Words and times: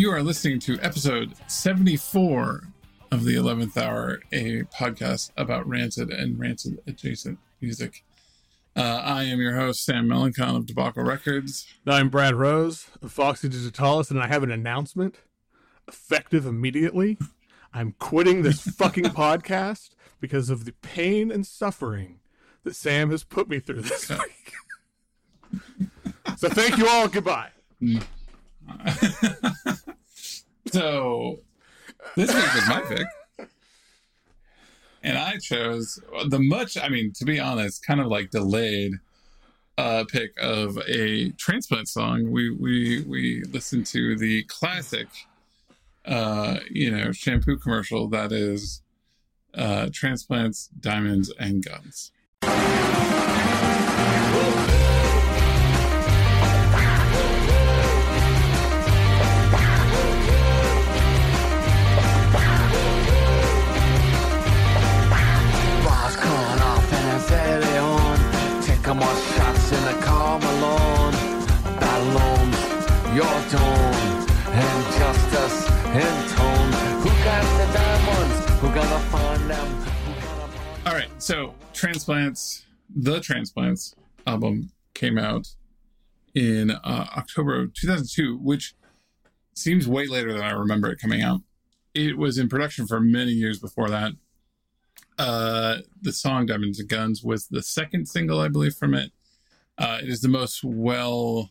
You 0.00 0.10
are 0.12 0.22
listening 0.22 0.60
to 0.60 0.78
episode 0.80 1.34
74 1.46 2.62
of 3.10 3.24
the 3.26 3.34
11th 3.34 3.76
Hour, 3.76 4.20
a 4.32 4.62
podcast 4.74 5.30
about 5.36 5.68
rancid 5.68 6.08
and 6.08 6.38
rancid 6.38 6.80
adjacent 6.86 7.38
music. 7.60 8.02
Uh, 8.74 9.02
I 9.04 9.24
am 9.24 9.40
your 9.42 9.56
host, 9.56 9.84
Sam 9.84 10.06
Melancon 10.06 10.56
of 10.56 10.64
Debacle 10.64 11.02
Records. 11.02 11.66
I'm 11.86 12.08
Brad 12.08 12.34
Rose 12.34 12.86
of 13.02 13.12
Foxy 13.12 13.50
Digitalis, 13.50 14.10
and 14.10 14.18
I 14.18 14.26
have 14.26 14.42
an 14.42 14.50
announcement 14.50 15.16
effective 15.86 16.46
immediately. 16.46 17.18
I'm 17.74 17.94
quitting 17.98 18.40
this 18.40 18.62
fucking 18.78 19.04
podcast 19.04 19.90
because 20.18 20.48
of 20.48 20.64
the 20.64 20.72
pain 20.80 21.30
and 21.30 21.46
suffering 21.46 22.20
that 22.64 22.74
Sam 22.74 23.10
has 23.10 23.22
put 23.22 23.50
me 23.50 23.60
through 23.60 23.82
this 23.82 24.08
week. 25.50 25.60
so 26.38 26.48
thank 26.48 26.78
you 26.78 26.88
all. 26.88 27.06
Goodbye. 27.06 27.50
so 30.72 31.38
this 32.16 32.34
week 32.34 32.54
was 32.54 32.68
my 32.68 32.80
pick. 32.80 33.06
And 35.02 35.16
I 35.16 35.38
chose 35.38 35.98
the 36.28 36.38
much, 36.38 36.76
I 36.76 36.90
mean, 36.90 37.14
to 37.14 37.24
be 37.24 37.40
honest, 37.40 37.82
kind 37.86 38.00
of 38.00 38.08
like 38.08 38.28
delayed 38.28 38.92
uh, 39.78 40.04
pick 40.06 40.32
of 40.38 40.78
a 40.86 41.30
transplant 41.38 41.88
song. 41.88 42.30
We 42.30 42.50
we 42.50 43.02
we 43.08 43.42
listened 43.44 43.86
to 43.86 44.14
the 44.18 44.42
classic 44.42 45.08
uh, 46.04 46.58
you 46.70 46.90
know, 46.90 47.12
shampoo 47.12 47.56
commercial 47.56 48.08
that 48.08 48.32
is 48.32 48.82
uh, 49.54 49.88
transplants, 49.92 50.68
diamonds, 50.80 51.32
and 51.38 51.64
guns. 51.64 52.12
Your 73.20 73.28
and 73.28 74.84
justice 74.98 75.66
tone. 75.66 76.72
Who 77.02 77.10
got 77.22 77.42
the 77.58 77.72
diamonds? 77.74 78.50
Who 78.60 78.68
gonna 78.68 78.98
find 79.10 79.50
them? 79.50 79.86
All 80.86 80.94
right, 80.94 81.10
so 81.18 81.54
transplants, 81.74 82.64
the 82.88 83.20
transplants 83.20 83.94
album 84.26 84.70
came 84.94 85.18
out 85.18 85.48
in 86.34 86.70
uh, 86.70 87.06
October 87.16 87.60
of 87.60 87.74
2002, 87.74 88.38
which 88.38 88.74
seems 89.54 89.86
way 89.86 90.06
later 90.06 90.32
than 90.32 90.42
I 90.42 90.52
remember 90.52 90.90
it 90.90 90.98
coming 90.98 91.20
out. 91.20 91.40
It 91.92 92.16
was 92.16 92.38
in 92.38 92.48
production 92.48 92.86
for 92.86 93.00
many 93.00 93.32
years 93.32 93.58
before 93.58 93.90
that. 93.90 94.12
Uh, 95.18 95.78
the 96.00 96.12
song 96.12 96.46
"Diamonds 96.46 96.80
and 96.80 96.88
Guns" 96.88 97.22
was 97.22 97.48
the 97.48 97.62
second 97.62 98.06
single, 98.08 98.40
I 98.40 98.48
believe, 98.48 98.76
from 98.76 98.94
it. 98.94 99.12
Uh, 99.76 99.98
it 100.02 100.08
is 100.08 100.22
the 100.22 100.28
most 100.28 100.64
well, 100.64 101.50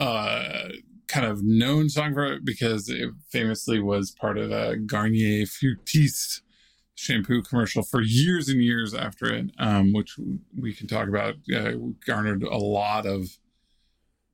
uh, 0.00 0.68
kind 1.08 1.26
of 1.26 1.42
known 1.42 1.88
song 1.88 2.14
for 2.14 2.26
it 2.26 2.44
because 2.44 2.88
it 2.88 3.10
famously 3.30 3.80
was 3.80 4.10
part 4.10 4.38
of 4.38 4.50
a 4.50 4.76
Garnier 4.76 5.44
Fructis 5.44 6.40
shampoo 6.94 7.42
commercial 7.42 7.82
for 7.82 8.00
years 8.00 8.48
and 8.48 8.62
years 8.62 8.94
after 8.94 9.32
it, 9.32 9.50
um, 9.58 9.92
which 9.92 10.18
we 10.58 10.72
can 10.74 10.86
talk 10.86 11.08
about. 11.08 11.34
Uh, 11.54 11.72
garnered 12.06 12.42
a 12.42 12.56
lot 12.56 13.06
of 13.06 13.38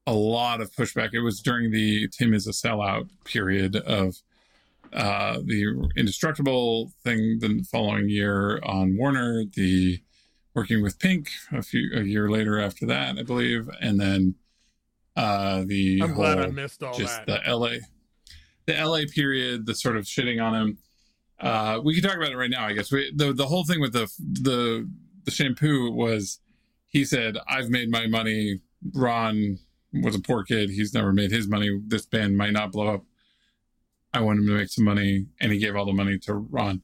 a 0.06 0.14
lot 0.14 0.60
of 0.60 0.72
pushback. 0.72 1.10
It 1.12 1.20
was 1.20 1.40
during 1.40 1.70
the 1.70 2.08
Tim 2.08 2.34
is 2.34 2.46
a 2.46 2.50
sellout 2.50 3.08
period 3.24 3.76
of 3.76 4.16
uh, 4.92 5.38
the 5.44 5.90
indestructible 5.96 6.92
thing. 7.04 7.38
The 7.40 7.64
following 7.70 8.08
year 8.08 8.60
on 8.62 8.96
Warner, 8.96 9.44
the 9.44 10.00
working 10.54 10.82
with 10.82 10.98
Pink 10.98 11.30
a 11.52 11.62
few 11.62 11.90
a 11.94 12.02
year 12.02 12.30
later 12.30 12.60
after 12.60 12.86
that, 12.86 13.18
I 13.18 13.22
believe, 13.22 13.68
and 13.80 14.00
then 14.00 14.34
uh, 15.16 15.64
the 15.66 16.00
I'm 16.02 16.14
glad 16.14 16.38
I 16.38 16.46
missed 16.46 16.82
all 16.82 16.94
just 16.94 17.26
that. 17.26 17.44
the 17.44 17.56
LA, 17.56 17.70
the 18.66 18.74
LA 18.74 19.00
period, 19.12 19.66
the 19.66 19.74
sort 19.74 19.96
of 19.96 20.04
shitting 20.04 20.42
on 20.42 20.54
him. 20.54 20.78
Uh, 21.40 21.80
we 21.82 21.94
can 21.94 22.02
talk 22.08 22.16
about 22.16 22.30
it 22.30 22.36
right 22.36 22.50
now, 22.50 22.64
I 22.64 22.72
guess. 22.72 22.90
We, 22.92 23.12
the 23.14 23.32
the 23.32 23.46
whole 23.46 23.64
thing 23.64 23.80
with 23.80 23.92
the 23.92 24.10
the 24.18 24.88
the 25.24 25.30
shampoo 25.30 25.90
was, 25.90 26.40
he 26.88 27.04
said, 27.04 27.36
"I've 27.48 27.68
made 27.68 27.90
my 27.90 28.06
money." 28.06 28.60
Ron 28.94 29.58
was 29.92 30.14
a 30.14 30.20
poor 30.20 30.44
kid; 30.44 30.70
he's 30.70 30.94
never 30.94 31.12
made 31.12 31.30
his 31.30 31.48
money. 31.48 31.80
This 31.86 32.06
band 32.06 32.36
might 32.36 32.52
not 32.52 32.72
blow 32.72 32.94
up. 32.94 33.04
I 34.14 34.20
want 34.20 34.38
him 34.38 34.46
to 34.46 34.52
make 34.52 34.68
some 34.68 34.84
money, 34.84 35.26
and 35.40 35.52
he 35.52 35.58
gave 35.58 35.74
all 35.74 35.86
the 35.86 35.92
money 35.92 36.18
to 36.20 36.34
Ron. 36.34 36.82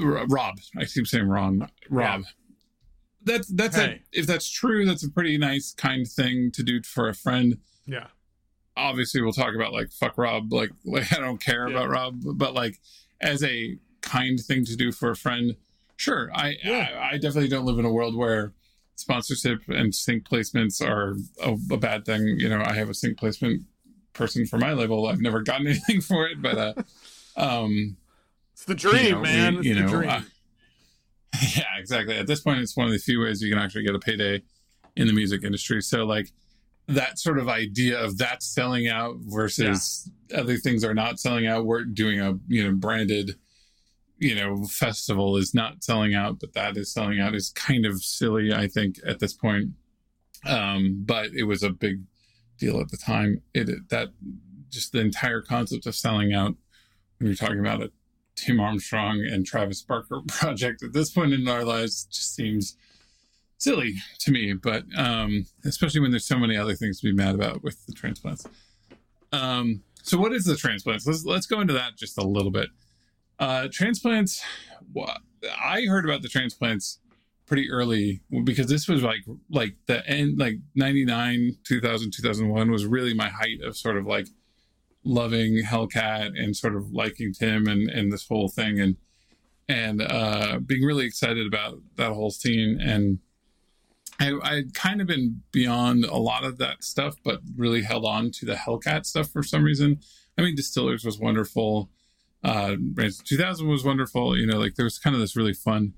R- 0.00 0.26
Rob, 0.26 0.58
I 0.76 0.84
keep 0.84 1.06
saying 1.06 1.26
Ron. 1.26 1.68
Rob. 1.88 2.24
That's 3.24 3.48
that's 3.48 3.76
Hey. 3.76 4.00
a, 4.14 4.18
if 4.20 4.26
that's 4.26 4.48
true, 4.50 4.84
that's 4.86 5.04
a 5.04 5.10
pretty 5.10 5.36
nice, 5.38 5.72
kind 5.72 6.06
thing 6.08 6.50
to 6.52 6.62
do 6.62 6.82
for 6.82 7.08
a 7.08 7.14
friend 7.14 7.58
yeah. 7.86 8.06
obviously 8.76 9.20
we'll 9.20 9.32
talk 9.32 9.54
about 9.54 9.72
like 9.72 9.90
fuck 9.92 10.16
Rob, 10.16 10.52
like, 10.52 10.70
like 10.84 11.12
I 11.12 11.18
don't 11.20 11.40
care 11.42 11.68
Yeah. 11.68 11.76
about 11.76 11.90
Rob, 11.90 12.22
but 12.34 12.54
like 12.54 12.78
as 13.20 13.42
a 13.42 13.76
kind 14.00 14.38
thing 14.40 14.64
to 14.64 14.76
do 14.76 14.90
for 14.92 15.10
a 15.10 15.16
friend, 15.16 15.56
sure. 15.96 16.30
I, 16.34 16.56
Yeah. 16.64 16.88
I 17.00 17.14
I 17.14 17.18
definitely 17.18 17.48
don't 17.48 17.64
live 17.66 17.78
in 17.78 17.84
a 17.84 17.92
world 17.92 18.14
where 18.16 18.54
sponsorship 18.96 19.60
and 19.68 19.94
sync 19.94 20.24
placements 20.28 20.80
are 20.86 21.16
a, 21.42 21.56
a 21.74 21.76
bad 21.76 22.04
thing. 22.06 22.22
You 22.38 22.48
know, 22.48 22.62
I 22.64 22.74
have 22.74 22.88
a 22.90 22.94
sync 22.94 23.18
placement 23.18 23.62
person 24.12 24.46
for 24.46 24.58
my 24.58 24.72
label. 24.72 25.06
I've 25.06 25.20
never 25.20 25.42
gotten 25.42 25.66
anything 25.72 26.00
for 26.00 26.26
it, 26.28 26.40
but 26.40 26.56
uh 26.58 26.74
um 27.40 27.96
It's 28.52 28.64
the 28.64 28.74
dream, 28.74 29.04
you 29.04 29.10
know, 29.12 29.20
man. 29.22 29.52
we- 29.54 29.58
it's 29.60 29.66
you 29.68 29.74
the 29.74 29.80
know, 29.82 29.88
dream. 29.88 30.10
uh, 30.10 30.22
yeah, 31.56 31.78
exactly. 31.78 32.16
At 32.16 32.26
this 32.26 32.40
point, 32.40 32.60
it's 32.60 32.76
one 32.76 32.86
of 32.86 32.92
the 32.92 32.98
few 32.98 33.20
ways 33.20 33.40
you 33.40 33.50
can 33.50 33.62
actually 33.62 33.84
get 33.84 33.94
a 33.94 33.98
payday 33.98 34.42
in 34.96 35.06
the 35.06 35.12
music 35.12 35.44
industry. 35.44 35.80
So, 35.80 36.04
like 36.04 36.32
that 36.88 37.18
sort 37.18 37.38
of 37.38 37.48
idea 37.48 37.98
of 37.98 38.18
that 38.18 38.42
selling 38.42 38.88
out 38.88 39.16
versus 39.20 40.10
other 40.34 40.56
things 40.56 40.84
are 40.84 40.94
not 40.94 41.20
selling 41.20 41.46
out. 41.46 41.64
We're 41.64 41.84
doing 41.84 42.20
a 42.20 42.34
you 42.48 42.64
know 42.64 42.74
branded, 42.74 43.36
you 44.18 44.34
know, 44.34 44.64
festival 44.64 45.36
is 45.36 45.54
not 45.54 45.84
selling 45.84 46.14
out, 46.14 46.40
but 46.40 46.52
that 46.54 46.76
is 46.76 46.92
selling 46.92 47.20
out 47.20 47.34
is 47.34 47.50
kind 47.50 47.86
of 47.86 48.02
silly. 48.02 48.52
I 48.52 48.66
think 48.66 48.96
at 49.06 49.20
this 49.20 49.32
point, 49.32 49.70
um, 50.46 51.02
but 51.04 51.30
it 51.32 51.44
was 51.44 51.62
a 51.62 51.70
big 51.70 52.02
deal 52.58 52.80
at 52.80 52.90
the 52.90 52.96
time. 52.96 53.42
It 53.54 53.88
that 53.90 54.08
just 54.68 54.92
the 54.92 55.00
entire 55.00 55.42
concept 55.42 55.86
of 55.86 55.94
selling 55.94 56.32
out 56.32 56.54
when 57.18 57.28
you're 57.28 57.36
talking 57.36 57.60
about 57.60 57.82
a 57.82 57.90
Tim 58.36 58.60
Armstrong 58.60 59.24
and 59.30 59.44
Travis 59.44 59.82
Barker 59.82 60.20
project 60.28 60.82
at 60.82 60.92
this 60.92 61.10
point 61.10 61.32
in 61.32 61.46
our 61.48 61.64
lives 61.64 62.04
just 62.04 62.34
seems 62.34 62.76
silly 63.58 63.96
to 64.20 64.32
me. 64.32 64.52
But 64.54 64.84
um, 64.96 65.46
especially 65.64 66.00
when 66.00 66.10
there's 66.10 66.26
so 66.26 66.38
many 66.38 66.56
other 66.56 66.74
things 66.74 67.00
to 67.00 67.06
be 67.06 67.12
mad 67.12 67.34
about 67.34 67.62
with 67.62 67.84
the 67.86 67.92
transplants. 67.92 68.46
Um, 69.32 69.82
so 70.02 70.18
what 70.18 70.32
is 70.32 70.44
the 70.44 70.56
transplants? 70.56 71.06
Let's 71.06 71.24
let's 71.24 71.46
go 71.46 71.60
into 71.60 71.74
that 71.74 71.96
just 71.96 72.18
a 72.18 72.26
little 72.26 72.50
bit. 72.50 72.68
Uh, 73.38 73.68
transplants. 73.72 74.42
I 75.62 75.82
heard 75.82 76.04
about 76.04 76.22
the 76.22 76.28
transplants 76.28 76.98
pretty 77.46 77.70
early 77.70 78.22
because 78.44 78.68
this 78.68 78.86
was 78.86 79.02
like 79.02 79.20
like 79.50 79.74
the 79.86 80.06
end 80.08 80.38
like 80.38 80.54
99 80.76 81.56
2000 81.64 82.12
2001 82.12 82.70
was 82.70 82.86
really 82.86 83.12
my 83.12 83.28
height 83.28 83.60
of 83.64 83.76
sort 83.76 83.96
of 83.96 84.06
like 84.06 84.28
loving 85.04 85.62
Hellcat 85.64 86.38
and 86.38 86.56
sort 86.56 86.76
of 86.76 86.92
liking 86.92 87.32
Tim 87.32 87.66
and 87.66 87.88
and 87.88 88.12
this 88.12 88.26
whole 88.26 88.48
thing 88.48 88.78
and 88.78 88.96
and 89.68 90.02
uh 90.02 90.58
being 90.64 90.84
really 90.84 91.06
excited 91.06 91.46
about 91.46 91.78
that 91.96 92.12
whole 92.12 92.30
scene 92.30 92.78
and 92.80 93.18
I 94.18 94.38
I'd 94.42 94.74
kind 94.74 95.00
of 95.00 95.06
been 95.06 95.42
beyond 95.52 96.04
a 96.04 96.16
lot 96.16 96.44
of 96.44 96.58
that 96.58 96.84
stuff 96.84 97.16
but 97.24 97.40
really 97.56 97.82
held 97.82 98.04
on 98.04 98.30
to 98.32 98.46
the 98.46 98.54
Hellcat 98.54 99.06
stuff 99.06 99.30
for 99.30 99.42
some 99.42 99.62
reason. 99.62 100.00
I 100.36 100.42
mean 100.42 100.54
Distillers 100.54 101.04
was 101.04 101.18
wonderful. 101.18 101.90
Uh 102.44 102.76
Rancid 102.94 103.26
2000 103.26 103.68
was 103.68 103.84
wonderful, 103.84 104.36
you 104.36 104.46
know, 104.46 104.58
like 104.58 104.74
there 104.74 104.84
was 104.84 104.98
kind 104.98 105.14
of 105.14 105.20
this 105.20 105.36
really 105.36 105.54
fun 105.54 105.94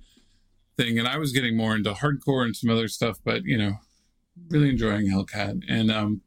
thing 0.77 0.99
and 0.99 1.09
I 1.09 1.19
was 1.19 1.33
getting 1.33 1.57
more 1.57 1.75
into 1.75 1.93
hardcore 1.93 2.45
and 2.45 2.55
some 2.55 2.71
other 2.71 2.89
stuff 2.89 3.19
but 3.25 3.45
you 3.45 3.59
know 3.59 3.75
really 4.49 4.71
enjoying 4.71 5.09
Hellcat 5.09 5.63
and 5.69 5.91
um 5.91 6.21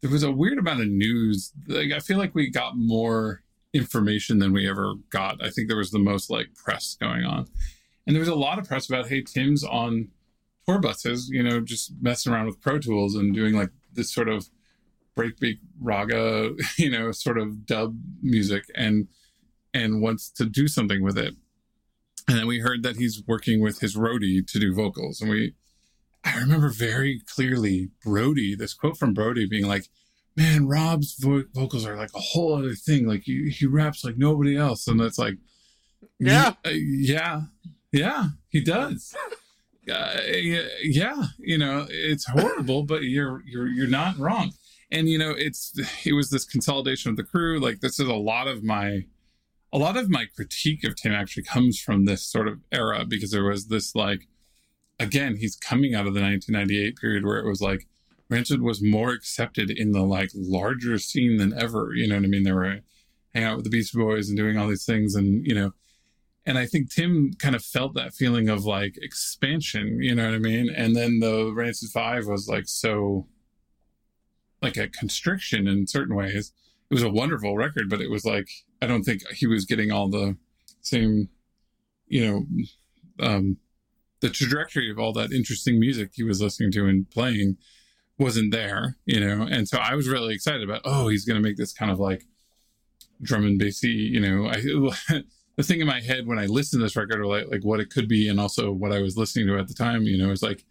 there 0.00 0.10
was 0.10 0.22
a 0.22 0.30
weird 0.30 0.58
amount 0.58 0.80
of 0.80 0.88
news. 0.88 1.52
Like 1.66 1.92
I 1.92 1.98
feel 1.98 2.18
like 2.18 2.34
we 2.34 2.50
got 2.50 2.76
more 2.76 3.42
information 3.72 4.38
than 4.38 4.52
we 4.52 4.68
ever 4.68 4.94
got. 5.10 5.44
I 5.44 5.50
think 5.50 5.68
there 5.68 5.76
was 5.76 5.90
the 5.90 5.98
most 5.98 6.30
like 6.30 6.54
press 6.54 6.96
going 7.00 7.24
on. 7.24 7.46
And 8.06 8.14
there 8.14 8.20
was 8.20 8.28
a 8.28 8.34
lot 8.34 8.58
of 8.58 8.66
press 8.66 8.88
about, 8.88 9.08
hey, 9.08 9.22
Tim's 9.22 9.62
on 9.62 10.08
tour 10.66 10.78
buses, 10.78 11.28
you 11.28 11.42
know, 11.42 11.60
just 11.60 11.92
messing 12.00 12.32
around 12.32 12.46
with 12.46 12.60
Pro 12.60 12.78
Tools 12.78 13.14
and 13.14 13.34
doing 13.34 13.54
like 13.54 13.70
this 13.92 14.12
sort 14.12 14.28
of 14.28 14.48
breakbeat 15.16 15.58
raga, 15.80 16.52
you 16.76 16.90
know, 16.90 17.12
sort 17.12 17.38
of 17.38 17.66
dub 17.66 17.98
music 18.22 18.64
and 18.74 19.08
and 19.74 20.00
wants 20.00 20.30
to 20.30 20.46
do 20.46 20.66
something 20.66 21.02
with 21.02 21.18
it. 21.18 21.34
And 22.26 22.38
then 22.38 22.46
we 22.46 22.60
heard 22.60 22.82
that 22.82 22.96
he's 22.96 23.22
working 23.26 23.60
with 23.60 23.80
his 23.80 23.96
roadie 23.96 24.46
to 24.46 24.58
do 24.58 24.74
vocals. 24.74 25.20
And 25.20 25.30
we 25.30 25.54
I 26.24 26.38
remember 26.38 26.68
very 26.68 27.20
clearly 27.26 27.90
Brody, 28.04 28.54
this 28.54 28.74
quote 28.74 28.96
from 28.96 29.14
Brody 29.14 29.46
being 29.46 29.66
like, 29.66 29.88
man, 30.36 30.66
Rob's 30.68 31.14
vo- 31.18 31.44
vocals 31.54 31.86
are 31.86 31.96
like 31.96 32.10
a 32.14 32.20
whole 32.20 32.54
other 32.54 32.74
thing. 32.74 33.06
Like 33.06 33.22
he, 33.24 33.50
he 33.50 33.66
raps 33.66 34.04
like 34.04 34.16
nobody 34.18 34.56
else, 34.56 34.86
and 34.86 35.00
it's 35.00 35.18
like, 35.18 35.36
Yeah. 36.18 36.54
uh, 36.64 36.70
yeah, 36.70 37.42
yeah, 37.92 38.28
he 38.48 38.60
does. 38.60 39.14
Uh, 39.90 40.18
yeah, 40.82 41.24
you 41.38 41.56
know, 41.56 41.86
it's 41.88 42.26
horrible, 42.26 42.82
but 42.82 43.04
you're 43.04 43.42
you're 43.46 43.68
you're 43.68 43.86
not 43.86 44.18
wrong. 44.18 44.52
And 44.90 45.08
you 45.08 45.18
know, 45.18 45.30
it's 45.30 45.72
it 46.04 46.12
was 46.12 46.30
this 46.30 46.44
consolidation 46.44 47.10
of 47.10 47.16
the 47.16 47.22
crew. 47.24 47.58
Like 47.58 47.80
this 47.80 47.98
is 47.98 48.06
a 48.08 48.14
lot 48.14 48.48
of 48.48 48.62
my 48.62 49.06
a 49.72 49.78
lot 49.78 49.96
of 49.96 50.10
my 50.10 50.26
critique 50.26 50.84
of 50.84 50.94
Tim 50.96 51.12
actually 51.12 51.44
comes 51.44 51.80
from 51.80 52.04
this 52.04 52.22
sort 52.24 52.48
of 52.48 52.60
era 52.70 53.04
because 53.06 53.30
there 53.30 53.44
was 53.44 53.68
this 53.68 53.94
like 53.94 54.28
again, 54.98 55.36
he's 55.36 55.56
coming 55.56 55.94
out 55.94 56.06
of 56.06 56.14
the 56.14 56.20
1998 56.20 56.96
period 56.96 57.24
where 57.24 57.38
it 57.38 57.48
was 57.48 57.60
like 57.60 57.86
Rancid 58.30 58.60
was 58.60 58.82
more 58.82 59.10
accepted 59.10 59.70
in 59.70 59.92
the 59.92 60.02
like 60.02 60.30
larger 60.34 60.98
scene 60.98 61.38
than 61.38 61.58
ever. 61.58 61.92
You 61.94 62.08
know 62.08 62.16
what 62.16 62.24
I 62.24 62.28
mean? 62.28 62.42
They 62.42 62.52
were 62.52 62.80
hanging 63.34 63.48
out 63.48 63.56
with 63.56 63.64
the 63.64 63.70
Beastie 63.70 63.98
Boys 63.98 64.28
and 64.28 64.36
doing 64.36 64.58
all 64.58 64.68
these 64.68 64.84
things, 64.84 65.14
and 65.14 65.46
you 65.46 65.54
know, 65.54 65.72
and 66.44 66.58
I 66.58 66.66
think 66.66 66.92
Tim 66.92 67.32
kind 67.38 67.54
of 67.54 67.64
felt 67.64 67.94
that 67.94 68.14
feeling 68.14 68.48
of 68.48 68.64
like 68.64 68.98
expansion. 69.00 70.02
You 70.02 70.14
know 70.14 70.26
what 70.26 70.34
I 70.34 70.38
mean? 70.38 70.68
And 70.74 70.94
then 70.94 71.20
the 71.20 71.52
Rancid 71.54 71.90
Five 71.90 72.26
was 72.26 72.48
like 72.48 72.68
so, 72.68 73.26
like 74.60 74.76
a 74.76 74.88
constriction 74.88 75.66
in 75.66 75.86
certain 75.86 76.14
ways. 76.14 76.52
It 76.90 76.94
was 76.94 77.02
a 77.02 77.10
wonderful 77.10 77.56
record, 77.56 77.88
but 77.88 78.00
it 78.00 78.10
was 78.10 78.24
like 78.24 78.48
I 78.82 78.86
don't 78.86 79.04
think 79.04 79.22
he 79.32 79.46
was 79.46 79.64
getting 79.64 79.90
all 79.90 80.08
the 80.08 80.36
same, 80.82 81.30
you 82.06 82.26
know, 82.26 83.26
um, 83.26 83.56
the 84.20 84.30
trajectory 84.30 84.90
of 84.90 84.98
all 84.98 85.12
that 85.12 85.32
interesting 85.32 85.78
music 85.78 86.10
he 86.14 86.22
was 86.22 86.40
listening 86.40 86.72
to 86.72 86.86
and 86.86 87.10
playing 87.10 87.56
wasn't 88.18 88.52
there, 88.52 88.96
you 89.06 89.20
know. 89.20 89.46
And 89.48 89.68
so 89.68 89.78
I 89.78 89.94
was 89.94 90.08
really 90.08 90.34
excited 90.34 90.62
about, 90.62 90.82
oh, 90.84 91.08
he's 91.08 91.24
going 91.24 91.40
to 91.40 91.46
make 91.46 91.56
this 91.56 91.72
kind 91.72 91.90
of 91.90 92.00
like 92.00 92.24
drum 93.22 93.46
and 93.46 93.58
bassy, 93.58 93.90
you 93.90 94.20
know. 94.20 94.48
I 94.48 94.56
the 95.56 95.62
thing 95.62 95.80
in 95.80 95.86
my 95.86 96.00
head 96.00 96.26
when 96.26 96.38
I 96.38 96.46
listened 96.46 96.80
to 96.80 96.84
this 96.84 96.96
record, 96.96 97.20
or 97.20 97.26
like 97.26 97.46
like 97.50 97.64
what 97.64 97.80
it 97.80 97.90
could 97.90 98.08
be, 98.08 98.28
and 98.28 98.40
also 98.40 98.72
what 98.72 98.92
I 98.92 99.00
was 99.00 99.16
listening 99.16 99.46
to 99.48 99.58
at 99.58 99.68
the 99.68 99.74
time, 99.74 100.02
you 100.02 100.18
know, 100.18 100.30
is 100.30 100.42
like 100.42 100.64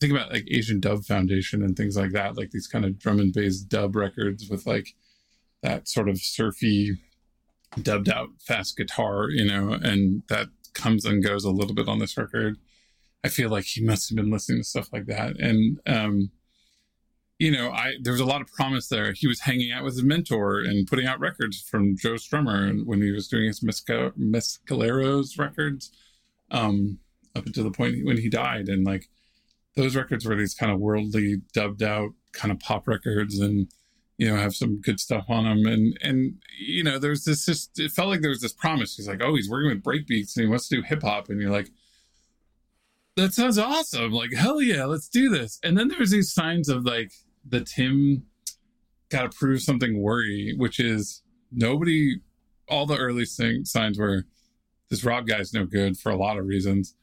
think 0.00 0.12
about 0.12 0.32
like 0.32 0.46
Asian 0.50 0.80
Dub 0.80 1.04
Foundation 1.04 1.62
and 1.62 1.76
things 1.76 1.96
like 1.96 2.12
that, 2.12 2.36
like 2.36 2.50
these 2.50 2.66
kind 2.66 2.84
of 2.84 2.98
drum 2.98 3.20
and 3.20 3.32
bass 3.32 3.60
dub 3.60 3.94
records 3.94 4.48
with 4.48 4.66
like 4.66 4.94
that 5.62 5.88
sort 5.88 6.08
of 6.08 6.18
surfy, 6.18 6.92
dubbed 7.80 8.08
out 8.08 8.28
fast 8.40 8.76
guitar, 8.76 9.28
you 9.30 9.44
know, 9.44 9.72
and 9.72 10.22
that 10.28 10.48
comes 10.74 11.04
and 11.04 11.24
goes 11.24 11.44
a 11.44 11.50
little 11.50 11.74
bit 11.74 11.88
on 11.88 11.98
this 12.00 12.16
record. 12.16 12.58
I 13.24 13.28
feel 13.28 13.50
like 13.50 13.64
he 13.64 13.84
must 13.84 14.08
have 14.08 14.16
been 14.16 14.30
listening 14.30 14.58
to 14.58 14.64
stuff 14.64 14.92
like 14.92 15.06
that. 15.06 15.38
And, 15.38 15.80
um, 15.86 16.30
you 17.38 17.50
know, 17.50 17.70
I 17.70 17.94
there 18.00 18.12
was 18.12 18.20
a 18.20 18.26
lot 18.26 18.40
of 18.40 18.52
promise 18.52 18.88
there. 18.88 19.12
He 19.12 19.26
was 19.26 19.40
hanging 19.40 19.72
out 19.72 19.84
with 19.84 19.94
his 19.94 20.04
mentor 20.04 20.60
and 20.60 20.86
putting 20.86 21.06
out 21.06 21.20
records 21.20 21.60
from 21.60 21.96
Joe 21.96 22.14
Strummer 22.14 22.68
and 22.68 22.86
when 22.86 23.02
he 23.02 23.10
was 23.10 23.28
doing 23.28 23.46
his 23.46 23.62
Mesca- 23.62 24.12
Mescaleros 24.18 25.38
records, 25.38 25.90
um, 26.50 26.98
up 27.34 27.46
until 27.46 27.64
the 27.64 27.70
point 27.70 28.04
when 28.04 28.18
he 28.18 28.28
died. 28.28 28.68
And 28.68 28.84
like 28.84 29.08
those 29.74 29.96
records 29.96 30.24
were 30.24 30.36
these 30.36 30.54
kind 30.54 30.70
of 30.70 30.78
worldly, 30.78 31.42
dubbed 31.52 31.82
out 31.82 32.10
kind 32.32 32.52
of 32.52 32.60
pop 32.60 32.86
records, 32.86 33.38
and 33.40 33.68
you 34.18 34.28
know 34.28 34.36
have 34.36 34.54
some 34.54 34.80
good 34.80 35.00
stuff 35.00 35.24
on 35.28 35.44
them. 35.44 35.66
And 35.66 35.98
and 36.02 36.34
you 36.58 36.84
know 36.84 36.98
there's 36.98 37.24
this 37.24 37.46
just 37.46 37.78
it 37.78 37.90
felt 37.90 38.08
like 38.08 38.20
there 38.20 38.30
was 38.30 38.40
this 38.40 38.52
promise. 38.52 38.96
He's 38.96 39.08
like, 39.08 39.22
oh, 39.22 39.34
he's 39.34 39.50
working 39.50 39.70
with 39.70 39.82
breakbeats 39.82 40.36
and 40.36 40.44
he 40.44 40.48
wants 40.48 40.68
to 40.68 40.76
do 40.76 40.82
hip 40.82 41.02
hop, 41.02 41.28
and 41.28 41.40
you're 41.40 41.50
like 41.50 41.70
that 43.16 43.34
sounds 43.34 43.58
awesome. 43.58 44.12
Like, 44.12 44.32
hell 44.32 44.60
yeah, 44.60 44.84
let's 44.84 45.08
do 45.08 45.28
this. 45.28 45.58
And 45.62 45.76
then 45.76 45.88
there's 45.88 46.10
these 46.10 46.32
signs 46.32 46.68
of 46.68 46.84
like 46.84 47.12
the 47.46 47.60
Tim 47.60 48.24
got 49.10 49.30
to 49.30 49.36
prove 49.36 49.60
something 49.60 50.00
worry, 50.00 50.54
which 50.56 50.80
is 50.80 51.22
nobody, 51.50 52.16
all 52.68 52.86
the 52.86 52.96
early 52.96 53.26
sing, 53.26 53.64
signs 53.64 53.98
were 53.98 54.24
this 54.88 55.04
Rob 55.04 55.26
guy's 55.26 55.52
no 55.52 55.64
good 55.64 55.98
for 55.98 56.10
a 56.10 56.16
lot 56.16 56.38
of 56.38 56.46
reasons. 56.46 56.94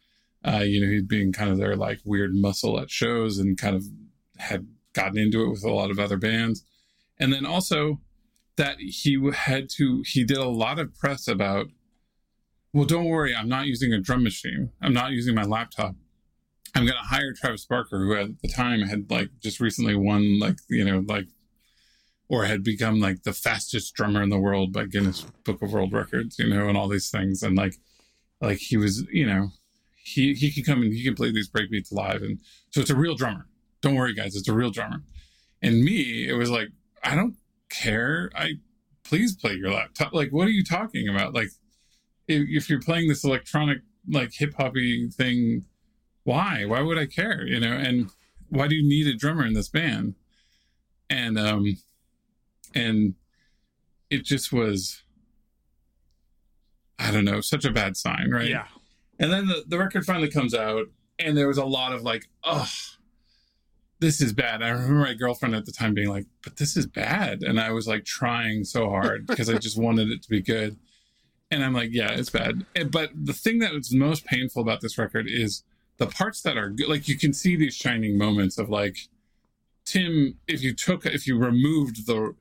Uh, 0.46 0.64
you 0.66 0.82
know, 0.82 0.88
he'd 0.88 1.08
being 1.08 1.32
kind 1.34 1.52
of 1.52 1.58
their 1.58 1.76
like 1.76 2.00
weird 2.06 2.34
muscle 2.34 2.80
at 2.80 2.90
shows 2.90 3.38
and 3.38 3.58
kind 3.58 3.76
of 3.76 3.84
had 4.38 4.68
gotten 4.94 5.18
into 5.18 5.44
it 5.44 5.50
with 5.50 5.64
a 5.64 5.72
lot 5.72 5.92
of 5.92 6.00
other 6.00 6.18
bands. 6.18 6.64
And 7.20 7.34
then 7.34 7.46
also 7.46 8.00
that 8.56 8.78
he 8.80 9.20
had 9.34 9.70
to, 9.72 10.04
he 10.06 10.24
did 10.24 10.38
a 10.38 10.48
lot 10.48 10.80
of 10.80 10.96
press 10.96 11.28
about 11.28 11.68
well, 12.74 12.86
don't 12.86 13.06
worry, 13.06 13.36
I'm 13.36 13.50
not 13.50 13.66
using 13.66 13.94
a 13.94 14.00
drum 14.00 14.24
machine. 14.24 14.71
I'm 14.81 14.94
not 14.94 15.12
using 15.12 15.36
my 15.36 15.44
laptop. 15.44 15.95
I'm 16.75 16.86
going 16.86 16.98
to 16.98 17.07
hire 17.07 17.33
Travis 17.33 17.66
Barker, 17.66 17.98
who 18.00 18.16
at 18.16 18.42
the 18.42 18.48
time 18.48 18.81
had 18.81 19.10
like 19.10 19.30
just 19.42 19.60
recently 19.60 19.95
won, 19.95 20.39
like, 20.39 20.57
you 20.69 20.86
know, 20.86 21.04
like, 21.07 21.27
or 22.27 22.45
had 22.45 22.63
become 22.63 23.00
like 23.00 23.24
the 23.24 23.33
fastest 23.33 23.95
drummer 23.95 24.21
in 24.21 24.30
the 24.30 24.38
world 24.38 24.71
by 24.71 24.86
Guinness 24.86 25.25
Book 25.44 25.63
of 25.63 25.74
World 25.74 25.94
Records, 25.94 26.38
you 26.38 26.48
know, 26.48 26.68
and 26.68 26.77
all 26.77 26.88
these 26.88 27.10
things. 27.10 27.42
And 27.42 27.57
like, 27.57 27.75
like 28.39 28.60
he 28.60 28.77
was, 28.77 29.04
you 29.12 29.25
know, 29.25 29.50
he, 30.04 30.36
he 30.36 30.51
can 30.51 30.63
come 30.63 30.83
and 30.83 30.94
he 30.94 31.04
can 31.04 31.16
play 31.16 31.31
these 31.31 31.50
breakbeats 31.50 31.92
live. 31.92 32.21
And 32.21 32.39
so 32.69 32.81
it's 32.81 32.92
a 32.92 32.95
real 32.95 33.16
drummer. 33.16 33.48
Don't 33.81 33.95
worry, 33.95 34.13
guys, 34.13 34.36
it's 34.36 34.48
a 34.48 34.54
real 34.54 34.69
drummer. 34.69 35.01
And 35.62 35.83
me, 35.83 36.27
it 36.30 36.33
was 36.33 36.51
like, 36.51 36.69
I 37.04 37.16
don't 37.16 37.36
care. 37.69 38.30
I 38.36 38.60
please 39.04 39.36
play 39.36 39.54
your 39.54 39.71
laptop. 39.71 40.13
Like, 40.13 40.30
what 40.30 40.48
are 40.48 40.51
you 40.51 40.63
talking 40.63 41.10
about? 41.10 41.33
Like, 41.33 41.50
if 42.30 42.70
you're 42.70 42.81
playing 42.81 43.10
this 43.10 43.24
electronic 43.24 43.80
like 44.10 44.34
hip 44.34 44.54
hoppy 44.58 45.10
thing, 45.10 45.66
why? 46.24 46.66
Why 46.66 46.81
would 46.81 46.98
I 46.98 47.06
care? 47.06 47.46
You 47.46 47.60
know, 47.60 47.72
and 47.72 48.12
why 48.50 48.68
do 48.68 48.76
you 48.76 48.88
need 48.88 49.08
a 49.08 49.18
drummer 49.18 49.46
in 49.46 49.54
this 49.54 49.70
band? 49.70 50.16
And 51.10 51.40
um, 51.40 51.66
and 52.76 53.16
it 54.10 54.24
just 54.24 54.52
was, 54.52 55.04
I 56.98 57.12
don't 57.12 57.26
know, 57.26 57.42
such 57.42 57.66
a 57.66 57.72
bad 57.72 57.98
sign, 57.98 58.30
right? 58.31 58.50
Yeah. 58.50 58.68
And 59.20 59.31
then 59.31 59.48
the, 59.48 59.64
the 59.68 59.78
record 59.78 60.06
finally 60.06 60.30
comes 60.30 60.54
out, 60.54 60.86
and 61.18 61.36
there 61.36 61.48
was 61.48 61.58
a 61.58 61.66
lot 61.66 61.94
of 61.94 62.04
like, 62.04 62.30
oh, 62.44 62.70
this 64.00 64.22
is 64.22 64.34
bad. 64.34 64.64
I 64.64 64.70
remember 64.70 65.02
my 65.02 65.14
girlfriend 65.14 65.56
at 65.56 65.66
the 65.66 65.72
time 65.72 65.94
being 65.94 66.10
like, 66.10 66.26
but 66.44 66.58
this 66.58 66.78
is 66.78 66.88
bad. 66.88 67.42
And 67.42 67.60
I 67.60 67.72
was 67.72 67.88
like 67.88 68.06
trying 68.06 68.64
so 68.64 68.90
hard 68.90 69.28
because 69.28 69.50
I 69.50 69.58
just 69.58 69.78
wanted 69.78 70.10
it 70.10 70.24
to 70.24 70.30
be 70.30 70.42
good. 70.42 70.78
And 71.51 71.63
I'm 71.63 71.74
like, 71.74 71.90
yeah, 71.92 72.12
it's 72.12 72.30
bad. 72.30 72.66
But 72.92 73.12
the 73.16 73.33
thing 73.33 73.59
that 73.59 73.74
was 73.74 73.94
most 73.94 74.26
painful 74.26 74.62
about 74.62 74.81
this 74.81 74.97
record 74.97 75.28
is 75.28 75.64
the 75.97 76.07
parts 76.07 76.42
that 76.42 76.57
are 76.57 76.69
good. 76.69 76.88
Like 76.88 77.07
you 77.07 77.18
can 77.18 77.33
see 77.33 77.56
these 77.56 77.76
shining 77.76 78.18
moments 78.18 78.57
of 78.57 78.69
like 78.69 78.97
Tim. 79.85 80.38
If 80.47 80.62
you 80.62 80.74
took, 80.74 81.06
if 81.06 81.26
you 81.26 81.38
removed 81.38 82.06
the 82.06 82.35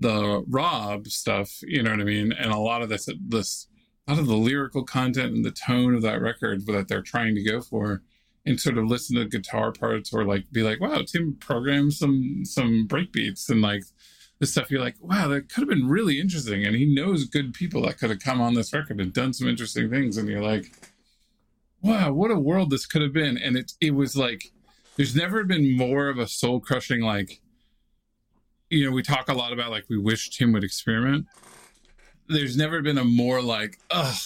the 0.00 0.44
Rob 0.46 1.08
stuff, 1.08 1.60
you 1.62 1.82
know 1.82 1.90
what 1.90 2.00
I 2.00 2.04
mean, 2.04 2.32
and 2.32 2.52
a 2.52 2.58
lot 2.58 2.82
of 2.82 2.88
this, 2.88 3.08
this, 3.20 3.66
a 4.06 4.12
lot 4.12 4.20
of 4.20 4.26
the 4.26 4.36
lyrical 4.36 4.84
content 4.84 5.34
and 5.34 5.44
the 5.44 5.50
tone 5.50 5.94
of 5.94 6.02
that 6.02 6.20
record 6.20 6.66
that 6.66 6.88
they're 6.88 7.02
trying 7.02 7.34
to 7.34 7.42
go 7.42 7.60
for, 7.60 8.02
and 8.46 8.60
sort 8.60 8.78
of 8.78 8.86
listen 8.86 9.16
to 9.16 9.24
guitar 9.24 9.72
parts 9.72 10.12
or 10.12 10.24
like 10.24 10.50
be 10.52 10.62
like, 10.62 10.80
wow, 10.80 11.02
Tim 11.06 11.36
programmed 11.40 11.94
some 11.94 12.42
some 12.44 12.86
breakbeats 12.88 13.50
and 13.50 13.60
like 13.60 13.84
the 14.38 14.46
stuff 14.46 14.70
you're 14.70 14.80
like, 14.80 14.96
wow, 15.00 15.28
that 15.28 15.48
could 15.48 15.62
have 15.62 15.68
been 15.68 15.88
really 15.88 16.20
interesting. 16.20 16.64
And 16.64 16.76
he 16.76 16.86
knows 16.86 17.24
good 17.24 17.54
people 17.54 17.82
that 17.82 17.98
could 17.98 18.10
have 18.10 18.20
come 18.20 18.40
on 18.40 18.54
this 18.54 18.72
record 18.72 19.00
and 19.00 19.12
done 19.12 19.32
some 19.32 19.48
interesting 19.48 19.90
things. 19.90 20.16
And 20.16 20.28
you're 20.28 20.42
like, 20.42 20.72
wow, 21.82 22.12
what 22.12 22.30
a 22.30 22.38
world 22.38 22.70
this 22.70 22.86
could 22.86 23.02
have 23.02 23.12
been. 23.12 23.36
And 23.36 23.56
it 23.56 23.72
it 23.80 23.94
was 23.94 24.16
like 24.16 24.52
there's 24.96 25.16
never 25.16 25.44
been 25.44 25.76
more 25.76 26.08
of 26.08 26.18
a 26.18 26.28
soul 26.28 26.60
crushing 26.60 27.00
like 27.00 27.40
you 28.70 28.84
know, 28.84 28.90
we 28.90 29.02
talk 29.02 29.28
a 29.28 29.34
lot 29.34 29.52
about 29.52 29.70
like 29.70 29.84
we 29.88 29.96
wish 29.96 30.30
Tim 30.30 30.52
would 30.52 30.64
experiment. 30.64 31.26
There's 32.28 32.56
never 32.56 32.82
been 32.82 32.98
a 32.98 33.04
more 33.04 33.40
like, 33.40 33.78
ugh, 33.90 34.20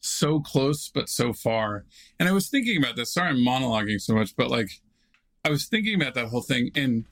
so 0.00 0.40
close 0.40 0.88
but 0.88 1.08
so 1.08 1.32
far. 1.32 1.84
And 2.18 2.28
I 2.28 2.32
was 2.32 2.48
thinking 2.48 2.82
about 2.82 2.96
this. 2.96 3.12
Sorry 3.12 3.28
I'm 3.28 3.36
monologuing 3.36 4.00
so 4.00 4.14
much, 4.14 4.34
but 4.34 4.50
like 4.50 4.70
I 5.44 5.50
was 5.50 5.66
thinking 5.66 6.00
about 6.00 6.14
that 6.14 6.28
whole 6.28 6.42
thing 6.42 6.70
and 6.74 7.04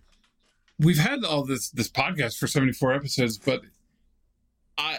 we've 0.78 0.98
had 0.98 1.24
all 1.24 1.44
this 1.44 1.70
this 1.70 1.88
podcast 1.88 2.38
for 2.38 2.46
74 2.46 2.92
episodes 2.94 3.36
but 3.38 3.62
i 4.76 4.98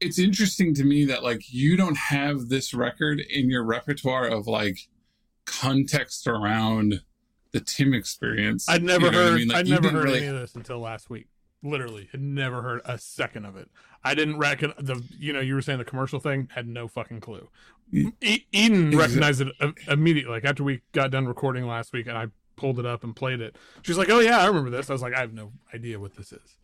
it's 0.00 0.18
interesting 0.18 0.74
to 0.74 0.84
me 0.84 1.04
that 1.04 1.22
like 1.22 1.52
you 1.52 1.76
don't 1.76 1.96
have 1.96 2.48
this 2.48 2.72
record 2.74 3.20
in 3.20 3.48
your 3.50 3.64
repertoire 3.64 4.26
of 4.28 4.46
like 4.46 4.78
context 5.44 6.26
around 6.26 7.02
the 7.52 7.60
tim 7.60 7.92
experience 7.94 8.68
I'd 8.68 8.82
never 8.82 9.06
You 9.06 9.10
know 9.12 9.18
heard. 9.18 9.32
I 9.32 9.36
mean? 9.36 9.48
Like, 9.48 9.56
I'd 9.58 9.68
never 9.68 9.90
heard 9.90 10.04
really- 10.04 10.18
any 10.18 10.26
of 10.28 10.40
this 10.40 10.54
until 10.54 10.78
last 10.78 11.10
week. 11.10 11.26
Literally, 11.64 12.08
had 12.10 12.20
never 12.20 12.60
heard 12.62 12.80
a 12.84 12.98
second 12.98 13.44
of 13.44 13.56
it. 13.56 13.70
I 14.02 14.16
didn't 14.16 14.38
reckon 14.38 14.72
the. 14.80 15.00
You 15.16 15.32
know, 15.32 15.38
you 15.38 15.54
were 15.54 15.62
saying 15.62 15.78
the 15.78 15.84
commercial 15.84 16.18
thing. 16.18 16.48
Had 16.52 16.66
no 16.66 16.88
fucking 16.88 17.20
clue. 17.20 17.48
E- 17.92 18.46
Eden 18.50 18.96
recognized 18.98 19.42
it 19.42 19.48
immediately. 19.86 20.32
Like 20.32 20.44
after 20.44 20.64
we 20.64 20.80
got 20.90 21.12
done 21.12 21.26
recording 21.26 21.64
last 21.68 21.92
week, 21.92 22.08
and 22.08 22.18
I 22.18 22.26
pulled 22.56 22.78
it 22.78 22.86
up 22.86 23.04
and 23.04 23.14
played 23.16 23.40
it. 23.40 23.56
She's 23.82 23.98
like, 23.98 24.10
"Oh 24.10 24.18
yeah, 24.20 24.38
I 24.38 24.46
remember 24.46 24.70
this." 24.70 24.88
I 24.90 24.92
was 24.92 25.02
like, 25.02 25.14
"I 25.14 25.20
have 25.20 25.32
no 25.32 25.52
idea 25.74 25.98
what 26.00 26.14
this 26.16 26.32
is." 26.32 26.56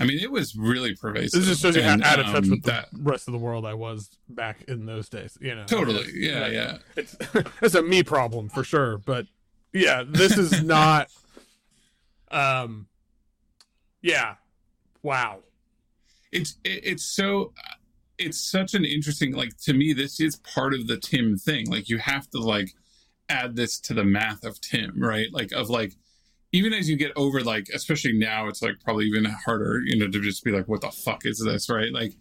i 0.00 0.04
mean 0.04 0.20
it 0.20 0.30
was 0.30 0.54
really 0.54 0.94
pervasive 0.94 1.40
This 1.40 1.48
just 1.48 1.60
shows 1.60 1.74
you 1.74 1.82
how 1.82 1.94
out 2.04 2.20
of 2.20 2.26
touch 2.26 2.44
um, 2.44 2.50
with 2.50 2.62
the 2.62 2.70
that 2.70 2.88
rest 2.92 3.26
of 3.26 3.32
the 3.32 3.38
world 3.38 3.66
I 3.66 3.74
was 3.74 4.16
back 4.28 4.62
in 4.68 4.86
those 4.86 5.08
days. 5.08 5.36
You 5.40 5.56
know, 5.56 5.64
totally 5.64 6.02
It's- 6.02 6.14
yeah 6.14 6.40
like, 6.40 6.52
yeah 6.52 6.78
It's 6.96 7.16
it's 7.62 7.74
a 7.74 7.82
me 7.82 8.04
problem 8.04 8.48
for 8.48 8.62
sure, 8.62 8.98
but 8.98 9.26
yeah, 9.72 10.04
this 10.06 10.38
is 10.38 10.62
not. 10.76 11.08
Um, 12.30 12.86
Yeah. 14.02 14.34
Wow. 15.02 15.40
it's 16.32 16.58
it, 16.64 16.80
it's 16.84 17.02
so 17.02 17.52
it's 18.18 18.38
such 18.38 18.74
an 18.74 18.84
interesting 18.84 19.32
like 19.32 19.56
to 19.62 19.72
me 19.72 19.92
this 19.92 20.20
is 20.20 20.36
part 20.36 20.74
of 20.74 20.86
the 20.88 20.96
tim 20.98 21.36
thing 21.38 21.70
like 21.70 21.88
you 21.88 21.98
have 21.98 22.28
to 22.30 22.38
like 22.38 22.70
add 23.28 23.56
this 23.56 23.78
to 23.80 23.94
the 23.94 24.04
math 24.04 24.44
of 24.44 24.60
tim 24.60 24.92
right? 24.96 25.28
Like 25.32 25.52
of 25.52 25.68
like 25.68 25.94
even 26.52 26.72
as 26.72 26.88
you 26.88 26.96
get 26.96 27.12
over 27.16 27.42
like 27.42 27.68
especially 27.74 28.12
now 28.12 28.48
it's 28.48 28.62
like 28.62 28.80
probably 28.82 29.06
even 29.06 29.24
harder 29.24 29.82
you 29.84 29.98
know 29.98 30.08
to 30.08 30.20
just 30.20 30.44
be 30.44 30.50
like 30.50 30.66
what 30.68 30.80
the 30.80 30.90
fuck 30.90 31.26
is 31.26 31.42
this 31.44 31.68
right? 31.68 31.92
Like 31.92 32.14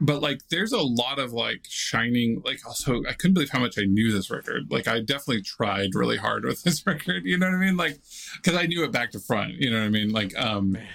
but 0.00 0.20
like 0.20 0.40
there's 0.50 0.72
a 0.72 0.80
lot 0.80 1.20
of 1.20 1.32
like 1.32 1.64
shining 1.68 2.42
like 2.44 2.58
also 2.66 3.02
i 3.08 3.12
couldn't 3.12 3.34
believe 3.34 3.50
how 3.50 3.60
much 3.60 3.78
i 3.78 3.84
knew 3.84 4.12
this 4.12 4.30
record. 4.30 4.70
Like 4.70 4.88
i 4.88 5.00
definitely 5.00 5.42
tried 5.42 5.94
really 5.94 6.16
hard 6.16 6.44
with 6.44 6.62
this 6.64 6.86
record 6.86 7.24
you 7.24 7.38
know 7.38 7.46
what 7.46 7.54
i 7.54 7.58
mean? 7.58 7.76
Like 7.76 7.98
because 8.36 8.56
i 8.56 8.66
knew 8.66 8.84
it 8.84 8.92
back 8.92 9.12
to 9.12 9.20
front 9.20 9.54
you 9.54 9.70
know 9.70 9.78
what 9.78 9.86
i 9.86 9.90
mean? 9.90 10.10
Like 10.10 10.36
um 10.36 10.72
Man. 10.72 10.88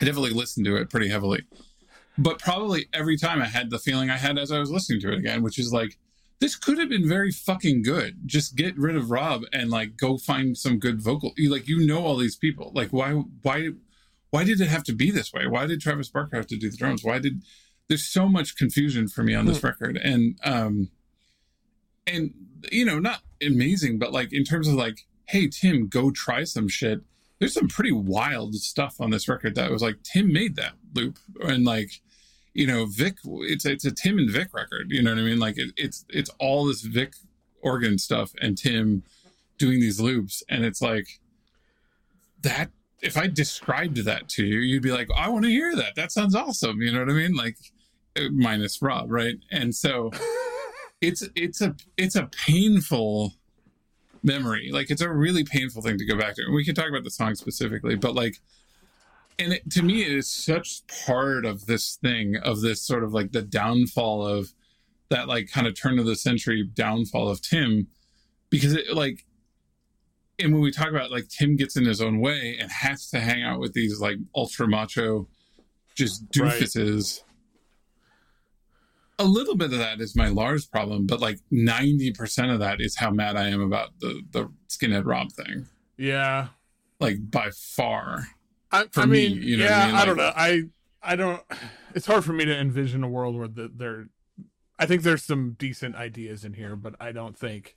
i 0.00 0.04
definitely 0.04 0.30
listened 0.30 0.66
to 0.66 0.76
it 0.76 0.90
pretty 0.90 1.08
heavily. 1.08 1.42
But 2.18 2.38
probably 2.38 2.86
every 2.92 3.16
time 3.16 3.42
i 3.42 3.46
had 3.46 3.70
the 3.70 3.78
feeling 3.78 4.10
i 4.10 4.16
had 4.16 4.38
as 4.38 4.52
i 4.52 4.58
was 4.58 4.70
listening 4.70 5.00
to 5.00 5.12
it 5.12 5.18
again 5.18 5.42
which 5.42 5.58
is 5.58 5.72
like 5.72 5.98
this 6.40 6.56
could 6.56 6.78
have 6.78 6.88
been 6.88 7.06
very 7.06 7.30
fucking 7.30 7.82
good. 7.82 8.26
Just 8.26 8.56
get 8.56 8.76
rid 8.78 8.96
of 8.96 9.10
rob 9.10 9.42
and 9.52 9.70
like 9.70 9.96
go 9.98 10.16
find 10.16 10.56
some 10.56 10.78
good 10.78 11.00
vocal 11.00 11.32
you 11.36 11.50
like 11.50 11.68
you 11.68 11.86
know 11.86 12.04
all 12.04 12.16
these 12.16 12.36
people. 12.36 12.72
Like 12.74 12.90
why 12.90 13.12
why 13.12 13.70
why 14.30 14.44
did 14.44 14.60
it 14.60 14.68
have 14.68 14.84
to 14.84 14.94
be 14.94 15.10
this 15.10 15.32
way? 15.32 15.46
Why 15.46 15.66
did 15.66 15.80
travis 15.80 16.08
barker 16.08 16.36
have 16.36 16.46
to 16.48 16.56
do 16.56 16.70
the 16.70 16.76
drums? 16.76 17.04
Why 17.04 17.18
did 17.18 17.42
there's 17.88 18.06
so 18.06 18.26
much 18.28 18.56
confusion 18.56 19.06
for 19.06 19.22
me 19.22 19.34
on 19.34 19.44
this 19.44 19.62
record. 19.62 19.98
And 19.98 20.38
um 20.42 20.90
and 22.06 22.32
you 22.72 22.86
know 22.86 22.98
not 22.98 23.20
amazing 23.42 23.98
but 23.98 24.12
like 24.12 24.32
in 24.32 24.44
terms 24.44 24.66
of 24.66 24.74
like 24.74 25.06
hey 25.26 25.48
tim 25.48 25.88
go 25.88 26.10
try 26.10 26.44
some 26.44 26.68
shit. 26.68 27.02
There's 27.38 27.54
some 27.54 27.68
pretty 27.68 27.92
wild 27.92 28.54
stuff 28.54 28.96
on 29.00 29.10
this 29.10 29.28
record 29.28 29.54
that 29.56 29.70
was 29.70 29.82
like 29.82 30.02
tim 30.02 30.32
made 30.32 30.56
that 30.56 30.72
loop. 30.94 31.18
And 31.42 31.66
like 31.66 32.00
you 32.52 32.66
know 32.66 32.86
vic 32.86 33.16
it's 33.24 33.64
it's 33.64 33.84
a 33.84 33.90
tim 33.90 34.18
and 34.18 34.30
vic 34.30 34.52
record 34.52 34.90
you 34.90 35.02
know 35.02 35.10
what 35.10 35.20
i 35.20 35.22
mean? 35.22 35.38
Like 35.38 35.58
it, 35.58 35.72
it's 35.76 36.04
it's 36.08 36.30
all 36.38 36.66
this 36.66 36.82
vic 36.82 37.14
organ 37.62 37.98
stuff 37.98 38.32
and 38.40 38.56
tim 38.56 39.02
doing 39.58 39.80
these 39.80 40.00
loops 40.00 40.42
and 40.48 40.64
it's 40.64 40.80
like 40.80 41.20
that 42.42 42.70
if 43.02 43.16
i 43.16 43.26
described 43.26 43.98
that 44.04 44.28
to 44.28 44.44
you 44.44 44.58
you'd 44.58 44.82
be 44.82 44.92
like 44.92 45.08
i 45.16 45.28
want 45.28 45.44
to 45.44 45.50
hear 45.50 45.76
that. 45.76 45.94
That 45.94 46.12
sounds 46.12 46.34
awesome. 46.34 46.80
You 46.80 46.92
know 46.92 47.00
what 47.00 47.10
i 47.10 47.14
mean? 47.14 47.34
Like 47.34 47.56
uh, 48.16 48.30
minus 48.32 48.82
rob 48.82 49.10
right? 49.10 49.36
And 49.50 49.74
so 49.74 50.10
it's 51.00 51.28
it's 51.36 51.60
a 51.60 51.76
it's 51.96 52.16
a 52.16 52.26
painful 52.46 53.34
memory. 54.22 54.70
Like 54.72 54.90
it's 54.90 55.02
a 55.02 55.10
really 55.10 55.44
painful 55.44 55.82
thing 55.82 55.98
to 55.98 56.04
go 56.04 56.18
back 56.18 56.34
to. 56.34 56.42
And 56.42 56.54
we 56.54 56.64
can 56.64 56.74
talk 56.74 56.88
about 56.88 57.04
the 57.04 57.10
song 57.10 57.34
specifically 57.34 57.94
but 57.94 58.14
like 58.14 58.38
and 59.40 59.54
it, 59.54 59.70
to 59.70 59.82
me 59.82 60.02
it 60.02 60.12
is 60.12 60.30
such 60.30 60.82
part 61.06 61.44
of 61.44 61.66
this 61.66 61.96
thing 61.96 62.36
of 62.36 62.60
this 62.60 62.82
sort 62.82 63.02
of 63.02 63.12
like 63.12 63.32
the 63.32 63.42
downfall 63.42 64.26
of 64.26 64.52
that 65.08 65.26
like 65.26 65.50
kind 65.50 65.66
of 65.66 65.74
turn 65.74 65.98
of 65.98 66.06
the 66.06 66.14
century 66.16 66.62
downfall 66.74 67.28
of 67.28 67.40
tim 67.42 67.88
because 68.50 68.74
it 68.74 68.92
like 68.94 69.24
and 70.38 70.52
when 70.52 70.62
we 70.62 70.70
talk 70.70 70.88
about 70.90 71.10
like 71.10 71.28
tim 71.28 71.56
gets 71.56 71.76
in 71.76 71.84
his 71.84 72.00
own 72.00 72.20
way 72.20 72.56
and 72.60 72.70
has 72.70 73.08
to 73.10 73.18
hang 73.20 73.42
out 73.42 73.58
with 73.60 73.72
these 73.72 74.00
like 74.00 74.16
ultra 74.36 74.68
macho 74.68 75.26
just 75.96 76.22
Right. 76.38 76.60
doofuses 76.60 77.22
a 79.18 79.24
little 79.24 79.54
bit 79.54 79.72
of 79.72 79.78
that 79.78 80.00
is 80.00 80.16
my 80.16 80.28
Lars 80.28 80.64
problem, 80.64 81.04
but 81.06 81.20
like 81.20 81.38
90% 81.52 82.54
of 82.54 82.60
that 82.60 82.80
is 82.80 82.96
how 82.96 83.10
mad 83.10 83.36
I 83.36 83.48
am 83.48 83.60
about 83.60 83.90
the, 84.00 84.22
the 84.30 84.50
skinhead 84.70 85.04
Rob 85.04 85.30
thing. 85.32 85.66
Yeah. 85.98 86.48
Like 87.00 87.30
by 87.30 87.50
far. 87.50 88.28
I, 88.72 88.84
For 88.92 89.00
I 89.00 89.06
me, 89.06 89.28
mean, 89.30 89.42
you 89.42 89.56
know 89.56 89.64
what 89.64 89.72
I 89.72 89.76
yeah, 89.78 89.86
mean? 89.86 89.94
I 89.96 90.04
don't 90.04 90.16
know. 90.16 90.32
I 90.36 90.62
I 91.02 91.16
don't. 91.16 91.42
It's 91.94 92.06
hard 92.06 92.24
for 92.24 92.32
me 92.32 92.44
to 92.44 92.56
envision 92.56 93.02
a 93.02 93.08
world 93.08 93.36
where 93.36 93.48
the, 93.48 93.70
there. 93.74 94.06
I 94.78 94.86
think 94.86 95.02
there's 95.02 95.24
some 95.24 95.56
decent 95.58 95.96
ideas 95.96 96.44
in 96.44 96.54
here, 96.54 96.76
but 96.76 96.94
I 97.00 97.12
don't 97.12 97.36
think, 97.36 97.76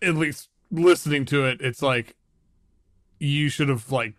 at 0.00 0.14
least 0.14 0.48
listening 0.70 1.24
to 1.26 1.44
it, 1.46 1.60
it's 1.60 1.82
like 1.82 2.16
you 3.18 3.48
should 3.48 3.68
have 3.68 3.90
like 3.92 4.14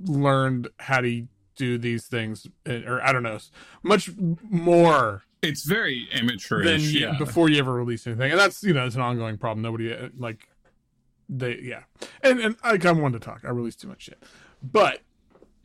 learned 0.00 0.68
how 0.78 1.00
to 1.00 1.26
do 1.56 1.78
these 1.78 2.06
things, 2.06 2.46
eh, 2.66 2.82
or 2.86 3.00
I 3.02 3.12
don't 3.12 3.22
know, 3.22 3.38
much 3.82 4.10
more 4.50 5.22
It's 5.42 5.64
very 5.64 6.08
than 6.12 6.24
amateurish. 6.24 6.82
you, 6.92 7.00
Yeah. 7.00 7.18
before 7.18 7.48
you 7.48 7.58
ever 7.58 7.72
release 7.72 8.06
anything, 8.06 8.30
and 8.30 8.40
that's 8.40 8.62
you 8.62 8.72
know 8.72 8.86
it's 8.86 8.96
an 8.96 9.02
ongoing 9.02 9.38
problem. 9.38 9.62
Nobody 9.62 9.92
uh, 9.92 10.08
like 10.16 10.48
they 11.38 11.58
yeah, 11.62 11.82
and 12.22 12.40
and 12.40 12.56
I 12.62 12.78
I'm 12.82 13.00
one 13.00 13.12
to 13.12 13.18
talk. 13.20 13.42
I 13.44 13.50
release 13.50 13.76
too 13.76 13.88
much 13.88 14.02
shit, 14.02 14.22
but 14.62 15.00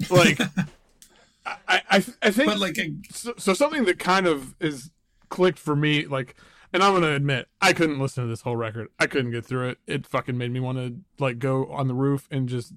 like 0.10 0.40
I 1.46 1.82
I 1.90 2.06
I 2.22 2.32
think 2.32 2.50
But 2.50 2.60
like, 2.60 2.78
I- 2.80 2.92
so, 3.12 3.34
so 3.38 3.54
something 3.54 3.86
that 3.86 4.00
kind 4.00 4.28
of 4.28 4.56
is 4.60 4.92
clicked 5.30 5.60
for 5.60 5.76
me 5.76 6.06
like. 6.06 6.36
And 6.74 6.84
I'm 6.84 6.94
gonna 6.94 7.14
admit, 7.14 7.48
I 7.62 7.72
couldn't 7.72 7.98
listen 7.98 8.26
to 8.26 8.30
this 8.30 8.42
whole 8.42 8.58
record. 8.58 8.90
I 9.00 9.08
couldn't 9.08 9.32
get 9.32 9.46
through 9.46 9.70
it. 9.70 9.78
It 9.88 10.06
fucking 10.06 10.38
made 10.38 10.52
me 10.52 10.60
want 10.60 10.78
to 10.78 10.98
like 11.18 11.40
go 11.40 11.66
on 11.68 11.88
the 11.88 11.94
roof 11.94 12.28
and 12.30 12.50
just. 12.50 12.74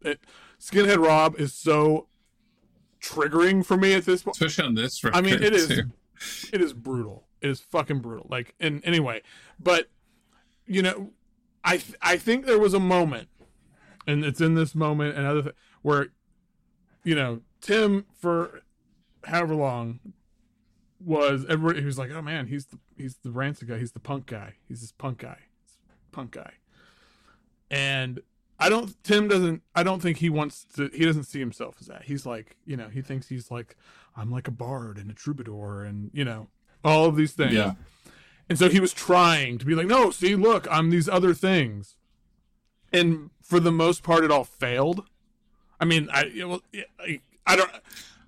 It, 0.00 0.20
Skinhead 0.58 1.04
Rob 1.04 1.38
is 1.38 1.52
so 1.52 2.08
triggering 3.02 3.64
for 3.64 3.76
me 3.76 3.92
at 3.92 4.06
this 4.06 4.22
point. 4.22 4.36
especially 4.36 4.64
on 4.64 4.74
this 4.74 5.04
record. 5.04 5.16
I 5.18 5.20
mean, 5.20 5.42
it 5.42 5.52
is 5.54 5.68
too. 5.68 5.82
it 6.54 6.62
is 6.62 6.72
brutal. 6.72 7.26
It 7.42 7.50
is 7.50 7.60
fucking 7.60 8.00
brutal. 8.00 8.26
Like, 8.30 8.54
and 8.60 8.80
anyway, 8.84 9.20
but 9.60 9.90
you 10.66 10.80
know, 10.80 11.10
I 11.64 11.78
th- 11.78 11.98
I 12.00 12.16
think 12.16 12.46
there 12.46 12.58
was 12.58 12.74
a 12.74 12.80
moment, 12.80 13.28
and 14.06 14.24
it's 14.24 14.40
in 14.40 14.54
this 14.54 14.74
moment 14.74 15.16
and 15.16 15.26
other 15.26 15.42
th- 15.42 15.54
where, 15.82 16.08
you 17.04 17.14
know, 17.14 17.40
Tim 17.60 18.06
for 18.18 18.62
however 19.24 19.54
long 19.54 20.00
was 21.04 21.44
everybody 21.48 21.80
he 21.80 21.86
was 21.86 21.98
like, 21.98 22.10
oh 22.10 22.22
man, 22.22 22.46
he's 22.46 22.66
the 22.66 22.78
he's 22.96 23.16
the 23.22 23.30
rancid 23.30 23.68
guy, 23.68 23.78
he's 23.78 23.92
the 23.92 24.00
punk 24.00 24.26
guy, 24.26 24.54
he's 24.66 24.80
this 24.80 24.92
punk 24.92 25.18
guy, 25.18 25.38
punk 26.12 26.32
guy, 26.32 26.52
and 27.70 28.20
I 28.58 28.68
don't. 28.68 28.92
Tim 29.04 29.28
doesn't. 29.28 29.62
I 29.74 29.82
don't 29.82 30.00
think 30.00 30.18
he 30.18 30.30
wants 30.30 30.66
to. 30.76 30.90
He 30.92 31.04
doesn't 31.04 31.24
see 31.24 31.38
himself 31.38 31.76
as 31.80 31.86
that. 31.86 32.02
He's 32.02 32.26
like, 32.26 32.56
you 32.64 32.76
know, 32.76 32.88
he 32.88 33.02
thinks 33.02 33.28
he's 33.28 33.50
like, 33.50 33.76
I'm 34.16 34.30
like 34.30 34.48
a 34.48 34.52
bard 34.52 34.98
and 34.98 35.10
a 35.10 35.14
troubadour, 35.14 35.84
and 35.84 36.10
you 36.12 36.24
know, 36.24 36.48
all 36.84 37.04
of 37.06 37.14
these 37.14 37.32
things. 37.32 37.52
Yeah. 37.52 37.74
And 38.48 38.58
so 38.58 38.68
he 38.68 38.80
was 38.80 38.92
trying 38.92 39.58
to 39.58 39.66
be 39.66 39.74
like, 39.74 39.86
no, 39.86 40.10
see, 40.10 40.34
look, 40.34 40.66
I'm 40.70 40.90
these 40.90 41.08
other 41.08 41.34
things. 41.34 41.96
And 42.92 43.30
for 43.42 43.60
the 43.60 43.72
most 43.72 44.02
part, 44.02 44.24
it 44.24 44.30
all 44.30 44.44
failed. 44.44 45.04
I 45.80 45.84
mean, 45.84 46.08
I 46.12 46.30
well, 46.46 46.62
I, 46.98 47.20
I 47.46 47.56
don't. 47.56 47.70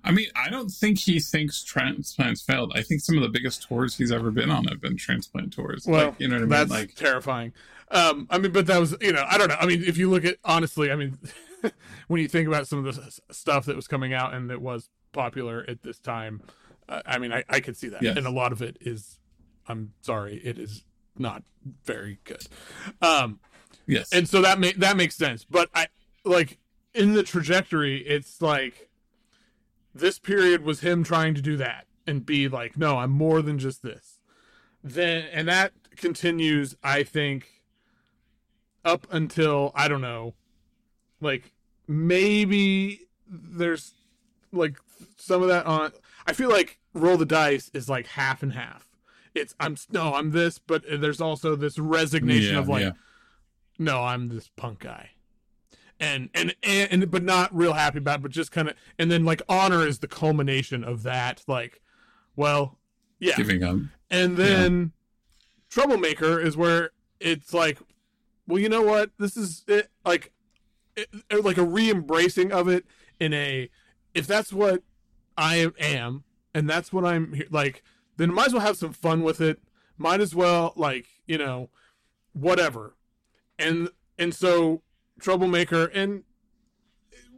I 0.03 0.11
mean, 0.11 0.27
I 0.35 0.49
don't 0.49 0.69
think 0.69 0.97
he 0.99 1.19
thinks 1.19 1.63
transplants 1.63 2.41
failed. 2.43 2.71
I 2.75 2.81
think 2.81 3.01
some 3.01 3.17
of 3.17 3.23
the 3.23 3.29
biggest 3.29 3.67
tours 3.67 3.95
he's 3.97 4.11
ever 4.11 4.31
been 4.31 4.49
on 4.49 4.65
have 4.65 4.81
been 4.81 4.97
transplant 4.97 5.53
tours. 5.53 5.85
Well, 5.87 6.07
like, 6.07 6.19
you 6.19 6.27
know 6.27 6.35
what 6.35 6.39
I 6.39 6.41
mean? 6.41 6.49
that's 6.49 6.71
Like, 6.71 6.95
terrifying. 6.95 7.53
Um, 7.91 8.25
I 8.29 8.37
mean, 8.39 8.51
but 8.51 8.65
that 8.67 8.79
was, 8.79 8.95
you 9.01 9.11
know, 9.13 9.23
I 9.29 9.37
don't 9.37 9.49
know. 9.49 9.57
I 9.59 9.65
mean, 9.65 9.83
if 9.85 9.97
you 9.97 10.09
look 10.09 10.23
at 10.25 10.37
honestly, 10.43 10.91
I 10.91 10.95
mean, 10.95 11.17
when 12.07 12.21
you 12.21 12.27
think 12.27 12.47
about 12.47 12.67
some 12.67 12.85
of 12.85 12.95
the 12.95 13.19
stuff 13.33 13.65
that 13.65 13.75
was 13.75 13.87
coming 13.87 14.13
out 14.13 14.33
and 14.33 14.49
that 14.49 14.61
was 14.61 14.89
popular 15.11 15.65
at 15.67 15.83
this 15.83 15.99
time, 15.99 16.41
uh, 16.89 17.01
I 17.05 17.17
mean, 17.19 17.31
I, 17.33 17.43
I 17.49 17.59
could 17.59 17.75
see 17.77 17.89
that, 17.89 18.01
Yes. 18.01 18.17
and 18.17 18.25
a 18.25 18.31
lot 18.31 18.51
of 18.51 18.61
it 18.61 18.77
is, 18.81 19.19
I'm 19.71 19.93
sorry, 20.01 20.35
it 20.43 20.59
is 20.59 20.83
not 21.17 21.43
very 21.85 22.19
good. 22.23 22.45
Um, 23.01 23.39
yes. 23.87 24.11
and 24.11 24.27
so 24.27 24.41
that 24.41 24.59
ma- 24.59 24.71
that 24.77 24.97
makes 24.97 25.15
sense. 25.15 25.45
But 25.45 25.69
I 25.73 25.87
like 26.23 26.57
in 26.93 27.13
the 27.13 27.23
trajectory, 27.23 27.97
it's 27.99 28.41
like 28.41 28.89
this 29.93 30.19
period 30.19 30.63
was 30.63 30.81
him 30.81 31.03
trying 31.03 31.33
to 31.35 31.41
do 31.41 31.57
that 31.57 31.85
and 32.07 32.25
be 32.25 32.47
like, 32.47 32.77
no, 32.77 32.97
I'm 32.97 33.11
more 33.11 33.41
than 33.41 33.59
just 33.59 33.81
this. 33.83 34.19
Then 34.83 35.25
and 35.31 35.47
that 35.47 35.73
continues, 35.95 36.75
I 36.83 37.03
think, 37.03 37.47
up 38.83 39.07
until 39.11 39.71
I 39.75 39.87
don't 39.87 40.01
know, 40.01 40.33
like 41.19 41.51
maybe 41.87 43.01
there's 43.27 43.93
like 44.51 44.77
some 45.17 45.41
of 45.41 45.47
that 45.49 45.65
on. 45.65 45.91
I 46.25 46.33
feel 46.33 46.49
like 46.49 46.79
roll 46.93 47.17
the 47.17 47.25
dice 47.25 47.69
is 47.73 47.89
like 47.89 48.07
half 48.07 48.43
and 48.43 48.53
half. 48.53 48.87
It's 49.33 49.55
I'm 49.59 49.77
no, 49.91 50.13
I'm 50.13 50.31
this, 50.31 50.59
but 50.59 50.83
there's 50.89 51.21
also 51.21 51.55
this 51.55 51.79
resignation 51.79 52.53
Yeah, 52.53 52.59
of 52.59 52.67
like 52.69 52.81
yeah. 52.83 52.91
no, 53.79 54.03
I'm 54.03 54.27
this 54.29 54.49
punk 54.55 54.79
guy. 54.79 55.11
And, 55.99 56.29
and 56.33 56.55
and 56.63 56.91
and 57.03 57.11
but 57.11 57.23
not 57.23 57.55
real 57.55 57.73
happy 57.73 57.99
about 57.99 58.19
it, 58.19 58.23
but 58.23 58.31
just 58.31 58.51
kind 58.51 58.67
of 58.69 58.75
and 58.97 59.11
then 59.11 59.23
like 59.23 59.41
honor 59.47 59.85
is 59.87 59.99
the 59.99 60.07
culmination 60.07 60.83
of 60.83 61.03
that 61.03 61.43
like 61.47 61.79
well 62.35 62.79
yeah 63.19 63.35
giving 63.37 63.63
up. 63.63 63.77
and 64.09 64.35
then 64.35 64.93
troublemaker 65.69 66.39
is 66.39 66.57
where 66.57 66.89
it's 67.19 67.53
like 67.53 67.77
well 68.47 68.57
you 68.59 68.67
know 68.67 68.81
what 68.81 69.11
this 69.19 69.37
is 69.37 69.63
it 69.67 69.89
like 70.03 70.31
it, 70.95 71.07
it- 71.29 71.45
like 71.45 71.57
a 71.57 71.63
re-embracing 71.63 72.51
of 72.51 72.67
it 72.67 72.83
in 73.19 73.31
a 73.33 73.69
if 74.15 74.25
that's 74.25 74.51
what 74.51 74.81
i 75.37 75.69
am 75.79 76.23
and 76.55 76.67
that's 76.69 76.91
what 76.91 77.05
i'm 77.05 77.39
like 77.51 77.83
then 78.21 78.33
might 78.33 78.47
as 78.47 78.53
well 78.53 78.61
have 78.61 78.77
some 78.77 78.93
fun 78.93 79.23
with 79.23 79.41
it 79.41 79.59
might 79.97 80.21
as 80.21 80.33
well 80.35 80.73
like 80.75 81.05
you 81.25 81.37
know 81.37 81.69
whatever 82.33 82.95
and 83.59 83.89
and 84.17 84.33
so 84.33 84.81
troublemaker 85.19 85.85
and 85.93 86.23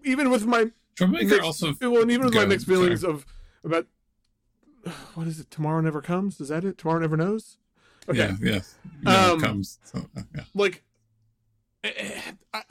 even 0.04 0.30
with 0.30 0.46
my 0.46 0.72
Troublemaker 0.96 1.28
mixed, 1.28 1.42
also. 1.42 1.74
well, 1.82 2.02
and 2.04 2.12
even 2.12 2.26
with 2.26 2.36
my 2.36 2.46
mixed 2.46 2.68
feelings 2.68 3.04
of 3.04 3.26
about 3.64 3.88
what 5.16 5.28
is 5.28 5.40
it? 5.40 5.50
Tomorrow 5.50 5.82
never 5.82 6.02
comes. 6.02 6.40
Is 6.40 6.50
that 6.50 6.64
it? 6.64 6.78
Tomorrow 6.78 7.00
never 7.00 7.18
knows. 7.18 7.58
Okay, 8.08 8.20
Yeah, 8.20 8.36
yeah. 8.42 8.60
No, 9.02 9.34
Um, 9.34 9.42
comes. 9.42 9.80
So, 9.86 10.06
uh, 10.16 10.22
yeah. 10.36 10.44
like 10.54 10.84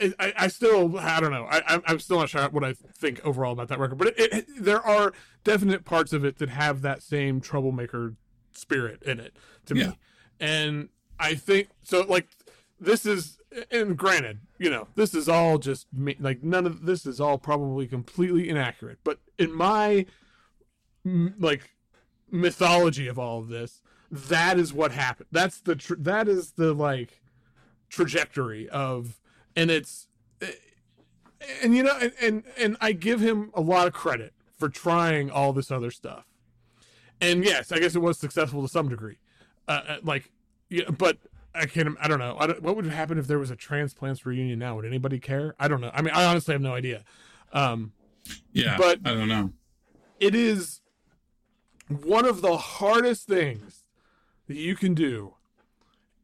I, 0.01 0.13
I, 0.19 0.33
I 0.37 0.47
still 0.47 0.97
I 0.97 1.19
don't 1.19 1.31
know. 1.31 1.45
I 1.49 1.59
I'm- 1.67 1.83
I'm 1.87 1.99
still 1.99 2.19
not 2.19 2.29
sure 2.29 2.47
what 2.49 2.63
I 2.63 2.73
think 2.73 3.19
overall 3.25 3.53
about 3.53 3.67
that 3.69 3.79
record 3.79 3.97
but 3.97 4.07
it, 4.07 4.15
it, 4.33 4.45
there 4.59 4.81
are 4.81 5.13
definite 5.43 5.85
parts 5.85 6.13
of 6.13 6.23
it 6.25 6.37
that 6.39 6.49
have 6.49 6.81
that 6.81 7.01
same 7.03 7.41
troublemaker 7.41 8.15
spirit 8.53 9.01
in 9.03 9.19
it 9.19 9.35
to 9.65 9.75
Yeah. 9.75 9.87
me 9.89 9.97
and 10.39 10.89
I 11.19 11.35
think 11.35 11.69
so 11.83 12.01
like 12.01 12.27
this 12.79 13.05
is 13.05 13.37
and 13.71 13.95
granted 13.97 14.39
you 14.59 14.69
know 14.69 14.87
this 14.95 15.13
is 15.13 15.29
all 15.29 15.57
just 15.57 15.87
like 16.19 16.43
none 16.43 16.65
of 16.65 16.85
this 16.85 17.05
is 17.05 17.19
all 17.21 17.37
probably 17.37 17.87
completely 17.87 18.49
inaccurate 18.49 18.99
but 19.03 19.19
in 19.37 19.53
my 19.53 20.05
like 21.05 21.71
mythology 22.31 23.07
of 23.07 23.19
all 23.19 23.39
of 23.39 23.47
this 23.49 23.81
that 24.11 24.59
is 24.59 24.71
what 24.71 24.91
happened. 24.91 25.27
That's 25.31 25.59
the 25.59 25.75
tr- 25.75 25.95
that 25.97 26.27
is 26.27 26.51
the 26.51 26.71
like 26.73 27.21
trajectory 27.89 28.69
of 28.69 29.19
and 29.55 29.69
it's 29.71 30.07
and 31.61 31.75
you 31.75 31.83
know 31.83 31.97
and, 32.01 32.13
and 32.21 32.43
and 32.57 32.77
i 32.81 32.91
give 32.93 33.19
him 33.19 33.51
a 33.53 33.61
lot 33.61 33.85
of 33.87 33.93
credit 33.93 34.33
for 34.57 34.69
trying 34.69 35.29
all 35.29 35.51
this 35.51 35.69
other 35.71 35.91
stuff. 35.91 36.25
And 37.19 37.43
yes 37.43 37.71
i 37.71 37.79
guess 37.79 37.95
it 37.95 37.99
was 38.01 38.17
successful 38.17 38.61
to 38.61 38.67
some 38.67 38.87
degree. 38.89 39.17
Uh, 39.67 39.81
uh, 39.87 39.97
like 40.03 40.31
yeah 40.69 40.89
but 40.97 41.17
i 41.55 41.65
can't 41.65 41.95
i 42.01 42.07
don't 42.07 42.19
know. 42.19 42.35
I 42.39 42.47
don't, 42.47 42.61
what 42.61 42.75
would 42.75 42.85
happen 42.85 43.17
if 43.17 43.27
there 43.27 43.39
was 43.39 43.51
a 43.51 43.55
transplants 43.55 44.25
reunion 44.25 44.59
now? 44.59 44.75
Would 44.75 44.85
anybody 44.85 45.19
care? 45.19 45.55
I 45.59 45.67
don't 45.67 45.81
know. 45.81 45.91
I 45.93 46.01
mean 46.01 46.13
i 46.13 46.25
honestly 46.25 46.53
have 46.53 46.61
no 46.61 46.73
idea. 46.73 47.03
Um 47.51 47.91
Yeah, 48.53 48.77
But- 48.77 48.99
I 49.05 49.13
don't 49.13 49.27
know. 49.27 49.51
it 50.19 50.33
is 50.35 50.81
one 51.89 52.25
of 52.25 52.41
the 52.41 52.55
hardest 52.57 53.27
things 53.27 53.83
that 54.47 54.55
you 54.57 54.75
can 54.75 54.93
do 54.93 55.35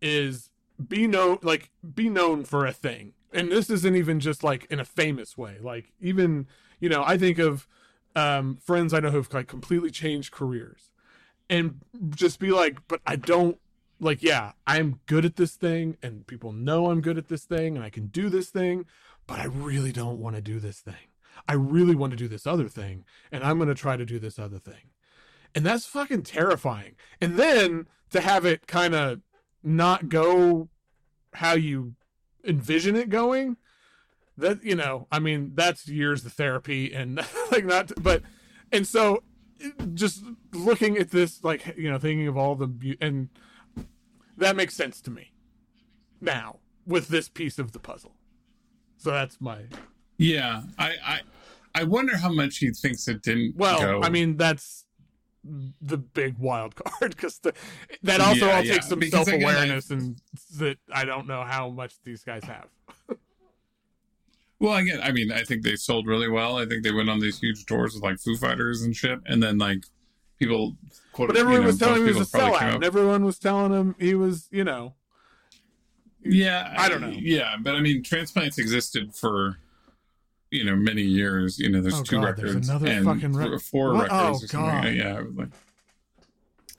is 0.01 0.49
be 0.87 1.05
known 1.07 1.37
like 1.41 1.69
be 1.95 2.09
known 2.09 2.45
for 2.45 2.65
a 2.65 2.71
thing 2.71 3.13
and 3.33 3.51
this 3.51 3.69
isn't 3.69 3.95
even 3.95 4.19
just 4.19 4.43
like 4.43 4.65
in 4.69 4.79
a 4.79 4.85
famous 4.85 5.37
way 5.37 5.57
like 5.61 5.91
even 5.99 6.47
you 6.79 6.89
know 6.89 7.03
i 7.05 7.17
think 7.17 7.37
of 7.39 7.67
um 8.15 8.57
friends 8.57 8.93
i 8.93 8.99
know 8.99 9.11
who've 9.11 9.33
like 9.33 9.47
completely 9.47 9.91
changed 9.91 10.31
careers 10.31 10.91
and 11.49 11.79
just 12.09 12.39
be 12.39 12.51
like 12.51 12.77
but 12.87 13.01
i 13.05 13.15
don't 13.15 13.59
like 13.99 14.23
yeah 14.23 14.53
i'm 14.65 14.99
good 15.05 15.25
at 15.25 15.35
this 15.35 15.55
thing 15.55 15.97
and 16.01 16.25
people 16.27 16.51
know 16.51 16.89
i'm 16.89 17.01
good 17.01 17.17
at 17.17 17.27
this 17.27 17.43
thing 17.45 17.75
and 17.75 17.85
i 17.85 17.89
can 17.89 18.07
do 18.07 18.29
this 18.29 18.49
thing 18.49 18.85
but 19.27 19.39
i 19.39 19.45
really 19.45 19.91
don't 19.91 20.19
want 20.19 20.35
to 20.35 20.41
do 20.41 20.59
this 20.59 20.79
thing 20.79 21.09
I 21.47 21.53
really 21.53 21.95
want 21.95 22.11
to 22.11 22.17
do 22.17 22.27
this 22.27 22.45
other 22.45 22.67
thing, 22.67 23.05
and 23.31 23.43
I'm 23.43 23.57
going 23.57 23.69
to 23.69 23.75
try 23.75 23.97
to 23.97 24.05
do 24.05 24.19
this 24.19 24.39
other 24.39 24.59
thing. 24.59 24.91
And 25.55 25.65
that's 25.65 25.85
fucking 25.85 26.23
terrifying. 26.23 26.95
And 27.21 27.37
then 27.37 27.87
to 28.11 28.21
have 28.21 28.45
it 28.45 28.67
kind 28.67 28.93
of 28.93 29.21
not 29.63 30.09
go 30.09 30.69
how 31.33 31.53
you 31.53 31.95
envision 32.43 32.95
it 32.95 33.09
going, 33.09 33.57
that, 34.37 34.63
you 34.63 34.75
know, 34.75 35.07
I 35.11 35.19
mean, 35.19 35.51
that's 35.55 35.87
years 35.87 36.25
of 36.25 36.33
therapy 36.33 36.93
and 36.93 37.17
like 37.51 37.65
not, 37.65 37.91
but, 38.01 38.21
and 38.71 38.87
so 38.87 39.23
just 39.93 40.23
looking 40.53 40.97
at 40.97 41.11
this, 41.11 41.43
like, 41.43 41.75
you 41.77 41.89
know, 41.91 41.97
thinking 41.97 42.27
of 42.27 42.37
all 42.37 42.55
the, 42.55 42.97
and 43.01 43.29
that 44.37 44.55
makes 44.55 44.75
sense 44.75 45.01
to 45.01 45.11
me 45.11 45.33
now 46.21 46.59
with 46.85 47.09
this 47.09 47.29
piece 47.29 47.59
of 47.59 47.71
the 47.71 47.79
puzzle. 47.79 48.15
So 48.97 49.11
that's 49.11 49.39
my 49.39 49.63
Yeah, 50.17 50.63
I, 50.77 50.95
I, 51.05 51.19
I 51.75 51.83
wonder 51.83 52.17
how 52.17 52.31
much 52.31 52.57
he 52.57 52.71
thinks 52.71 53.07
it 53.07 53.21
didn't. 53.21 53.55
Well, 53.55 53.79
go. 53.79 54.01
I 54.03 54.09
mean, 54.09 54.37
that's 54.37 54.85
the 55.81 55.97
big 55.97 56.37
wild 56.37 56.75
card 56.75 57.15
because 57.15 57.39
that 58.03 58.21
also 58.21 58.45
Yeah, 58.45 58.55
all 58.55 58.63
yeah, 58.63 58.73
takes 58.73 58.87
some 58.87 58.99
because 58.99 59.11
self 59.11 59.27
again, 59.27 59.43
awareness 59.43 59.89
and 59.89 60.21
that 60.57 60.77
I 60.93 61.05
don't 61.05 61.27
know 61.27 61.43
how 61.43 61.69
much 61.69 61.95
these 62.03 62.23
guys 62.23 62.43
have. 62.43 62.67
Well, 64.59 64.75
again, 64.75 64.99
I 65.01 65.11
mean, 65.13 65.31
I 65.31 65.43
think 65.43 65.63
they 65.63 65.77
sold 65.77 66.05
really 66.05 66.27
well. 66.27 66.57
I 66.57 66.65
think 66.65 66.83
they 66.83 66.91
went 66.91 67.09
on 67.09 67.19
these 67.19 67.39
huge 67.39 67.65
tours 67.65 67.93
with 67.93 68.03
like 68.03 68.19
Foo 68.19 68.35
Fighters 68.35 68.81
and 68.81 68.93
shit, 68.95 69.19
and 69.25 69.41
then 69.41 69.57
like 69.57 69.85
people. 70.37 70.75
Quote, 71.13 71.29
But 71.29 71.37
everyone 71.37 71.61
you 71.61 71.61
know, 71.61 71.67
was 71.67 71.77
telling 71.77 72.01
him 72.01 72.07
he 72.13 72.19
was 72.19 72.33
a 72.33 72.37
sellout, 72.37 72.75
and 72.75 72.83
everyone 72.83 73.23
was 73.23 73.39
telling 73.39 73.71
him 73.71 73.95
he 73.99 74.15
was, 74.15 74.49
you 74.51 74.65
know, 74.65 74.95
Yeah, 76.21 76.73
I 76.77 76.89
don't 76.89 76.99
know. 76.99 77.07
Yeah, 77.09 77.55
but 77.61 77.75
I 77.75 77.79
mean, 77.79 78.03
transplants 78.03 78.57
existed 78.57 79.15
for 79.15 79.57
you 80.51 80.63
know 80.63 80.75
many 80.75 81.01
years. 81.03 81.59
You 81.59 81.69
know, 81.69 81.81
there's 81.81 81.95
Oh, 81.99 82.03
two 82.03 82.17
God, 82.21 82.35
there's 82.37 82.49
records 82.49 82.69
another 82.69 82.87
and 82.87 83.05
fucking 83.05 83.33
re- 83.33 83.57
four 83.59 83.93
What? 83.93 84.11
records. 84.11 84.43
Oh. 84.43 84.47
God. 84.57 84.93
Yeah, 84.93 85.23
like. 85.35 85.49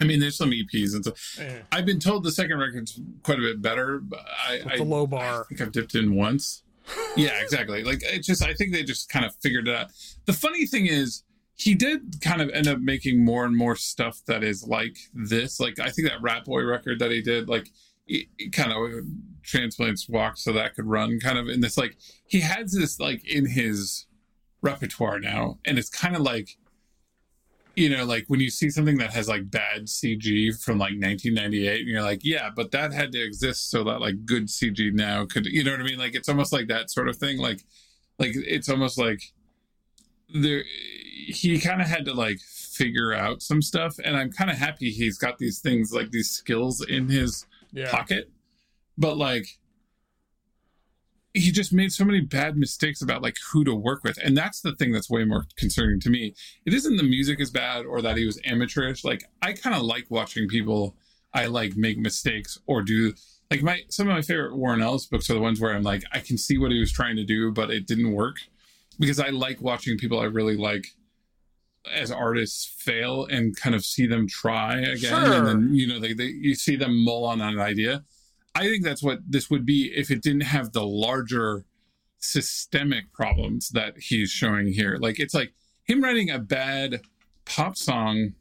I 0.02 0.04
mean, 0.06 0.18
there's 0.18 0.36
some 0.36 0.50
EPs 0.50 0.94
and 0.94 1.04
stuff. 1.04 1.38
eh, 1.38 1.58
I've 1.70 1.84
been 1.84 2.00
told 2.00 2.24
the 2.24 2.32
second 2.32 2.58
record's 2.58 2.98
quite 3.22 3.38
a 3.38 3.42
bit 3.42 3.60
better. 3.60 3.98
But 3.98 4.20
I, 4.48 4.60
I, 4.70 4.76
the 4.78 4.84
low 4.84 5.02
I 5.02 5.06
bar. 5.06 5.44
think 5.48 5.60
I've 5.60 5.72
dipped 5.72 5.94
in 5.94 6.14
once. 6.14 6.62
yeah, 7.16 7.38
exactly. 7.42 7.84
Like 7.84 8.00
it's 8.02 8.26
just 8.26 8.42
I 8.42 8.54
think 8.54 8.72
they 8.72 8.82
just 8.82 9.08
kind 9.10 9.24
of 9.26 9.34
figured 9.36 9.68
it 9.68 9.74
out. 9.76 9.88
The 10.24 10.32
funny 10.32 10.64
thing 10.66 10.86
is 10.86 11.22
he 11.54 11.74
did 11.74 12.20
kind 12.22 12.40
of 12.40 12.48
end 12.50 12.66
up 12.66 12.78
making 12.80 13.22
more 13.22 13.44
and 13.44 13.54
more 13.54 13.76
stuff 13.76 14.22
that 14.26 14.42
is 14.42 14.66
like 14.66 14.96
this. 15.12 15.60
Like 15.60 15.78
I 15.78 15.90
think 15.90 16.08
that 16.08 16.22
Rat 16.22 16.46
Boy 16.46 16.62
record 16.64 16.98
that 17.00 17.10
he 17.10 17.20
did, 17.20 17.48
like 17.50 17.68
it, 18.08 18.26
it 18.38 18.52
kind 18.54 18.72
of 18.72 19.04
transplants 19.42 20.08
walk 20.08 20.36
so 20.36 20.52
that 20.52 20.74
could 20.74 20.86
run 20.86 21.18
kind 21.20 21.38
of 21.38 21.48
in 21.48 21.60
this 21.60 21.76
like 21.78 21.96
he 22.26 22.40
has 22.40 22.72
this 22.72 22.98
like 23.00 23.26
in 23.26 23.46
his 23.46 24.06
repertoire 24.62 25.18
now 25.18 25.58
and 25.64 25.78
it's 25.78 25.88
kind 25.88 26.14
of 26.14 26.22
like 26.22 26.56
you 27.76 27.88
know 27.88 28.04
like 28.04 28.24
when 28.28 28.40
you 28.40 28.50
see 28.50 28.68
something 28.68 28.98
that 28.98 29.12
has 29.12 29.28
like 29.28 29.50
bad 29.50 29.86
cg 29.86 30.62
from 30.62 30.76
like 30.78 30.92
1998 30.92 31.80
and 31.80 31.88
you're 31.88 32.02
like 32.02 32.20
yeah 32.24 32.50
but 32.54 32.70
that 32.72 32.92
had 32.92 33.12
to 33.12 33.22
exist 33.22 33.70
so 33.70 33.84
that 33.84 34.00
like 34.00 34.24
good 34.26 34.46
cg 34.48 34.92
now 34.92 35.24
could 35.24 35.46
you 35.46 35.62
know 35.64 35.70
what 35.70 35.80
i 35.80 35.84
mean 35.84 35.98
like 35.98 36.14
it's 36.14 36.28
almost 36.28 36.52
like 36.52 36.66
that 36.68 36.90
sort 36.90 37.08
of 37.08 37.16
thing 37.16 37.38
like 37.38 37.62
like 38.18 38.32
it's 38.34 38.68
almost 38.68 38.98
like 38.98 39.22
there 40.34 40.62
he 41.26 41.58
kind 41.60 41.80
of 41.80 41.86
had 41.88 42.04
to 42.04 42.12
like 42.12 42.38
figure 42.40 43.12
out 43.14 43.40
some 43.42 43.62
stuff 43.62 43.94
and 44.04 44.16
i'm 44.16 44.30
kind 44.30 44.50
of 44.50 44.56
happy 44.56 44.90
he's 44.90 45.16
got 45.16 45.38
these 45.38 45.60
things 45.60 45.92
like 45.92 46.10
these 46.10 46.28
skills 46.30 46.84
in 46.84 47.08
his 47.08 47.46
Yeah. 47.72 47.90
pocket 47.90 48.30
but 49.00 49.16
like 49.16 49.46
he 51.32 51.52
just 51.52 51.72
made 51.72 51.92
so 51.92 52.04
many 52.04 52.20
bad 52.20 52.56
mistakes 52.56 53.00
about 53.00 53.22
like 53.22 53.36
who 53.52 53.62
to 53.64 53.72
work 53.74 54.02
with. 54.02 54.18
And 54.18 54.36
that's 54.36 54.60
the 54.60 54.74
thing 54.74 54.90
that's 54.90 55.08
way 55.08 55.24
more 55.24 55.46
concerning 55.56 56.00
to 56.00 56.10
me. 56.10 56.34
It 56.66 56.74
isn't 56.74 56.96
the 56.96 57.04
music 57.04 57.38
is 57.40 57.50
bad 57.52 57.86
or 57.86 58.02
that 58.02 58.16
he 58.16 58.26
was 58.26 58.40
amateurish. 58.44 59.04
Like 59.04 59.22
i 59.40 59.52
kind 59.52 59.76
of 59.76 59.82
like 59.82 60.06
watching 60.10 60.48
people 60.48 60.96
i 61.32 61.46
like 61.46 61.76
make 61.76 61.98
mistakes 61.98 62.58
or 62.66 62.82
do 62.82 63.14
like 63.52 63.62
my 63.62 63.82
some 63.88 64.08
of 64.08 64.14
my 64.14 64.22
favorite 64.22 64.56
warren 64.56 64.82
ellis 64.82 65.06
books 65.06 65.30
are 65.30 65.34
the 65.34 65.40
ones 65.40 65.60
where 65.60 65.72
i'm 65.72 65.84
like 65.84 66.02
i 66.12 66.18
can 66.18 66.36
see 66.36 66.58
what 66.58 66.72
he 66.72 66.80
was 66.80 66.90
trying 66.90 67.14
to 67.14 67.24
do 67.24 67.52
but 67.52 67.70
it 67.70 67.86
didn't 67.86 68.12
work. 68.12 68.36
Because 68.98 69.20
i 69.20 69.28
like 69.28 69.60
watching 69.60 69.96
people 69.96 70.18
i 70.18 70.24
really 70.24 70.56
like 70.56 70.86
as 71.94 72.10
artists 72.10 72.66
fail 72.66 73.26
and 73.30 73.56
kind 73.56 73.74
of 73.76 73.84
see 73.84 74.06
them 74.08 74.26
try 74.28 74.78
again 74.80 75.24
Sure. 75.24 75.32
and 75.34 75.46
then 75.46 75.68
you 75.72 75.86
know 75.86 76.00
they, 76.00 76.12
they 76.12 76.26
you 76.26 76.54
see 76.56 76.74
them 76.76 77.04
mull 77.04 77.24
on 77.24 77.40
an 77.40 77.60
idea 77.60 78.02
I 78.54 78.62
think 78.68 78.84
that's 78.84 79.02
what 79.02 79.20
this 79.28 79.48
would 79.50 79.64
be 79.64 79.92
if 79.94 80.10
it 80.10 80.22
didn't 80.22 80.42
have 80.42 80.72
the 80.72 80.84
larger 80.86 81.64
systemic 82.18 83.12
problems 83.12 83.70
that 83.70 83.98
he's 83.98 84.30
showing 84.30 84.68
here. 84.68 84.98
Like 85.00 85.18
it's 85.18 85.34
like 85.34 85.52
him 85.84 86.02
writing 86.02 86.30
a 86.30 86.38
bad 86.38 87.00
pop 87.44 87.76
song 87.76 88.34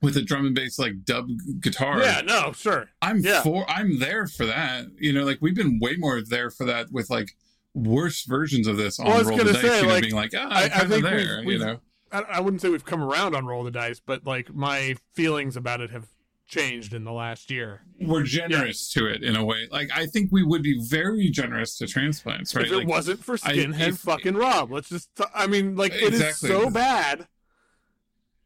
with 0.00 0.16
a 0.16 0.22
drum 0.22 0.46
and 0.46 0.54
bass 0.54 0.78
like 0.78 1.04
dub 1.04 1.28
guitar. 1.60 2.00
Yeah, 2.00 2.22
no, 2.22 2.52
sure. 2.52 2.90
I'm 3.00 3.20
yeah. 3.20 3.42
for 3.42 3.68
I'm 3.68 3.98
there 3.98 4.26
for 4.26 4.46
that. 4.46 4.86
You 4.98 5.12
know, 5.12 5.24
like 5.24 5.38
we've 5.40 5.54
been 5.54 5.78
way 5.80 5.96
more 5.96 6.20
there 6.22 6.50
for 6.50 6.64
that 6.66 6.92
with 6.92 7.10
like 7.10 7.30
worse 7.74 8.24
versions 8.24 8.66
of 8.66 8.76
this 8.76 9.00
on 9.00 9.06
Well, 9.06 9.24
Roll 9.24 9.38
the 9.38 9.44
Dice, 9.52 9.60
say, 9.62 9.76
you 9.80 9.82
know, 9.86 9.88
like, 9.88 10.02
being 10.02 10.14
like, 10.14 10.32
ah, 10.36 10.48
I- 10.50 10.60
I 10.60 10.64
I'm 10.64 10.70
kind 10.70 10.82
of 10.82 10.88
think 10.90 11.04
we've- 11.04 11.16
there, 11.16 11.40
you 11.40 11.46
we've- 11.46 11.64
know. 11.64 11.80
I, 12.12 12.20
I 12.20 12.40
wouldn't 12.40 12.60
say 12.60 12.68
we've 12.68 12.84
come 12.84 13.02
around 13.02 13.34
on 13.34 13.46
Roll 13.46 13.64
the 13.64 13.70
Dice, 13.70 13.98
but 14.04 14.26
like 14.26 14.54
my 14.54 14.96
feelings 15.14 15.56
about 15.56 15.80
it 15.80 15.90
have 15.90 16.08
changed 16.46 16.92
in 16.92 17.04
the 17.04 17.12
last 17.12 17.50
year. 17.50 17.82
We're 18.00 18.24
generous 18.24 18.90
to 18.92 19.06
it 19.06 19.22
in 19.22 19.36
a 19.36 19.44
way. 19.44 19.68
Like 19.70 19.88
I 19.94 20.06
think 20.06 20.30
we 20.32 20.42
would 20.42 20.62
be 20.62 20.78
very 20.86 21.28
generous 21.30 21.78
to 21.78 21.86
transplants, 21.86 22.54
right? 22.54 22.66
If 22.66 22.72
it 22.72 22.76
Like, 22.76 22.88
wasn't 22.88 23.24
for 23.24 23.34
I- 23.42 23.54
Skinhead 23.56 23.88
if- 23.88 23.98
fucking 23.98 24.34
Rob, 24.34 24.70
let's 24.70 24.88
just. 24.88 25.14
T- 25.16 25.24
I 25.34 25.46
mean, 25.46 25.76
like 25.76 25.92
it 25.94 26.12
is 26.14 26.20
Exactly. 26.20 26.48
so 26.50 26.70
bad. 26.70 27.26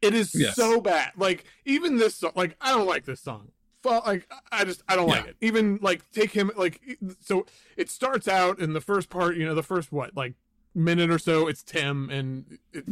It 0.01 0.13
is 0.13 0.33
Yes. 0.35 0.55
so 0.55 0.79
bad. 0.79 1.11
Like 1.17 1.43
even 1.65 1.97
this 1.97 2.15
song, 2.15 2.31
like 2.35 2.55
I 2.61 2.71
don't 2.71 2.87
like 2.87 3.05
this 3.05 3.21
song. 3.21 3.49
Like 3.83 4.27
I 4.51 4.65
just 4.65 4.83
I 4.87 4.95
don't 4.95 5.07
like 5.07 5.25
it. 5.27 5.37
Even 5.41 5.79
like 5.81 6.09
take 6.11 6.31
him 6.31 6.51
like 6.57 6.81
so 7.21 7.45
it 7.77 7.89
starts 7.89 8.27
out 8.27 8.59
in 8.59 8.73
the 8.73 8.81
first 8.81 9.09
part. 9.09 9.37
You 9.37 9.45
know 9.45 9.55
the 9.55 9.63
first 9.63 9.91
what 9.91 10.15
like 10.15 10.33
minute 10.75 11.09
or 11.09 11.17
so. 11.19 11.47
It's 11.47 11.63
Tim 11.63 12.09
and 12.09 12.57
it, 12.73 12.83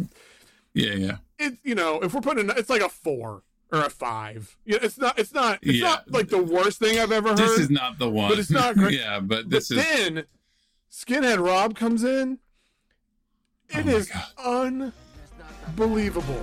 yeah, 0.74 0.94
yeah. 0.94 1.18
it 1.38 1.58
you 1.64 1.76
know 1.76 2.00
if 2.02 2.14
we're 2.14 2.22
putting 2.22 2.50
it's 2.50 2.70
like 2.70 2.82
a 2.82 2.88
four 2.90 3.44
or 3.76 3.86
a 3.86 3.90
five. 3.90 4.56
You 4.66 4.74
know, 4.74 4.80
it's 4.84 4.98
not 4.98 5.20
it's 5.20 5.34
not 5.34 5.60
it's 5.62 5.74
Yeah. 5.80 5.88
not 5.88 6.12
like 6.12 6.30
the 6.30 6.42
worst 6.42 6.80
thing 6.80 7.00
I've 7.00 7.12
ever 7.12 7.30
heard. 7.30 7.38
This 7.38 7.60
is 7.60 7.70
not 7.70 8.00
the 8.00 8.10
one. 8.10 8.30
but 8.30 8.40
it's 8.40 8.50
not 8.52 8.76
great. 8.76 8.94
yeah, 9.00 9.20
but 9.20 9.44
But 9.44 9.50
this 9.50 9.70
is 9.72 9.78
then 9.78 10.24
Skinhead 10.92 11.46
Rob 11.46 11.76
comes 11.76 12.04
in 12.04 12.40
It 13.70 13.78
oh 13.78 13.84
my 13.84 13.92
is 13.94 14.10
God. 14.10 14.94
unbelievable. 15.68 16.42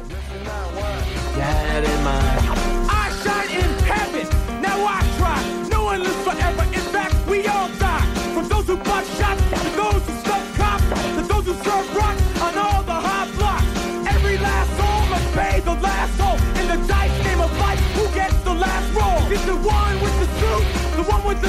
The 19.40 19.57
one 19.57 20.01
with 20.03 20.18
the 20.21 20.27
suit, 20.38 20.97
the 20.97 21.11
one 21.11 21.25
with 21.27 21.40
the 21.40 21.49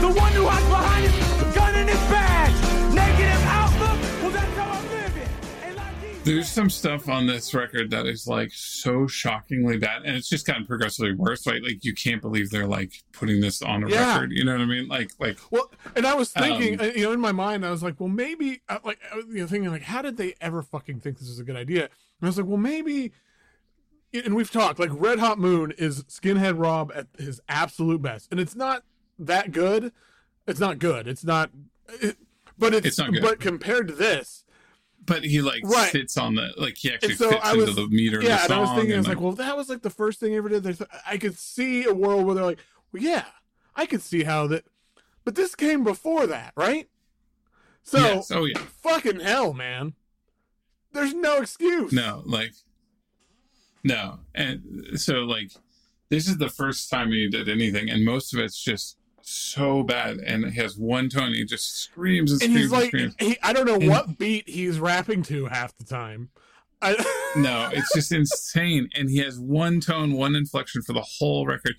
the 0.00 0.08
one 0.08 0.32
who 0.32 0.46
hides 0.46 0.66
behind 0.68 1.06
his 1.10 1.54
gun 1.54 1.74
and 1.74 1.88
his 1.88 1.98
badge? 2.10 2.94
Negative 2.94 3.42
outlook. 3.46 4.22
Well, 4.22 4.30
that's 4.30 4.56
how 4.56 4.70
I'm 4.70 4.88
living. 4.90 5.76
Like 5.76 6.24
There's 6.24 6.48
some 6.48 6.70
stuff 6.70 7.08
on 7.08 7.26
this 7.26 7.52
record 7.54 7.90
that 7.90 8.06
is 8.06 8.26
like 8.26 8.50
so 8.52 9.06
shockingly 9.06 9.78
bad, 9.78 10.02
and 10.04 10.16
it's 10.16 10.28
just 10.28 10.46
gotten 10.46 10.66
progressively 10.66 11.12
worse. 11.14 11.46
Like, 11.46 11.62
like 11.62 11.84
you 11.84 11.94
can't 11.94 12.20
believe 12.22 12.50
they're 12.50 12.66
like 12.66 12.92
putting 13.12 13.40
this 13.40 13.62
on 13.62 13.84
a 13.84 13.88
Yeah. 13.88 14.14
record. 14.14 14.32
You 14.32 14.44
know 14.44 14.52
what 14.52 14.60
I 14.62 14.66
mean? 14.66 14.88
Like, 14.88 15.10
like 15.18 15.38
Well, 15.50 15.70
and 15.96 16.06
I 16.06 16.14
was 16.14 16.30
thinking, 16.32 16.80
Um, 16.80 16.90
you 16.96 17.02
know, 17.04 17.12
in 17.12 17.20
my 17.20 17.32
mind, 17.32 17.64
I 17.64 17.70
was 17.70 17.82
like, 17.82 17.98
well, 18.00 18.08
maybe, 18.08 18.62
uh, 18.68 18.78
like, 18.84 18.98
you 19.28 19.40
know, 19.40 19.46
thinking, 19.46 19.70
like, 19.70 19.82
how 19.82 20.02
did 20.02 20.16
they 20.16 20.34
ever 20.40 20.62
fucking 20.62 21.00
think 21.00 21.18
this 21.18 21.28
is 21.28 21.38
a 21.38 21.44
good 21.44 21.56
idea? 21.56 21.84
And 21.84 21.90
I 22.22 22.26
was 22.26 22.36
like, 22.38 22.46
well, 22.46 22.56
maybe, 22.58 23.12
and 24.12 24.34
we've 24.34 24.50
talked, 24.50 24.78
like, 24.78 24.90
Red 24.92 25.18
Hot 25.18 25.38
Moon 25.38 25.72
is 25.78 26.04
Skinhead 26.04 26.58
Rob 26.58 26.92
at 26.94 27.06
his 27.18 27.40
absolute 27.48 28.02
best, 28.02 28.28
and 28.30 28.40
it's 28.40 28.54
not 28.56 28.82
that 29.18 29.52
good. 29.52 29.92
It's 30.46 30.60
not 30.60 30.78
good. 30.78 31.06
It's 31.06 31.24
not, 31.24 31.50
it, 32.00 32.16
but 32.58 32.74
it's, 32.74 32.86
It's 32.86 32.98
not 32.98 33.12
good. 33.12 33.22
but 33.22 33.40
compared 33.40 33.88
to 33.88 33.94
this, 33.94 34.44
but 35.06 35.24
he 35.24 35.40
like 35.40 35.62
Right. 35.64 35.90
sits 35.92 36.16
on 36.16 36.34
the 36.34 36.52
like 36.58 36.76
he 36.76 36.92
actually 36.92 37.10
And 37.10 37.18
so 37.18 37.30
fits 37.30 37.44
I 37.44 37.52
into 37.54 37.72
the 37.72 37.88
meter 37.88 38.18
of 38.18 38.24
yeah, 38.24 38.38
the 38.38 38.44
and. 38.44 38.52
I 38.52 38.58
was 38.60 38.70
thinking, 38.70 38.94
I 38.94 38.98
was 38.98 39.06
and, 39.06 39.14
like, 39.16 39.22
well, 39.22 39.32
that 39.32 39.56
was 39.56 39.68
like 39.68 39.82
the 39.82 39.90
first 39.90 40.20
thing 40.20 40.32
they 40.32 40.36
ever 40.38 40.48
did. 40.48 40.78
I 41.06 41.16
could 41.18 41.38
see 41.38 41.84
a 41.84 41.94
world 41.94 42.26
where 42.26 42.34
they're 42.34 42.44
like, 42.44 42.58
well, 42.92 43.02
yeah, 43.02 43.24
I 43.76 43.86
could 43.86 44.02
see 44.02 44.24
how 44.24 44.46
that, 44.48 44.64
but 45.24 45.36
this 45.36 45.54
came 45.54 45.84
before 45.84 46.26
that, 46.26 46.52
right? 46.56 46.88
So, 47.82 47.98
yes, 47.98 48.30
oh 48.30 48.44
yeah, 48.44 48.58
fucking 48.82 49.20
hell, 49.20 49.52
man. 49.54 49.94
There's 50.92 51.14
no 51.14 51.38
excuse. 51.38 51.92
no, 51.92 52.22
like 52.26 52.52
no, 53.84 54.20
and 54.34 54.86
so 54.96 55.20
like 55.20 55.52
this 56.08 56.28
is 56.28 56.38
the 56.38 56.48
first 56.48 56.90
time 56.90 57.10
he 57.12 57.28
did 57.28 57.48
anything, 57.48 57.88
and 57.90 58.04
most 58.04 58.34
of 58.34 58.40
it's 58.40 58.62
just 58.62 58.96
so 59.22 59.82
bad, 59.82 60.16
and 60.18 60.46
he 60.52 60.60
has 60.60 60.76
one 60.76 61.08
tone, 61.08 61.32
he 61.32 61.44
just 61.44 61.76
screams 61.82 62.32
and 62.32 62.42
and 62.42 62.50
screams 62.52 62.62
he's 62.62 62.72
like, 62.72 62.92
and 62.94 63.12
screams. 63.12 63.34
he, 63.34 63.38
I 63.42 63.52
don't 63.52 63.66
know 63.66 63.74
And- 63.76 63.88
what 63.88 64.18
beat 64.18 64.48
he's 64.48 64.78
rapping 64.80 65.22
to 65.24 65.46
half 65.46 65.76
the 65.78 65.84
time. 65.84 66.30
I, 66.82 66.94
No, 67.36 67.68
it's 67.72 67.92
just 67.94 68.10
insane. 68.10 68.88
And 68.94 69.08
he 69.10 69.18
has 69.18 69.38
one 69.38 69.80
tone, 69.80 70.14
one 70.14 70.34
inflection 70.34 70.80
for 70.82 70.94
the 70.94 71.04
whole 71.18 71.46
record. 71.46 71.74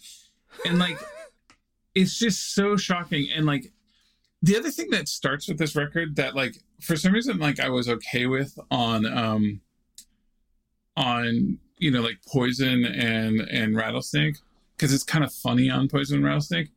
And 0.66 0.78
like 0.80 0.98
it's 1.96 2.18
just 2.20 2.54
so 2.54 2.78
shocking. 2.78 3.28
And 3.36 3.46
like 3.48 3.74
the 4.44 4.56
other 4.56 4.70
thing 4.70 4.92
that 4.92 5.08
starts 5.10 5.48
with 5.48 5.58
this 5.58 5.76
record 5.76 6.16
that 6.18 6.36
like 6.36 6.56
for 6.82 6.96
some 6.96 7.14
reason 7.14 7.38
like 7.40 7.60
I 7.60 7.70
was 7.70 7.90
okay 7.90 8.28
with 8.28 8.58
on 8.70 9.06
um 9.06 9.62
on 10.96 11.58
you 11.82 11.92
know 11.92 12.02
like 12.02 12.20
Poison 12.28 12.86
and 12.86 13.42
and 13.42 13.76
Rattlesnake 13.76 14.38
because 14.78 14.94
it's 14.94 15.04
kind 15.04 15.24
of 15.26 15.34
funny 15.34 15.70
on 15.70 15.90
Poison 15.90 16.18
and 16.18 16.26
Rattlesnake. 16.26 16.70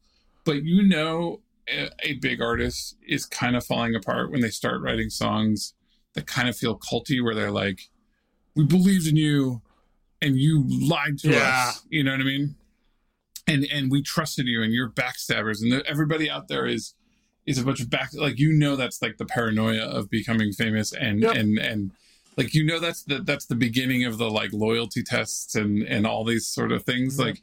But 0.45 0.65
you 0.65 0.83
know 0.83 1.41
a, 1.69 1.89
a 2.03 2.13
big 2.15 2.43
artist 2.43 2.97
is 3.07 3.25
kind 3.25 3.55
of 3.57 3.65
falling 3.65 3.95
apart 3.95 4.31
when 4.33 4.41
they 4.41 4.51
start 4.51 4.83
writing 4.83 5.09
songs 5.11 5.75
that 6.15 6.27
kind 6.27 6.49
of 6.49 6.57
feel 6.57 6.77
culty 6.79 7.23
where 7.23 7.35
they're 7.35 7.51
like 7.51 7.89
we 8.57 8.65
believed 8.65 9.07
in 9.07 9.17
you 9.17 9.63
and 10.21 10.37
you 10.37 10.65
lied 10.69 11.19
to 11.21 11.31
Yeah. 11.31 11.69
us 11.69 11.83
you 11.89 12.05
know 12.05 12.13
what 12.13 12.21
i 12.21 12.25
mean 12.25 12.55
and 13.49 13.67
and 13.73 13.91
we 13.91 14.01
trusted 14.03 14.47
you 14.47 14.63
and 14.63 14.73
you're 14.73 14.89
backstabbers 14.91 15.61
and 15.63 15.73
everybody 15.87 16.31
out 16.31 16.49
there 16.49 16.67
is 16.67 16.95
is 17.47 17.59
a 17.59 17.65
bunch 17.65 17.81
of 17.81 17.89
back 17.91 18.11
like 18.15 18.39
you 18.39 18.53
know 18.53 18.77
that's 18.77 19.01
like 19.03 19.17
the 19.17 19.25
paranoia 19.27 19.83
of 19.83 20.09
becoming 20.11 20.53
famous 20.53 20.93
and 20.93 21.21
Yep. 21.23 21.35
and 21.37 21.59
and 21.59 21.91
like 22.37 22.55
you 22.55 22.65
know 22.65 22.79
that's 22.81 23.03
the 23.05 23.19
that's 23.21 23.47
the 23.47 23.55
beginning 23.55 24.05
of 24.05 24.19
the 24.19 24.31
like 24.31 24.53
loyalty 24.53 25.03
tests 25.03 25.55
and 25.55 25.83
and 25.85 26.07
all 26.07 26.25
these 26.25 26.47
sort 26.47 26.73
of 26.73 26.85
things 26.85 27.17
Mhm. 27.17 27.25
like 27.27 27.43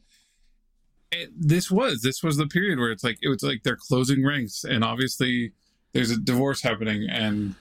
it, 1.11 1.29
this 1.37 1.69
was 1.69 2.01
this 2.01 2.23
was 2.23 2.37
the 2.37 2.47
period 2.47 2.79
where 2.79 2.91
it's 2.91 3.03
like 3.03 3.17
it 3.21 3.27
was 3.29 3.43
like 3.43 3.63
they're 3.63 3.75
closing 3.77 4.23
ranks 4.25 4.63
and 4.63 4.83
obviously 4.83 5.51
there's 5.93 6.11
a 6.11 6.17
divorce 6.17 6.61
happening 6.61 7.07
and 7.09 7.55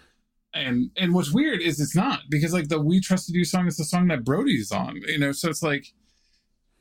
and 0.54 0.90
and 0.96 1.14
what's 1.14 1.32
weird 1.32 1.60
is 1.60 1.80
it's 1.80 1.96
not 1.96 2.20
because 2.30 2.52
like 2.52 2.68
the 2.68 2.80
we 2.80 3.00
trusted 3.00 3.34
you 3.34 3.44
song 3.44 3.66
is 3.66 3.76
the 3.76 3.84
song 3.84 4.08
that 4.08 4.24
brody's 4.24 4.70
on 4.72 4.96
you 5.06 5.18
know 5.18 5.32
so 5.32 5.48
it's 5.48 5.62
like 5.62 5.92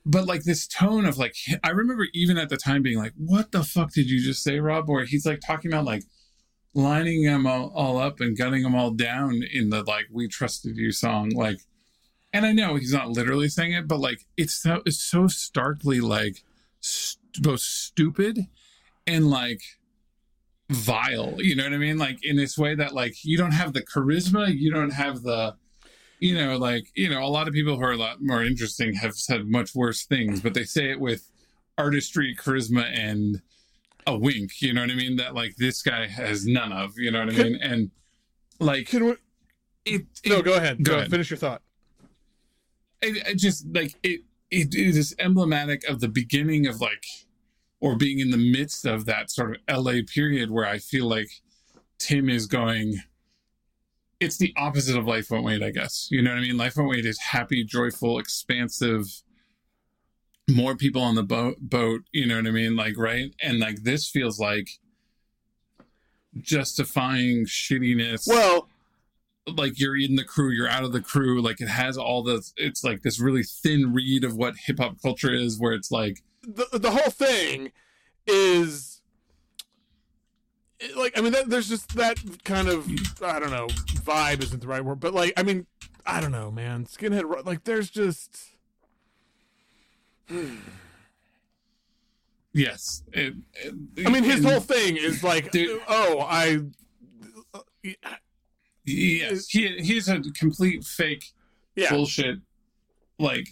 but 0.06 0.26
like 0.26 0.44
this 0.44 0.68
tone 0.68 1.06
of 1.06 1.18
like 1.18 1.36
i 1.64 1.70
remember 1.70 2.08
even 2.14 2.38
at 2.38 2.50
the 2.50 2.58
time 2.58 2.82
being 2.82 2.98
like 2.98 3.14
what 3.18 3.52
the 3.52 3.64
fuck 3.64 3.92
did 3.94 4.10
you 4.10 4.20
just 4.22 4.44
say 4.44 4.60
rob 4.60 4.88
where 4.90 5.06
he's 5.06 5.26
like 5.26 5.40
talking 5.46 5.72
about 5.72 5.86
like 5.86 6.04
lining 6.74 7.24
them 7.24 7.48
all, 7.48 7.72
all 7.76 7.98
up 7.98 8.20
and 8.20 8.38
gunning 8.38 8.64
them 8.64 8.76
all 8.76 8.92
down 8.92 9.42
in 9.52 9.70
the 9.70 9.84
like 9.84 10.06
we 10.12 10.28
trusted 10.28 10.78
you 10.78 10.92
song 10.92 11.30
like 11.30 11.60
and 12.32 12.46
i 12.46 12.52
know 12.52 12.76
he's 12.76 12.94
not 12.94 13.10
literally 13.10 13.50
saying 13.50 13.74
it 13.74 13.88
but 13.88 14.00
like 14.00 14.26
it's 14.38 14.54
so 14.54 14.82
it's 14.86 15.00
so 15.02 15.28
starkly 15.28 16.00
like 16.00 16.44
st- 16.80 17.42
both 17.42 17.60
stupid 17.60 18.48
and 19.08 19.30
like 19.30 19.62
vile 20.70 21.36
you 21.40 21.56
know 21.56 21.64
what 21.64 21.74
i 21.74 21.78
mean? 21.78 21.98
Like 21.98 22.24
in 22.24 22.36
this 22.36 22.58
way 22.58 22.76
that 22.76 22.94
like 22.94 23.24
you 23.24 23.38
don't 23.38 23.54
have 23.54 23.74
the 23.74 23.82
charisma 23.82 24.54
you 24.56 24.72
don't 24.72 24.92
have 24.92 25.24
the 25.24 25.56
you 26.20 26.36
know 26.36 26.58
like 26.58 26.92
you 26.96 27.10
know 27.10 27.24
a 27.24 27.28
lot 27.28 27.48
of 27.48 27.54
people 27.54 27.76
who 27.76 27.84
are 27.84 27.94
a 27.94 27.98
lot 27.98 28.22
more 28.22 28.44
interesting 28.44 28.94
have 28.94 29.16
said 29.16 29.48
much 29.48 29.74
worse 29.74 30.06
things 30.06 30.42
but 30.42 30.54
they 30.54 30.64
say 30.64 30.92
it 30.92 31.00
with 31.00 31.32
artistry 31.78 32.36
charisma 32.36 32.86
and 32.96 33.42
a 34.08 34.18
wink 34.18 34.62
you 34.62 34.74
know 34.74 34.82
what 34.82 34.90
i 34.92 34.96
mean 34.96 35.16
that 35.18 35.36
like 35.36 35.56
this 35.58 35.82
guy 35.82 36.08
has 36.08 36.46
none 36.46 36.72
of 36.72 36.98
you 36.98 37.12
know 37.12 37.20
what 37.20 37.30
i 37.30 37.38
mean 37.38 37.56
and 37.62 37.92
like 38.60 38.88
can 38.88 39.06
we, 39.06 39.16
it, 39.86 40.02
no, 40.26 40.42
go 40.42 40.56
ahead. 40.56 40.84
go 40.84 40.92
Go, 40.92 40.98
ahead. 41.00 41.10
Finish 41.12 41.30
your 41.30 41.38
thought. 41.38 41.62
it, 43.02 43.28
it 43.28 43.36
just 43.36 43.66
like 43.74 43.96
it, 44.04 44.22
it 44.52 44.74
it 44.76 44.96
is 44.98 45.16
emblematic 45.20 45.88
of 45.88 46.00
the 46.00 46.08
beginning 46.10 46.68
of 46.68 46.82
like 46.82 47.06
or 47.80 47.96
being 47.96 48.20
in 48.20 48.30
the 48.32 48.38
midst 48.38 48.86
of 48.86 49.06
that 49.06 49.32
sort 49.32 49.58
of 49.68 49.86
LA 49.86 50.02
period 50.06 50.52
where 50.52 50.66
I 50.66 50.80
feel 50.80 51.08
like 51.08 51.30
Tim 51.98 52.30
is 52.30 52.46
going 52.46 53.02
it's 54.20 54.38
the 54.38 54.54
opposite 54.58 54.98
of 54.98 55.08
Life 55.08 55.28
Won't 55.32 55.46
Wait, 55.46 55.64
I 55.64 55.70
guess. 55.70 56.10
You 56.12 56.22
know 56.22 56.32
what 56.32 56.40
I 56.40 56.42
mean? 56.42 56.58
Life 56.58 56.76
Won't 56.76 56.90
Wait 56.90 57.06
is 57.06 57.18
happy, 57.20 57.64
joyful, 57.64 58.20
expansive, 58.20 59.06
more 60.50 60.76
people 60.76 61.02
on 61.02 61.16
the 61.16 61.24
boat 61.24 61.58
boat, 61.60 62.02
you 62.12 62.26
know 62.26 62.36
what 62.36 62.48
I 62.48 62.52
mean? 62.52 62.76
Like, 62.76 62.98
right? 62.98 63.34
And 63.42 63.60
like 63.60 63.84
this 63.84 64.10
feels 64.10 64.40
like 64.40 64.80
justifying 66.40 67.46
shittiness 67.46 68.28
Well, 68.28 68.68
like 69.48 69.80
you're 69.80 69.98
in 69.98 70.16
the 70.16 70.24
crew, 70.24 70.52
you're 70.52 70.70
out 70.70 70.84
of 70.84 70.92
the 70.92 71.02
crew. 71.02 71.42
Like 71.42 71.62
it 71.62 71.68
has 71.68 71.98
all 71.98 72.24
the, 72.24 72.44
it's 72.58 72.84
like 72.84 73.02
this 73.02 73.20
really 73.20 73.44
thin 73.44 73.94
read 73.94 74.24
of 74.24 74.36
what 74.36 74.56
hip 74.66 74.80
hop 74.80 75.02
culture 75.02 75.34
is, 75.34 75.60
where 75.60 75.74
it's 75.74 75.92
like, 75.92 76.22
the 76.44 76.68
the 76.78 76.92
whole 76.92 77.12
thing 77.12 77.72
is 78.26 79.02
like 80.96 81.18
I 81.18 81.22
mean 81.22 81.34
that, 81.34 81.50
there's 81.50 81.70
just 81.70 81.96
that 81.96 82.18
kind 82.44 82.68
of 82.68 82.88
I 83.22 83.40
don't 83.40 83.52
know 83.52 83.68
vibe 83.68 84.42
isn't 84.44 84.62
the 84.62 84.68
right 84.68 84.84
word 84.84 85.00
but 85.00 85.14
like 85.14 85.34
I 85.36 85.44
mean 85.44 85.68
I 86.06 86.22
don't 86.22 86.32
know 86.32 86.52
man 86.52 86.86
skinhead 86.86 87.46
like 87.46 87.66
there's 87.66 87.90
just 87.90 88.56
yes. 92.54 93.04
It, 93.14 93.36
it- 93.54 94.08
I 94.08 94.10
mean 94.10 94.24
his 94.24 94.44
whole 94.44 94.60
thing 94.60 94.98
is 94.98 95.24
like 95.24 95.52
Dude. 95.52 95.82
oh 95.88 96.20
I 96.22 96.60
yes, 98.86 99.48
he 99.50 99.68
he's 99.80 100.08
a 100.10 100.20
complete 100.38 100.84
fake 100.84 101.26
yeah 101.76 101.90
bullshit, 101.90 102.40
like 103.20 103.48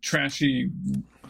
trashy 0.00 0.70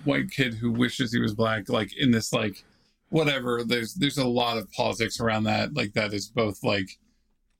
white 0.05 0.31
kid 0.31 0.55
who 0.55 0.71
wishes 0.71 1.13
he 1.13 1.19
was 1.21 1.35
black. 1.35 1.69
Like 1.69 1.97
in 1.97 2.11
this 2.11 2.33
like 2.33 2.65
whatever. 3.09 3.65
There's 3.65 3.95
there's 3.95 4.19
a 4.19 4.27
lot 4.27 4.59
of 4.59 4.71
politics 4.73 5.21
around 5.21 5.45
that. 5.45 5.75
Like 5.75 5.93
that 5.95 6.13
is 6.13 6.29
both 6.29 6.63
like 6.63 6.99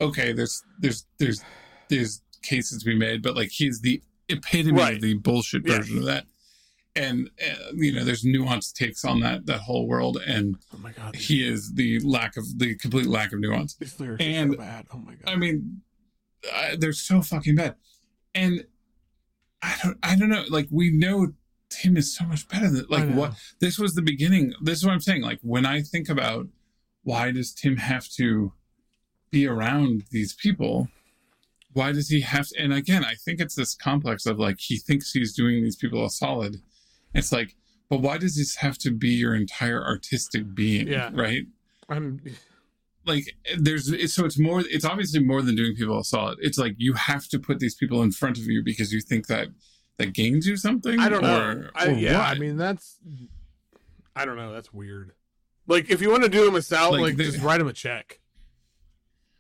okay. 0.01 0.33
There's 0.33 0.63
there's 0.79 1.07
there's 1.19 1.43
there's 1.89 2.23
cases 2.43 2.81
to 2.83 2.85
be 2.87 2.97
made, 2.97 3.23
but 3.23 3.35
like 3.37 3.51
he's 3.51 3.81
the 3.81 4.03
epitome 4.29 4.79
Right. 4.81 4.95
of 4.97 5.01
the 5.03 5.15
bullshit 5.15 5.63
Yeah. 5.67 5.79
version 5.79 5.99
of 5.99 6.05
that. 6.05 6.27
And 6.97 7.31
uh, 7.41 7.73
you 7.75 7.93
know, 7.93 8.05
there's 8.05 8.25
nuanced 8.25 8.73
takes 8.73 9.05
on 9.05 9.21
that 9.21 9.47
that 9.47 9.61
whole 9.61 9.87
world, 9.87 10.19
and 10.27 10.57
oh 10.75 10.79
my 10.79 10.93
god 10.93 11.15
he 11.15 11.47
is 11.47 11.75
the 11.75 12.01
lack 12.01 12.37
of 12.37 12.59
the 12.59 12.75
complete 12.77 13.07
lack 13.07 13.33
of 13.33 13.41
nuance. 13.41 13.75
these 13.75 14.01
lyrics 14.01 14.25
are 14.25 14.27
and- 14.29 14.53
so 14.53 14.59
bad 14.59 14.87
oh 14.93 14.99
my 14.99 15.15
god 15.15 15.31
I 15.31 15.37
mean, 15.37 15.83
uh, 16.53 16.77
they're 16.79 16.93
so 16.93 17.21
fucking 17.21 17.57
bad, 17.57 17.75
and 18.35 18.65
I 19.63 19.77
don't, 19.83 19.99
I 20.03 20.17
don't 20.17 20.31
know. 20.31 20.45
Like 20.49 20.69
we 20.71 20.91
know 20.91 21.33
Tim 21.69 21.97
is 21.97 22.15
so 22.15 22.25
much 22.25 22.49
better 22.49 22.71
than 22.71 22.87
like 22.89 23.11
what 23.11 23.33
this 23.61 23.79
was 23.79 23.95
the 23.95 24.03
beginning. 24.03 24.55
This 24.63 24.79
is 24.79 24.85
what 24.85 24.93
I'm 24.93 25.01
saying. 25.01 25.23
Like 25.23 25.41
when 25.43 25.67
I 25.67 25.83
think 25.83 26.09
about 26.09 26.47
why 27.03 27.31
does 27.31 27.53
Tim 27.53 27.77
have 27.77 28.09
to 28.11 28.53
be 29.31 29.47
around 29.47 30.05
these 30.11 30.33
people, 30.33 30.89
why 31.73 31.93
does 31.93 32.09
he 32.09 32.21
have 32.23 32.49
to, 32.49 32.63
and 32.63 32.73
again, 32.73 33.05
I 33.05 33.15
think 33.15 33.41
it's 33.41 33.55
this 33.55 33.75
complex 33.75 34.25
of 34.25 34.39
like 34.39 34.57
he 34.61 34.79
thinks 34.79 35.13
he's 35.13 35.35
doing 35.35 35.63
these 35.63 35.77
people 35.77 36.05
a 36.05 36.11
solid. 36.11 36.63
It's 37.17 37.33
like, 37.33 37.55
but 37.89 38.01
why 38.01 38.19
does 38.19 38.37
this 38.37 38.57
have 38.57 38.79
to 38.79 38.91
be 38.91 39.11
your 39.11 39.35
entire 39.35 39.85
artistic 39.85 40.55
being? 40.55 40.89
Yeah. 40.89 41.11
Right? 41.13 41.45
I'm 41.89 42.21
Like 43.05 43.37
there's 43.57 43.89
it's, 43.91 44.15
so 44.15 44.25
it's 44.25 44.39
more 44.39 44.61
it's 44.61 44.85
obviously 44.85 45.21
more 45.21 45.41
than 45.43 45.55
doing 45.55 45.75
people 45.77 45.99
a 46.01 46.05
solid. 46.05 46.39
It's 46.41 46.59
like 46.59 46.75
you 46.79 46.95
have 46.95 47.29
to 47.29 47.39
put 47.39 47.59
these 47.61 47.75
people 47.77 48.03
in 48.03 48.11
front 48.13 48.39
of 48.39 48.45
you 48.45 48.63
because 48.65 48.93
you 48.93 49.01
think 49.01 49.29
that 49.29 49.49
that 49.99 50.13
gains 50.13 50.47
you 50.47 50.57
something. 50.57 50.99
I 50.99 51.09
don't 51.09 51.23
know. 51.23 51.39
or, 51.41 51.71
I, 51.75 51.87
or 51.87 51.91
yeah, 51.93 52.21
I 52.21 52.35
mean 52.35 52.57
that's 52.57 52.99
I 54.17 54.25
don't 54.25 54.37
know. 54.37 54.53
That's 54.53 54.73
weird. 54.73 55.13
Like 55.69 55.89
if 55.91 56.01
you 56.03 56.11
want 56.11 56.23
to 56.25 56.29
do 56.29 56.47
him 56.49 56.55
a 56.57 56.63
solid, 56.63 57.01
Like, 57.01 57.11
like, 57.11 57.17
the- 57.19 57.25
just 57.25 57.41
write 57.43 57.61
him 57.61 57.69
a 57.69 57.73
check. 57.73 58.19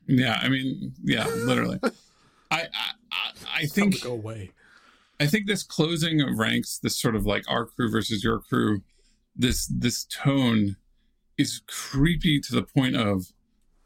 yeah, 0.06 0.38
I 0.40 0.48
mean, 0.48 0.94
yeah, 1.02 1.26
literally. 1.26 1.80
I, 2.50 2.62
I 2.62 2.90
I 3.12 3.32
I 3.56 3.66
think 3.66 4.02
go 4.02 4.12
away. 4.12 4.52
I 5.18 5.26
think 5.26 5.46
this 5.46 5.62
closing 5.62 6.20
of 6.20 6.38
ranks, 6.38 6.78
this 6.78 7.00
sort 7.00 7.16
of 7.16 7.26
like 7.26 7.44
our 7.48 7.64
crew 7.64 7.90
versus 7.90 8.22
your 8.22 8.40
crew, 8.40 8.82
this 9.34 9.66
this 9.66 10.04
tone 10.04 10.76
is 11.38 11.62
creepy 11.66 12.40
to 12.40 12.54
the 12.54 12.62
point 12.62 12.96
of 12.96 13.32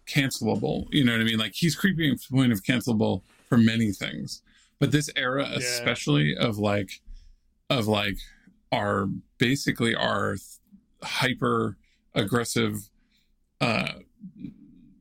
cancelable. 0.07 0.87
You 0.91 1.05
know 1.05 1.13
what 1.13 1.21
I 1.21 1.25
mean? 1.25 1.39
Like 1.39 1.55
he's 1.55 1.77
creepy 1.77 2.11
to 2.11 2.17
the 2.17 2.37
point 2.37 2.53
of 2.53 2.63
cancelable 2.63 3.23
for 3.49 3.59
many 3.59 3.93
things. 3.93 4.43
But 4.79 4.93
this 4.93 5.11
era 5.17 5.49
especially 5.55 6.37
of 6.37 6.59
like 6.59 7.01
of 7.69 7.87
like 7.87 8.17
our 8.73 9.09
basically 9.39 9.95
our 9.95 10.37
hyper 11.03 11.77
aggressive 12.15 12.91
uh 13.61 13.93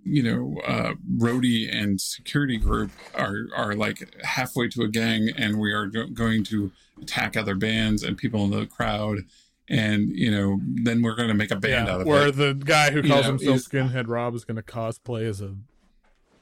you 0.03 0.23
know, 0.23 0.59
uh, 0.65 0.93
roadie 1.17 1.67
and 1.73 1.99
security 1.99 2.57
group 2.57 2.91
are 3.15 3.47
are 3.55 3.75
like 3.75 4.15
halfway 4.23 4.67
to 4.69 4.81
a 4.83 4.87
gang, 4.87 5.29
and 5.37 5.59
we 5.59 5.71
are 5.73 5.87
go- 5.87 6.07
going 6.07 6.43
to 6.45 6.71
attack 7.01 7.35
other 7.37 7.55
bands 7.55 8.03
and 8.03 8.17
people 8.17 8.43
in 8.45 8.51
the 8.51 8.65
crowd, 8.65 9.19
and 9.67 10.09
you 10.15 10.31
know, 10.31 10.59
then 10.63 11.01
we're 11.01 11.15
going 11.15 11.27
to 11.27 11.33
make 11.33 11.51
a 11.51 11.55
band 11.55 11.87
Yeah, 11.87 11.93
out 11.95 12.01
of 12.01 12.07
where 12.07 12.27
it. 12.27 12.35
Where 12.37 12.53
the 12.53 12.53
guy 12.53 12.91
who 12.91 13.01
You 13.01 13.09
calls 13.09 13.25
know, 13.25 13.37
himself 13.37 13.57
Skinhead 13.59 14.05
Rob 14.07 14.33
is 14.35 14.45
going 14.45 14.57
to 14.57 14.63
cosplay 14.63 15.27
as 15.27 15.41
a 15.41 15.55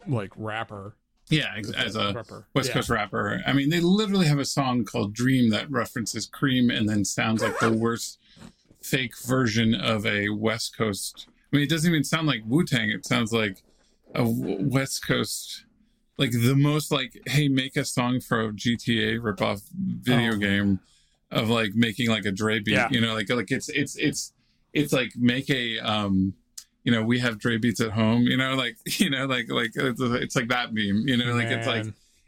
like 0.07 0.31
rapper. 0.37 0.95
Yeah, 1.29 1.55
as 1.75 1.95
a 1.97 2.13
rapper. 2.13 2.47
West 2.55 2.69
Yeah. 2.69 2.75
Coast 2.75 2.89
rapper. 2.89 3.41
I 3.45 3.51
mean, 3.51 3.69
they 3.69 3.81
literally 3.81 4.27
have 4.27 4.39
a 4.39 4.45
song 4.45 4.85
called 4.85 5.13
"Dream" 5.13 5.49
that 5.49 5.69
references 5.69 6.25
Cream, 6.25 6.69
and 6.69 6.87
then 6.87 7.03
sounds 7.03 7.41
like 7.41 7.59
the 7.59 7.71
worst 7.73 8.17
fake 8.81 9.17
version 9.25 9.75
of 9.75 10.05
a 10.05 10.29
West 10.29 10.77
Coast. 10.77 11.27
I 11.51 11.55
mean, 11.55 11.63
it 11.63 11.69
doesn't 11.69 11.89
even 11.89 12.03
sound 12.03 12.27
like 12.27 12.41
Wu 12.45 12.65
Tang. 12.65 12.89
It 12.89 13.05
sounds 13.05 13.31
like 13.31 13.63
a 14.13 14.23
West 14.25 15.05
Coast, 15.07 15.65
like 16.17 16.31
the 16.31 16.55
most 16.55 16.91
like, 16.91 17.21
hey, 17.27 17.47
make 17.47 17.75
a 17.77 17.85
song 17.85 18.19
for 18.19 18.41
a 18.41 18.51
GTA 18.51 19.19
ripoff 19.19 19.61
video 19.73 20.33
Oh. 20.33 20.37
game 20.37 20.79
of 21.31 21.49
like 21.49 21.71
making 21.75 22.09
like 22.09 22.25
a 22.25 22.31
Dre 22.31 22.59
beat. 22.59 22.73
Yeah. 22.73 22.89
You 22.91 23.01
know, 23.01 23.13
like 23.13 23.29
like 23.29 23.51
it's 23.51 23.69
it's 23.69 23.95
it's 23.97 24.33
it's 24.73 24.93
like 24.93 25.11
make 25.15 25.49
a 25.49 25.79
um 25.79 26.33
you 26.83 26.91
know 26.91 27.03
we 27.03 27.19
have 27.19 27.39
Dre 27.39 27.57
beats 27.57 27.81
at 27.81 27.91
home. 27.91 28.23
You 28.23 28.37
know, 28.37 28.55
like 28.55 28.77
you 28.99 29.09
know 29.09 29.25
like 29.25 29.49
like 29.49 29.71
it's, 29.75 30.01
it's 30.01 30.35
like 30.35 30.49
that 30.49 30.73
meme. 30.73 31.03
You 31.07 31.17
know, 31.17 31.33
like 31.33 31.47
it's 31.47 31.67
like 31.67 31.85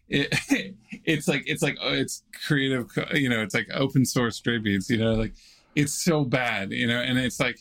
it, 0.09 0.33
it's 1.05 1.27
like 1.27 1.43
it's 1.45 1.61
like 1.61 1.77
oh, 1.81 1.93
it's 1.93 2.23
creative 2.47 2.89
you 3.13 3.29
know 3.29 3.41
it's 3.41 3.53
like 3.53 3.67
open 3.73 4.05
source 4.05 4.39
Dre 4.39 4.57
beats 4.57 4.89
you 4.89 4.97
know 4.97 5.13
like 5.13 5.33
it's 5.75 5.93
so 5.93 6.23
bad 6.25 6.71
you 6.71 6.87
know 6.87 6.99
and 6.99 7.19
it's 7.19 7.39
like 7.39 7.59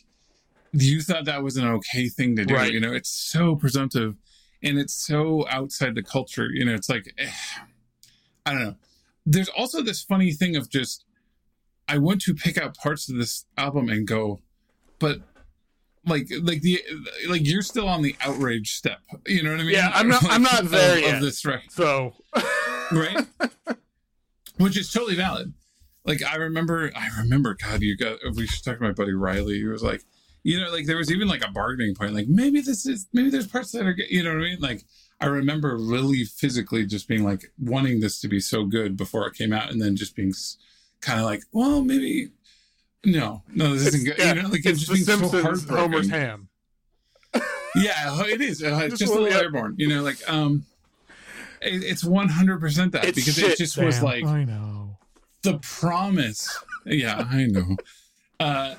you 0.73 1.01
thought 1.01 1.25
that 1.25 1.43
was 1.43 1.57
an 1.57 1.67
okay 1.67 2.09
thing 2.09 2.37
to 2.37 2.45
do 2.45 2.55
Right. 2.55 2.73
you 2.73 2.81
know? 2.81 2.93
It's 2.93 3.11
so 3.11 3.57
presumptive 3.57 4.17
and 4.63 4.79
it's 4.79 4.93
so 4.95 5.47
outside 5.49 5.95
the 5.95 6.03
culture 6.03 6.49
you 6.53 6.65
know? 6.65 6.75
It's 6.75 6.89
like 6.89 7.13
eh, 7.19 7.31
i 8.47 8.53
don't 8.53 8.63
know. 8.65 8.75
There's 9.27 9.49
also 9.51 9.83
this 9.83 10.03
funny 10.03 10.33
thing 10.33 10.57
of 10.57 10.69
just 10.71 11.05
i 11.89 11.97
want 11.99 12.21
to 12.23 12.35
pick 12.35 12.59
out 12.59 12.77
parts 12.77 13.09
of 13.09 13.17
this 13.17 13.47
album 13.57 13.89
and 13.89 14.07
go 14.07 14.41
but 14.99 15.21
like 16.07 16.29
like 16.43 16.61
the 16.63 16.83
like 17.29 17.47
you're 17.47 17.63
still 17.63 17.89
on 17.89 18.03
the 18.03 18.15
outrage 18.23 18.73
step 18.75 18.99
you 19.27 19.43
know 19.43 19.51
what 19.51 19.61
i 19.61 19.65
mean? 19.65 19.75
Yeah, 19.75 19.91
I'm 19.95 20.09
not- 20.09 20.25
I'm 20.29 20.43
not 20.43 20.65
there 20.71 20.97
of, 20.99 21.03
yet. 21.03 21.15
of 21.17 21.21
this 21.23 21.45
record 21.45 21.71
So. 21.71 22.15
Right? 22.91 23.27
Which 24.57 24.77
is 24.79 24.91
totally 24.91 25.15
valid. 25.15 25.53
Like 26.05 26.23
i 26.25 26.37
remember 26.37 26.91
i 26.97 27.09
remember 27.19 27.55
god 27.55 27.83
you 27.83 27.97
got 27.97 28.19
we 28.35 28.47
should 28.47 28.65
talk 28.65 28.79
to 28.79 28.83
my 28.83 28.93
buddy 28.93 29.13
riley 29.13 29.59
he 29.59 29.65
was 29.65 29.83
like 29.83 30.03
you 30.49 30.59
know 30.61 30.71
like 30.71 30.87
there 30.87 30.97
was 30.97 31.11
even 31.13 31.29
like 31.29 31.45
a 31.47 31.51
bargaining 31.51 31.95
point 31.95 32.15
like 32.15 32.27
maybe 32.29 32.61
this 32.61 32.87
is 32.87 33.07
maybe 33.13 33.29
there's 33.31 33.47
parts 33.47 33.71
that 33.73 33.85
are 33.87 33.93
good 33.93 34.09
you 34.11 34.23
know 34.23 34.31
what 34.31 34.39
i 34.39 34.49
mean 34.51 34.61
like 34.61 34.85
i 35.21 35.27
remember 35.27 35.77
really 35.77 36.25
physically 36.25 36.87
just 36.87 37.07
being 37.09 37.23
like 37.25 37.53
wanting 37.59 38.01
this 38.01 38.21
to 38.21 38.29
be 38.29 38.41
so 38.41 38.65
good 38.65 38.97
before 38.97 39.27
it 39.27 39.35
came 39.35 39.53
out 39.53 39.71
and 39.71 39.81
then 39.83 39.95
just 39.97 40.17
being 40.17 40.33
kind 41.01 41.19
of 41.21 41.27
like 41.27 41.43
well 41.53 41.83
maybe 41.83 42.29
no 43.05 43.43
no 43.55 43.75
this 43.75 43.89
isn't 43.89 44.05
good 44.05 44.17
yeah, 44.19 44.35
you 44.35 44.43
know 44.43 44.49
like 44.49 44.65
it's 44.65 44.81
it's 44.83 44.87
just 44.87 44.89
the 44.89 44.95
being 44.95 45.05
so 45.05 45.13
Simpsons 45.29 45.43
heartbroken 45.69 45.93
Homer's 45.93 46.09
ham. 46.11 46.49
yeah, 47.77 48.23
it 48.25 48.41
is. 48.41 48.63
Uh, 48.63 48.81
it's 48.85 48.99
Just 48.99 49.01
just 49.01 49.13
a 49.13 49.15
a 49.15 49.15
little 49.15 49.25
little- 49.25 49.41
airborne, 49.43 49.75
you 49.77 49.89
know. 49.89 50.03
Like, 50.03 50.17
um, 50.29 50.65
it, 51.61 51.85
it's 51.85 52.03
one 52.03 52.29
hundred 52.29 52.59
percent 52.61 52.93
that 52.93 53.05
It's 53.05 53.17
because 53.17 53.35
shit, 53.35 53.53
it 53.53 53.59
just 53.59 53.77
was 53.77 54.03
like 54.03 54.25
I 54.25 54.45
know. 54.45 54.97
the 55.43 55.59
promise. 55.59 56.59
Yeah, 56.87 57.27
I 57.31 57.45
know. 57.47 57.77
Uh, 58.41 58.75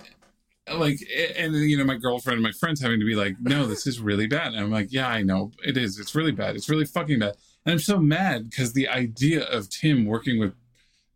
like, 0.73 0.99
and 1.37 1.53
you 1.55 1.77
know, 1.77 1.83
my 1.83 1.95
girlfriend 1.95 2.37
and 2.37 2.43
my 2.43 2.51
friends 2.51 2.81
having 2.81 2.99
to 2.99 3.05
be 3.05 3.15
like, 3.15 3.35
"No, 3.39 3.65
this 3.65 3.87
is 3.87 3.99
really 3.99 4.27
bad." 4.27 4.53
And 4.53 4.59
I'm 4.59 4.71
like, 4.71 4.91
"Yeah, 4.91 5.07
I 5.07 5.23
know 5.23 5.51
it 5.63 5.77
is. 5.77 5.99
It's 5.99 6.15
really 6.15 6.31
bad. 6.31 6.55
It's 6.55 6.69
really 6.69 6.85
fucking 6.85 7.19
bad." 7.19 7.35
And 7.65 7.73
I'm 7.73 7.79
so 7.79 7.99
mad 7.99 8.49
because 8.49 8.73
the 8.73 8.87
idea 8.87 9.43
of 9.43 9.69
Tim 9.69 10.05
working 10.05 10.39
with 10.39 10.53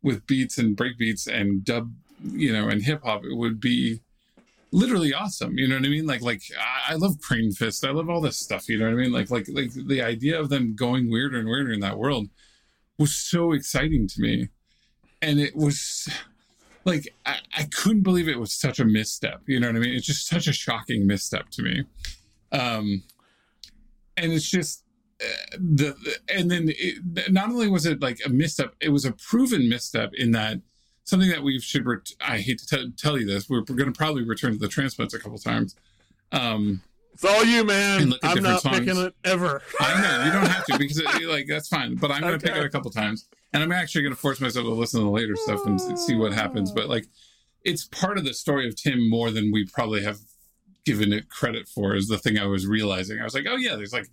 with 0.02 0.28
beats 0.28 0.58
and 0.58 0.76
break 0.76 0.98
beats 0.98 1.28
and 1.28 1.64
dub, 1.64 1.92
you 2.32 2.52
know, 2.52 2.68
and 2.68 2.84
hip 2.84 3.04
hop, 3.04 3.24
it 3.24 3.36
would 3.36 3.60
be 3.60 4.02
literally 4.72 5.14
awesome. 5.14 5.58
You 5.58 5.68
know 5.68 5.76
what 5.76 5.86
I 5.86 5.90
mean? 5.90 6.06
Like, 6.06 6.22
like 6.22 6.42
I, 6.60 6.94
I 6.94 6.96
love 6.96 7.20
Crane 7.22 7.52
Fist. 7.52 7.86
I 7.86 7.92
love 7.92 8.10
all 8.10 8.22
this 8.22 8.38
stuff. 8.38 8.68
You 8.68 8.78
know 8.78 8.86
what 8.86 8.94
I 8.94 8.98
mean? 8.98 9.12
Like, 9.12 9.30
like, 9.30 9.48
like 9.50 9.72
the 9.72 10.02
idea 10.02 10.40
of 10.40 10.50
them 10.50 10.76
going 10.76 11.10
weirder 11.10 11.40
and 11.40 11.48
weirder 11.48 11.72
in 11.72 11.80
that 11.80 11.98
world 11.98 12.28
was 12.98 13.16
so 13.16 13.54
exciting 13.54 14.08
to 14.08 14.22
me, 14.22 14.50
and 15.22 15.40
it 15.40 15.56
was 15.56 16.10
like 16.86 17.14
I, 17.26 17.40
I 17.58 17.64
couldn't 17.64 18.02
believe 18.02 18.28
it 18.28 18.40
was 18.40 18.54
such 18.54 18.80
a 18.80 18.86
misstep. 18.86 19.42
You 19.46 19.60
know 19.60 19.68
what 19.68 19.76
I 19.76 19.80
mean? 19.80 19.94
It's 19.94 20.06
just 20.06 20.28
such 20.28 20.48
a 20.48 20.54
shocking 20.54 21.08
misstep 21.08 21.50
to 21.52 21.62
me. 21.62 21.84
Um, 22.52 23.04
and 24.18 24.32
it's 24.32 24.50
just 24.50 24.84
uh, 25.22 25.58
the, 25.58 25.96
the 26.04 26.18
and 26.30 26.52
then 26.52 26.70
it, 26.70 27.32
not 27.32 27.50
only 27.50 27.68
was 27.68 27.86
it 27.86 28.02
like 28.02 28.20
a 28.26 28.30
misstep, 28.30 28.76
it 28.80 28.90
was 28.90 29.06
a 29.06 29.12
proven 29.12 29.70
misstep 29.70 30.14
in 30.14 30.32
that 30.32 30.60
something 31.04 31.30
that 31.30 31.44
we 31.44 31.60
should. 31.60 31.86
Ret- 31.86 32.12
I 32.22 32.40
hate 32.40 32.60
to 32.60 32.68
tell 32.68 32.92
tell 32.98 33.20
you 33.20 33.26
this, 33.26 33.50
we're, 33.50 33.64
we're 33.68 33.76
going 33.76 33.92
to 33.92 33.98
probably 33.98 34.24
return 34.24 34.54
to 34.54 34.60
the 34.60 34.68
transplants 34.68 35.14
a 35.14 35.20
couple 35.20 35.38
times. 35.38 35.76
Um, 36.32 36.82
It's 37.14 37.24
all 37.24 37.46
you, 37.46 37.64
man. 37.64 38.14
I'm 38.24 38.42
not 38.42 38.64
picking 38.64 38.98
it 38.98 39.14
ever. 39.24 39.62
I 39.80 40.02
know 40.02 40.26
you 40.26 40.32
don't 40.32 40.48
have 40.48 40.66
to 40.66 40.78
because 40.78 40.98
it, 40.98 41.30
like 41.30 41.46
that's 41.48 41.68
fine, 41.68 41.96
but 41.96 42.12
I'm 42.12 42.22
going 42.22 42.40
to 42.40 42.46
pick 42.46 42.56
it 42.56 42.64
a 42.64 42.70
couple 42.70 42.90
times, 42.92 43.28
and 43.54 43.62
I'm 43.62 43.72
actually 43.72 44.02
going 44.02 44.16
to 44.16 44.20
force 44.20 44.42
myself 44.42 44.66
to 44.66 44.72
listen 44.72 45.00
to 45.00 45.06
the 45.06 45.12
later 45.12 45.36
stuff 45.36 45.66
and 45.66 45.80
see 46.00 46.16
what 46.16 46.34
happens. 46.34 46.72
But 46.72 46.90
like, 46.90 47.06
it's 47.64 47.86
part 47.86 48.18
of 48.18 48.26
the 48.26 48.34
story 48.34 48.68
of 48.68 48.76
Tim 48.76 49.10
more 49.10 49.30
than 49.32 49.52
we 49.52 49.66
probably 49.66 50.04
have 50.04 50.20
given 50.86 51.14
it 51.14 51.30
credit 51.30 51.68
for. 51.68 51.96
Is 51.96 52.08
the 52.08 52.18
thing 52.18 52.38
I 52.38 52.48
was 52.48 52.66
realizing. 52.66 53.20
I 53.20 53.24
was 53.24 53.36
like, 53.36 53.46
oh 53.48 53.58
yeah, 53.58 53.76
there's 53.76 53.94
like 53.94 54.08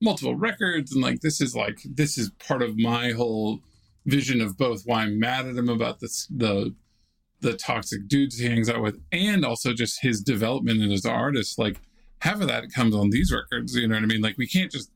multiple 0.00 0.34
records, 0.34 0.92
and 0.92 1.02
like 1.02 1.20
this 1.20 1.40
is 1.40 1.54
like 1.54 1.78
this 1.84 2.16
is 2.16 2.30
part 2.30 2.62
of 2.62 2.78
my 2.78 3.12
whole 3.12 3.60
vision 4.06 4.40
of 4.40 4.56
both 4.56 4.82
why 4.84 5.02
I'm 5.02 5.18
mad 5.18 5.46
at 5.46 5.56
him 5.56 5.68
about 5.68 6.00
this 6.00 6.26
the 6.34 6.74
the 7.40 7.52
toxic 7.52 8.08
dudes 8.08 8.38
he 8.38 8.46
hangs 8.46 8.70
out 8.70 8.80
with, 8.80 8.98
and 9.12 9.44
also 9.44 9.74
just 9.74 10.00
his 10.00 10.22
development 10.22 10.80
and 10.80 10.92
as 10.92 11.04
an 11.04 11.12
artist. 11.12 11.58
Like 11.58 11.76
half 12.20 12.40
of 12.40 12.48
that 12.48 12.72
comes 12.72 12.94
on 12.94 13.10
these 13.10 13.32
records. 13.32 13.74
You 13.74 13.88
know 13.88 13.94
what 13.94 14.02
I 14.02 14.06
mean? 14.06 14.22
Like 14.22 14.38
we 14.38 14.46
can't 14.46 14.70
just. 14.70 14.90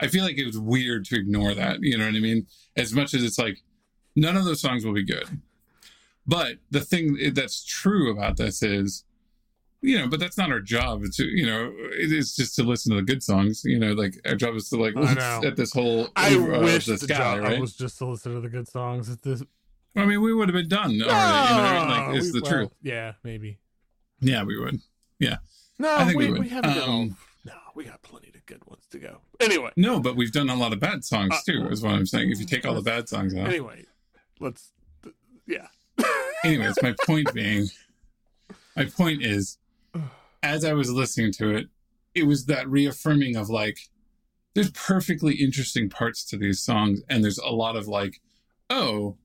I 0.00 0.08
feel 0.08 0.24
like 0.24 0.38
it 0.38 0.46
was 0.46 0.58
weird 0.58 1.04
to 1.06 1.16
ignore 1.16 1.52
that. 1.54 1.78
You 1.82 1.98
know 1.98 2.06
what 2.06 2.14
I 2.14 2.20
mean? 2.20 2.46
As 2.76 2.94
much 2.94 3.12
as 3.14 3.22
it's 3.22 3.38
like 3.38 3.62
none 4.16 4.36
of 4.36 4.44
those 4.44 4.60
songs 4.60 4.84
will 4.84 4.94
be 4.94 5.04
good, 5.04 5.40
but 6.26 6.54
the 6.70 6.80
thing 6.80 7.32
that's 7.34 7.64
true 7.64 8.10
about 8.10 8.36
this 8.36 8.62
is. 8.62 9.04
You 9.82 9.98
know, 9.98 10.08
but 10.08 10.20
that's 10.20 10.36
not 10.36 10.52
our 10.52 10.60
job. 10.60 11.00
It's 11.04 11.18
you 11.18 11.46
know, 11.46 11.72
it 11.92 12.12
is 12.12 12.36
just 12.36 12.54
to 12.56 12.62
listen 12.62 12.90
to 12.90 12.96
the 12.96 13.02
good 13.02 13.22
songs. 13.22 13.62
You 13.64 13.78
know, 13.78 13.94
like 13.94 14.14
our 14.26 14.34
job 14.34 14.54
is 14.54 14.68
to 14.68 14.76
like 14.76 14.94
look 14.94 15.16
at 15.18 15.56
this 15.56 15.72
whole. 15.72 16.08
I 16.16 16.34
of 16.34 16.62
wish 16.62 16.84
the 16.84 16.98
job 17.06 17.40
right? 17.40 17.58
was 17.58 17.74
just 17.74 17.96
to 17.96 18.04
listen 18.04 18.34
to 18.34 18.42
the 18.42 18.50
good 18.50 18.68
songs. 18.68 19.08
At 19.08 19.22
this, 19.22 19.42
I 19.96 20.04
mean, 20.04 20.20
we 20.20 20.34
would 20.34 20.50
have 20.50 20.54
been 20.54 20.68
done 20.68 20.90
already. 20.90 20.98
you 21.00 21.06
know, 21.06 21.08
what 21.08 21.16
I 21.16 21.78
mean? 21.78 21.88
like 22.08 22.16
it's 22.16 22.26
we- 22.26 22.40
the 22.40 22.44
well, 22.44 22.52
truth. 22.52 22.70
Yeah, 22.82 23.12
maybe. 23.24 23.58
Yeah, 24.20 24.44
we 24.44 24.58
would. 24.58 24.80
No, 25.80 26.06
we, 26.14 26.30
we 26.30 26.40
we, 26.40 26.48
haven't. 26.50 26.76
Um, 26.76 27.16
No, 27.46 27.54
we 27.74 27.84
got 27.84 28.02
plenty 28.02 28.28
of 28.34 28.44
good 28.44 28.62
ones 28.66 28.84
to 28.90 28.98
go. 28.98 29.20
Anyway, 29.40 29.70
No, 29.76 29.98
but 29.98 30.14
we've 30.14 30.30
done 30.30 30.50
a 30.50 30.54
lot 30.54 30.74
of 30.74 30.80
bad 30.80 31.04
songs 31.04 31.32
Uh, 31.32 31.38
too. 31.46 31.68
Is 31.68 31.82
what 31.82 31.94
I'm 31.94 32.04
saying. 32.04 32.30
If 32.30 32.38
you 32.38 32.44
take 32.44 32.66
all 32.66 32.74
the 32.74 32.82
bad 32.82 33.08
songs 33.08 33.34
out. 33.34 33.48
anyway, 33.48 33.86
let's. 34.40 34.72
Yeah. 35.46 35.68
anyways, 36.44 36.76
my 36.82 36.94
point 37.06 37.32
being, 37.32 37.68
my 38.76 38.84
point 38.84 39.22
is, 39.24 39.56
as 40.42 40.64
I 40.66 40.74
was 40.74 40.90
listening 40.92 41.32
to 41.34 41.54
it, 41.56 41.68
it 42.14 42.24
was 42.24 42.44
that 42.46 42.68
reaffirming 42.68 43.36
of 43.36 43.48
like, 43.48 43.78
there's 44.54 44.70
perfectly 44.72 45.34
interesting 45.36 45.88
parts 45.88 46.24
to 46.26 46.36
these 46.36 46.60
songs, 46.60 47.00
and 47.08 47.24
there's 47.24 47.38
a 47.38 47.50
lot 47.50 47.74
of 47.74 47.88
like, 47.88 48.20
oh, 48.68 49.16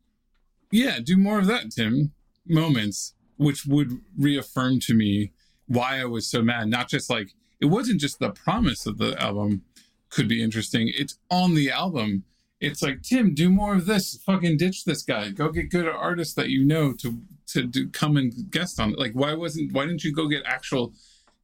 yeah, 0.71 0.99
do 1.03 1.17
more 1.17 1.39
of 1.39 1.47
that, 1.47 1.71
Tim. 1.71 2.13
Moments 2.47 3.13
which 3.37 3.65
would 3.65 3.99
reaffirm 4.17 4.79
to 4.79 4.93
me 4.93 5.31
why 5.67 5.99
I 5.99 6.06
was 6.06 6.28
so 6.28 6.41
mad. 6.41 6.67
Not 6.67 6.89
just 6.89 7.10
like 7.10 7.34
it 7.60 7.65
wasn't 7.65 8.01
just 8.01 8.19
the 8.19 8.32
promise 8.32 8.86
of 8.86 8.97
the 8.97 9.19
album 9.21 9.63
could 10.10 10.28
be 10.28 10.43
interesting. 10.43 10.91
It's 10.95 11.17
on 11.30 11.56
the 11.56 11.71
album. 11.71 12.23
It's 12.60 12.82
like 12.82 13.01
Tim, 13.01 13.34
do 13.34 13.49
more 13.49 13.75
of 13.75 13.86
this. 13.86 14.17
Fucking 14.25 14.58
ditch 14.58 14.86
this 14.86 15.04
guy. 15.04 15.30
Go 15.30 15.49
get 15.49 15.69
good 15.69 15.88
artists 15.88 16.34
that 16.36 16.49
you 16.49 16.65
know 16.65 16.93
to 16.93 17.21
to 17.47 17.63
do, 17.63 17.89
come 17.89 18.17
and 18.17 18.49
guest 18.49 18.80
on 18.80 18.93
it. 18.93 18.99
Like 18.99 19.13
why 19.13 19.34
wasn't 19.34 19.73
why 19.73 19.86
didn't 19.86 20.04
you 20.04 20.13
go 20.13 20.28
get 20.28 20.43
actual 20.45 20.93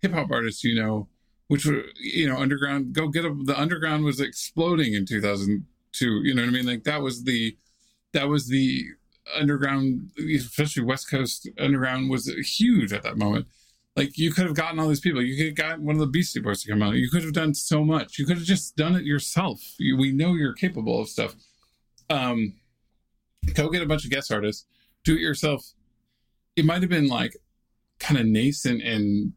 hip 0.01 0.13
hop 0.13 0.31
artists 0.31 0.63
you 0.63 0.75
know, 0.75 1.07
which 1.47 1.65
were 1.65 1.83
you 1.99 2.27
know 2.27 2.37
underground. 2.37 2.93
Go 2.93 3.07
get 3.07 3.25
a, 3.25 3.35
the 3.43 3.59
underground 3.59 4.05
was 4.05 4.19
exploding 4.19 4.93
in 4.93 5.05
2002. 5.05 6.05
You 6.23 6.33
know 6.33 6.41
what 6.43 6.49
I 6.49 6.51
mean? 6.51 6.65
Like 6.65 6.83
that 6.85 7.01
was 7.01 7.23
the 7.23 7.57
that 8.13 8.27
was 8.27 8.47
the 8.47 8.85
underground, 9.35 10.11
especially 10.17 10.83
West 10.83 11.09
Coast 11.09 11.49
underground, 11.59 12.09
was 12.09 12.27
huge 12.27 12.93
at 12.93 13.03
that 13.03 13.17
moment. 13.17 13.47
Like 13.95 14.17
you 14.17 14.31
could 14.31 14.45
have 14.45 14.55
gotten 14.55 14.79
all 14.79 14.87
these 14.87 15.01
people. 15.01 15.21
You 15.21 15.35
could 15.35 15.47
have 15.47 15.69
gotten 15.69 15.85
one 15.85 15.95
of 15.95 15.99
the 15.99 16.07
Beastie 16.07 16.39
Boys 16.39 16.63
to 16.63 16.69
come 16.69 16.81
out. 16.81 16.95
You 16.95 17.09
could 17.09 17.23
have 17.23 17.33
done 17.33 17.53
so 17.53 17.83
much. 17.83 18.17
You 18.17 18.25
could 18.25 18.37
have 18.37 18.45
just 18.45 18.75
done 18.77 18.95
it 18.95 19.03
yourself. 19.03 19.59
You, 19.77 19.97
we 19.97 20.11
know 20.11 20.33
you're 20.33 20.53
capable 20.53 21.01
of 21.01 21.09
stuff. 21.09 21.35
Um, 22.09 22.55
go 23.53 23.69
get 23.69 23.81
a 23.81 23.85
bunch 23.85 24.05
of 24.05 24.11
guest 24.11 24.31
artists. 24.31 24.65
Do 25.03 25.15
it 25.15 25.19
yourself. 25.19 25.65
It 26.55 26.65
might 26.65 26.81
have 26.81 26.89
been 26.89 27.07
like 27.07 27.35
kind 27.99 28.19
of 28.19 28.25
nascent 28.25 28.81
and 28.81 29.33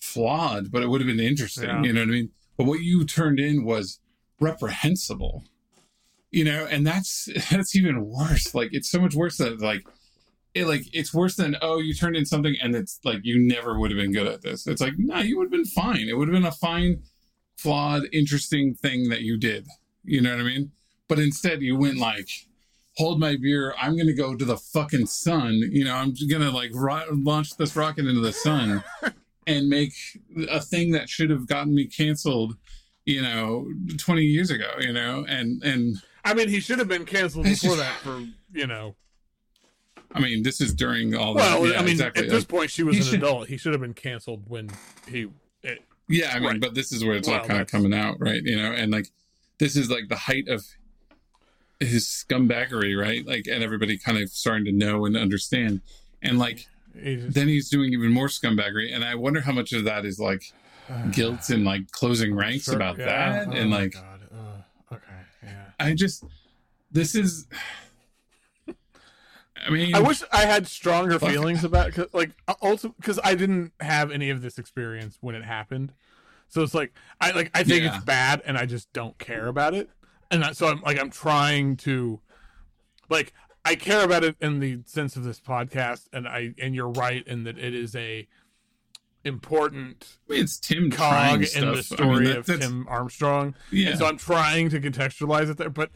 flawed, 0.00 0.70
but 0.70 0.82
it 0.82 0.88
would 0.88 1.00
have 1.00 1.08
been 1.08 1.20
interesting. 1.20 1.68
Yeah. 1.68 1.82
You 1.82 1.92
know 1.92 2.00
what 2.00 2.08
I 2.08 2.12
mean? 2.12 2.30
But 2.56 2.66
what 2.66 2.80
you 2.80 3.04
turned 3.04 3.38
in 3.38 3.64
was 3.64 4.00
reprehensible 4.40 5.44
you 6.30 6.44
know 6.44 6.66
and 6.70 6.86
that's 6.86 7.28
that's 7.50 7.74
even 7.76 8.04
worse 8.06 8.54
like 8.54 8.70
it's 8.72 8.90
so 8.90 9.00
much 9.00 9.14
worse 9.14 9.38
that 9.38 9.60
like 9.60 9.86
it 10.58 10.66
like 10.66 10.82
it's 10.92 11.14
worse 11.14 11.36
than 11.36 11.56
oh 11.62 11.78
you 11.78 11.94
turned 11.94 12.16
in 12.16 12.26
something 12.26 12.56
and 12.60 12.74
it's 12.74 13.00
like 13.04 13.20
you 13.22 13.38
never 13.38 13.78
would 13.78 13.90
have 13.90 13.98
been 13.98 14.12
good 14.12 14.26
at 14.26 14.42
this. 14.42 14.66
It's 14.66 14.80
like 14.80 14.94
no 14.98 15.18
you 15.18 15.38
would 15.38 15.44
have 15.44 15.52
been 15.52 15.64
fine. 15.64 16.08
It 16.08 16.16
would 16.16 16.28
have 16.28 16.34
been 16.34 16.44
a 16.44 16.52
fine 16.52 17.02
flawed 17.56 18.04
interesting 18.12 18.74
thing 18.74 19.08
that 19.08 19.22
you 19.22 19.36
did. 19.36 19.66
You 20.04 20.20
know 20.20 20.30
what 20.30 20.40
i 20.40 20.44
mean? 20.44 20.72
But 21.08 21.18
instead 21.18 21.62
you 21.62 21.76
went 21.76 21.98
like 21.98 22.28
hold 22.96 23.20
my 23.20 23.36
beer. 23.36 23.74
I'm 23.80 23.96
gonna 23.96 24.14
go 24.14 24.34
to 24.34 24.44
the 24.44 24.56
fucking 24.56 25.06
sun. 25.06 25.54
You 25.70 25.84
know 25.84 25.94
i'm 25.94 26.14
gonna 26.28 26.50
like 26.50 26.70
ro- 26.74 27.06
launch 27.10 27.56
this 27.56 27.76
rocket 27.76 28.06
into 28.06 28.20
the 28.20 28.32
sun 28.32 28.82
and 29.46 29.68
make 29.68 29.94
a 30.50 30.60
thing 30.60 30.92
that 30.92 31.08
should 31.08 31.30
have 31.30 31.46
gotten 31.46 31.74
me 31.74 31.86
canceled 31.86 32.56
you 33.06 33.22
know 33.22 33.66
20 33.96 34.22
years 34.22 34.50
ago 34.50 34.70
you 34.80 34.92
know? 34.92 35.24
And 35.28 35.62
and 35.62 35.98
I 36.28 36.34
mean, 36.34 36.48
he 36.48 36.60
should 36.60 36.78
have 36.78 36.88
been 36.88 37.06
canceled 37.06 37.44
before 37.44 37.76
that 37.76 37.94
for 38.00 38.22
you 38.52 38.66
know. 38.66 38.96
I 40.12 40.20
mean, 40.20 40.42
this 40.42 40.60
is 40.60 40.72
during 40.74 41.14
all 41.14 41.34
the. 41.34 41.38
Well, 41.40 41.66
yeah, 41.68 41.78
I 41.78 41.82
mean, 41.82 41.90
exactly. 41.92 42.24
at 42.24 42.30
this 42.30 42.40
Like, 42.42 42.48
point, 42.48 42.70
she 42.70 42.82
was 42.82 42.96
an 42.96 43.02
should- 43.02 43.14
adult. 43.22 43.48
He 43.48 43.56
should 43.56 43.72
have 43.72 43.80
been 43.82 43.94
canceled 43.94 44.44
when 44.48 44.70
he. 45.08 45.28
It, 45.62 45.80
yeah, 46.08 46.30
I 46.34 46.38
mean, 46.38 46.48
right. 46.48 46.60
but 46.60 46.74
this 46.74 46.92
is 46.92 47.04
where 47.04 47.14
it's 47.16 47.28
all 47.28 47.34
Well, 47.38 47.44
kind 47.46 47.60
of 47.60 47.66
coming 47.66 47.92
out, 47.92 48.16
right? 48.18 48.42
You 48.42 48.56
know, 48.56 48.72
and 48.72 48.90
like 48.90 49.08
this 49.58 49.76
is 49.76 49.90
like 49.90 50.08
the 50.08 50.16
height 50.16 50.48
of 50.48 50.64
his 51.80 52.06
scumbaggery, 52.06 52.98
right? 53.00 53.26
Like, 53.26 53.46
and 53.46 53.62
everybody 53.62 53.98
kind 53.98 54.18
of 54.18 54.28
starting 54.30 54.64
to 54.64 54.72
know 54.72 55.04
and 55.04 55.16
understand, 55.16 55.80
and 56.22 56.38
like 56.38 56.66
he 57.00 57.16
just- 57.16 57.34
then 57.34 57.48
he's 57.48 57.68
doing 57.68 57.92
even 57.92 58.10
more 58.10 58.28
scumbaggery, 58.28 58.92
and 58.94 59.04
I 59.04 59.14
wonder 59.14 59.42
how 59.42 59.52
much 59.52 59.72
of 59.72 59.84
that 59.84 60.04
is 60.06 60.18
like 60.18 60.52
guilt 61.12 61.50
and 61.50 61.64
like 61.64 61.90
closing 61.90 62.34
ranks 62.34 62.64
Sure, 62.64 62.76
about 62.76 62.98
yeah. 62.98 63.04
that, 63.44 63.48
Oh 63.48 63.52
and 63.52 63.70
my 63.70 63.80
like 63.82 63.92
God. 63.92 64.20
Uh, 64.32 64.94
okay, 64.94 65.04
yeah. 65.44 65.64
I 65.78 65.92
just 65.94 66.24
this 66.90 67.14
is. 67.14 67.46
I 69.66 69.70
mean, 69.70 69.94
I 69.94 70.00
wish 70.00 70.22
I 70.32 70.44
had 70.46 70.66
stronger 70.66 71.18
Fuck. 71.18 71.30
feelings 71.30 71.64
about 71.64 71.92
cause, 71.92 72.08
like 72.12 72.30
uh, 72.46 72.54
also 72.60 72.90
because 72.90 73.18
I 73.22 73.34
didn't 73.34 73.72
have 73.80 74.10
any 74.10 74.30
of 74.30 74.42
this 74.42 74.58
experience 74.58 75.18
when 75.20 75.34
it 75.34 75.44
happened. 75.44 75.92
So 76.48 76.62
it's 76.62 76.74
like 76.74 76.92
I 77.20 77.32
like 77.32 77.50
I 77.54 77.62
think 77.64 77.82
Yeah. 77.84 77.94
it's 77.96 78.04
bad 78.04 78.42
and 78.46 78.56
I 78.56 78.66
just 78.66 78.92
don't 78.92 79.18
care 79.18 79.46
about 79.46 79.74
it. 79.74 79.90
And 80.30 80.44
so 80.56 80.68
I'm 80.68 80.80
like 80.82 80.98
I'm 80.98 81.10
trying 81.10 81.76
to 81.78 82.20
like 83.08 83.32
I 83.64 83.74
care 83.74 84.02
about 84.04 84.24
it 84.24 84.36
in 84.40 84.60
the 84.60 84.80
sense 84.86 85.16
of 85.16 85.24
this 85.24 85.40
podcast 85.40 86.06
and 86.12 86.26
I 86.28 86.54
and 86.60 86.74
you're 86.74 86.88
right 86.90 87.26
in 87.26 87.44
that 87.44 87.58
it 87.58 87.74
is 87.74 87.94
a 87.96 88.26
important 89.24 90.18
I 90.28 90.32
mean, 90.34 90.42
it's 90.44 90.58
Tim 90.58 90.90
cog 90.90 91.42
in 91.42 91.72
the 91.72 91.82
stuff. 91.82 92.00
I 92.00 92.04
mean, 92.04 92.12
story 92.14 92.26
that- 92.28 92.38
of 92.38 92.46
that's- 92.46 92.66
Tim 92.66 92.86
Armstrong. 92.88 93.54
Yeah, 93.70 93.90
And 93.90 93.98
so 93.98 94.06
I'm 94.06 94.16
trying 94.16 94.70
to 94.70 94.80
contextualize 94.80 95.50
it 95.50 95.56
there, 95.58 95.70
but 95.70 95.90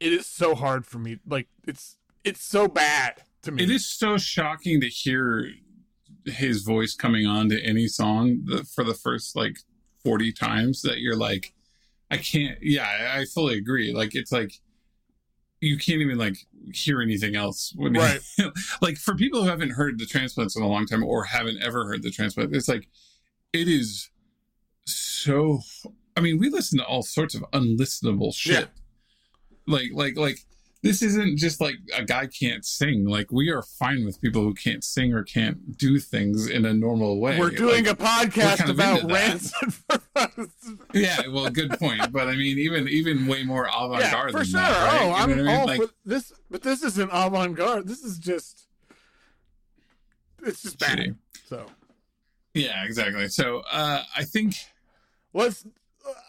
it 0.00 0.12
is 0.12 0.26
so 0.26 0.54
hard 0.54 0.86
for 0.86 0.98
me. 0.98 1.18
Like 1.26 1.48
it's 1.66 1.97
it's 2.28 2.44
so 2.44 2.68
bad 2.68 3.22
to 3.42 3.52
me. 3.52 3.62
It 3.62 3.70
is 3.70 3.88
so 3.88 4.18
shocking 4.18 4.80
to 4.80 4.88
hear 4.88 5.50
his 6.24 6.62
voice 6.62 6.94
coming 6.94 7.26
on 7.26 7.48
to 7.48 7.60
any 7.64 7.86
song 7.88 8.42
the, 8.44 8.64
for 8.64 8.84
the 8.84 8.94
first 8.94 9.34
like 9.34 9.58
40 10.04 10.32
times 10.32 10.82
that 10.82 10.98
you're 10.98 11.16
like, 11.16 11.54
I 12.10 12.16
can't. 12.18 12.58
Yeah, 12.62 12.86
I, 13.14 13.24
fully 13.26 13.56
agree. 13.56 13.92
Like, 13.92 14.14
it's 14.14 14.32
like 14.32 14.52
you 15.60 15.76
can't 15.76 16.00
even 16.00 16.16
like 16.18 16.36
hear 16.72 17.02
anything 17.02 17.34
else. 17.36 17.72
When 17.76 17.94
you- 17.94 18.00
Right. 18.00 18.20
like, 18.82 18.96
for 18.96 19.14
people 19.14 19.42
who 19.42 19.48
haven't 19.48 19.70
heard 19.70 19.98
the 19.98 20.06
transplants 20.06 20.56
in 20.56 20.62
a 20.62 20.68
long 20.68 20.86
time 20.86 21.02
or 21.04 21.24
haven't 21.24 21.62
ever 21.62 21.86
heard 21.86 22.02
the 22.02 22.10
transplant, 22.10 22.54
it's 22.54 22.68
like, 22.68 22.88
it 23.52 23.68
is 23.68 24.10
so. 24.86 25.60
I 26.16 26.20
mean, 26.20 26.38
we 26.38 26.48
listen 26.50 26.78
to 26.78 26.84
all 26.84 27.02
sorts 27.02 27.34
of 27.34 27.42
unlistenable 27.52 28.34
shit. 28.34 28.68
Like, 29.66 29.90
like, 29.92 30.16
like, 30.16 30.38
this 30.82 31.02
isn't 31.02 31.38
just 31.38 31.60
like 31.60 31.74
a 31.96 32.04
guy 32.04 32.26
can't 32.28 32.64
sing. 32.64 33.04
Like 33.04 33.32
we 33.32 33.50
are 33.50 33.62
fine 33.62 34.04
with 34.04 34.20
people 34.20 34.42
who 34.42 34.54
can't 34.54 34.84
sing 34.84 35.12
or 35.12 35.24
can't 35.24 35.76
do 35.76 35.98
things 35.98 36.48
in 36.48 36.64
a 36.64 36.72
normal 36.72 37.20
way. 37.20 37.38
We're 37.38 37.50
doing 37.50 37.84
Like, 37.84 37.94
a 38.00 38.02
podcast 38.02 38.68
about 38.70 39.02
rancid. 39.10 39.74
yeah, 40.94 41.22
well, 41.32 41.50
good 41.50 41.70
point. 41.78 42.12
But 42.12 42.28
I 42.28 42.32
mean, 42.36 42.58
even 42.58 42.86
even 42.88 43.26
way 43.26 43.42
more 43.44 43.66
avant 43.66 44.00
garde. 44.00 44.02
yeah, 44.02 44.10
garde 44.12 44.30
for 44.30 44.38
than 44.38 44.46
sure. 44.46 44.60
that. 44.60 44.92
Right? 44.92 45.00
Oh, 45.00 45.04
You 45.04 45.10
know 45.10 45.14
I'm 45.16 45.30
what 45.30 45.38
I 45.38 45.42
mean? 45.42 45.48
all 45.48 45.66
Like, 45.66 45.80
for 45.82 45.88
this, 46.04 46.32
but 46.50 46.62
this 46.62 46.82
isn't 46.84 47.10
avant-garde. 47.12 47.88
This 47.88 48.04
is 48.04 48.18
just, 48.18 48.66
it's 50.44 50.62
just 50.62 50.78
bad. 50.78 50.98
shitty. 50.98 51.16
So 51.48 51.66
Yeah, 52.54 52.84
exactly. 52.84 53.28
So 53.28 53.62
uh, 53.70 54.02
I 54.16 54.24
think 54.24 54.54
let's. 55.34 55.64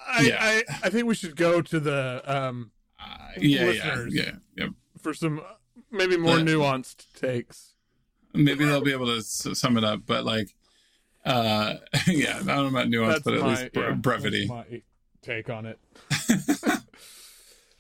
I, 0.08 0.22
Yeah. 0.22 0.38
I 0.40 0.64
I 0.84 0.90
think 0.90 1.06
we 1.08 1.16
should 1.16 1.36
go 1.36 1.62
to 1.62 1.80
the 1.80 2.22
um 2.26 2.72
uh, 3.00 3.06
yeah, 3.38 3.60
yeah, 3.62 3.66
Listeners. 3.66 4.14
yeah, 4.16 4.32
yeah. 4.58 4.68
for 5.02 5.14
some 5.14 5.42
maybe 5.92 6.18
more 6.18 6.38
Yeah. 6.40 6.46
nuanced 6.46 7.06
takes. 7.20 7.74
Maybe 8.34 8.66
they'll 8.66 8.82
be 8.82 8.92
able 8.92 9.08
to 9.08 9.18
s- 9.18 9.48
sum 9.54 9.78
it 9.78 9.84
up, 9.84 10.02
but 10.06 10.24
like, 10.26 10.54
uh, 11.26 11.76
yeah, 12.08 12.36
I 12.38 12.44
don't 12.44 12.46
know 12.46 12.68
about 12.68 12.90
nuance, 12.90 13.22
but 13.24 13.34
at 13.34 13.44
least 13.44 13.74
bre- 13.74 13.80
yeah, 13.82 13.92
brevity. 13.94 14.48
that's 14.48 14.70
my 14.72 14.82
take 15.22 15.50
on 15.50 15.66
it. 15.66 15.80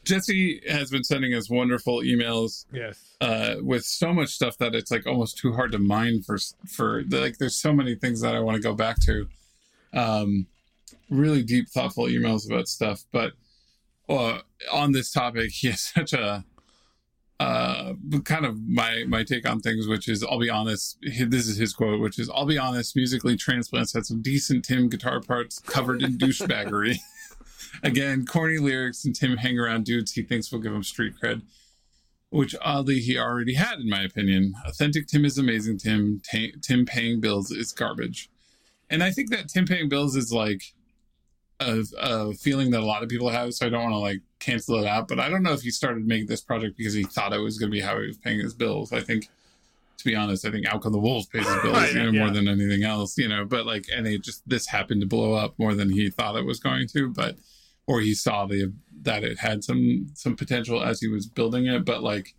Jesse 0.05 0.61
has 0.67 0.89
been 0.89 1.03
sending 1.03 1.33
us 1.35 1.49
wonderful 1.49 1.99
emails 2.01 2.65
Yes. 2.73 3.15
uh, 3.21 3.55
with 3.61 3.83
so 3.85 4.11
much 4.13 4.29
stuff 4.29 4.57
that 4.57 4.73
it's 4.73 4.89
like 4.89 5.05
almost 5.05 5.37
too 5.37 5.53
hard 5.53 5.71
to 5.73 5.77
mine 5.77 6.21
for 6.23 6.37
for 6.67 7.03
like. 7.09 7.37
There's 7.37 7.55
so 7.55 7.73
many 7.73 7.95
things 7.95 8.21
that 8.21 8.33
I 8.35 8.39
want 8.39 8.55
to 8.55 8.61
go 8.61 8.73
back 8.73 8.99
to. 9.01 9.27
Um, 9.93 10.47
really 11.11 11.43
deep, 11.43 11.69
thoughtful 11.69 12.05
emails 12.05 12.47
about 12.49 12.67
stuff, 12.67 13.03
but 13.11 13.33
uh, 14.09 14.39
on 14.71 14.91
this 14.91 15.11
topic, 15.11 15.51
he 15.53 15.67
has 15.69 15.81
such 15.81 16.13
a 16.13 16.43
uh, 17.39 17.93
kind 18.25 18.45
of 18.45 18.67
my 18.67 19.05
my 19.07 19.23
take 19.23 19.47
on 19.47 19.61
things, 19.61 19.87
which 19.87 20.09
is 20.09 20.23
I'll 20.23 20.39
be 20.39 20.49
honest. 20.49 20.97
This 21.01 21.47
is 21.47 21.57
his 21.57 21.73
quote, 21.73 22.01
which 22.01 22.19
is 22.19 22.29
I'll 22.29 22.45
be 22.45 22.57
honest. 22.57 22.95
Musically, 22.95 23.37
transplants 23.37 23.93
had 23.93 24.05
some 24.05 24.21
decent 24.21 24.65
Tim 24.65 24.89
guitar 24.89 25.21
parts 25.21 25.59
covered 25.59 26.01
in 26.01 26.17
douchebaggery. 26.17 26.97
Again, 27.83 28.25
corny 28.25 28.57
lyrics 28.57 29.05
and 29.05 29.15
Tim 29.15 29.37
hang 29.37 29.57
around 29.57 29.85
dudes 29.85 30.13
he 30.13 30.23
thinks 30.23 30.51
will 30.51 30.59
give 30.59 30.73
him 30.73 30.83
street 30.83 31.13
cred 31.21 31.43
which 32.29 32.55
oddly 32.61 32.99
he 32.99 33.17
already 33.17 33.55
had, 33.55 33.79
in 33.79 33.89
my 33.89 34.03
opinion. 34.03 34.53
Authentic 34.65 35.07
Tim 35.07 35.25
is 35.25 35.37
amazing. 35.37 35.77
Tim 35.77 36.21
Ta- 36.29 36.57
Tim 36.61 36.85
paying 36.85 37.19
bills 37.19 37.51
is 37.51 37.71
garbage, 37.71 38.29
and 38.89 39.03
I 39.03 39.11
think 39.11 39.29
that 39.31 39.49
Tim 39.49 39.65
paying 39.65 39.89
bills 39.89 40.15
is 40.15 40.31
like 40.31 40.73
a, 41.59 41.83
a 41.99 42.33
feeling 42.33 42.71
that 42.71 42.81
a 42.81 42.85
lot 42.85 43.03
of 43.03 43.09
people 43.09 43.29
have. 43.29 43.53
So 43.53 43.65
I 43.65 43.69
don't 43.69 43.83
want 43.83 43.93
to 43.93 43.99
like 43.99 44.21
cancel 44.39 44.75
it 44.75 44.87
out. 44.87 45.07
But 45.07 45.19
I 45.19 45.29
don't 45.29 45.43
know 45.43 45.53
if 45.53 45.61
he 45.61 45.71
started 45.71 46.05
making 46.05 46.27
this 46.27 46.41
project 46.41 46.77
because 46.77 46.93
he 46.93 47.03
thought 47.03 47.33
it 47.33 47.39
was 47.39 47.57
going 47.57 47.71
to 47.71 47.75
be 47.75 47.81
how 47.81 47.99
he 47.99 48.07
was 48.07 48.17
paying 48.17 48.39
his 48.39 48.53
bills. 48.53 48.93
I 48.93 49.01
think, 49.01 49.27
to 49.97 50.05
be 50.05 50.15
honest, 50.15 50.45
I 50.45 50.51
think 50.51 50.65
Out 50.67 50.81
Come 50.81 50.93
the 50.93 50.99
Wolves 50.99 51.27
pays 51.27 51.47
his 51.47 51.61
bills 51.61 51.75
Right, 51.75 51.93
you 51.93 52.03
know, 52.03 52.11
yeah. 52.11 52.19
more 52.19 52.31
than 52.31 52.47
anything 52.47 52.83
else. 52.83 53.17
You 53.17 53.27
know, 53.27 53.45
but 53.45 53.65
like, 53.65 53.85
and 53.93 54.07
it 54.07 54.23
just 54.23 54.47
this 54.47 54.67
happened 54.67 55.01
to 55.01 55.07
blow 55.07 55.33
up 55.33 55.55
more 55.57 55.75
than 55.75 55.89
he 55.89 56.09
thought 56.09 56.35
it 56.35 56.45
was 56.45 56.59
going 56.59 56.87
to. 56.89 57.09
But 57.09 57.35
or 57.89 58.01
he 58.01 58.13
saw 58.13 58.45
the 58.45 58.71
that 59.01 59.23
it 59.23 59.39
had 59.39 59.63
some 59.63 60.07
some 60.13 60.35
potential 60.35 60.83
as 60.83 61.01
he 61.01 61.07
was 61.07 61.25
building 61.25 61.65
it 61.65 61.83
but 61.83 62.03
like 62.03 62.35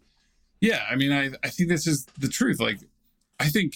yeah 0.60 0.84
i 0.90 0.94
mean 0.94 1.12
i 1.12 1.30
i 1.42 1.48
think 1.48 1.68
this 1.68 1.86
is 1.86 2.06
the 2.18 2.28
truth 2.28 2.60
like 2.60 2.78
i 3.40 3.48
think 3.48 3.74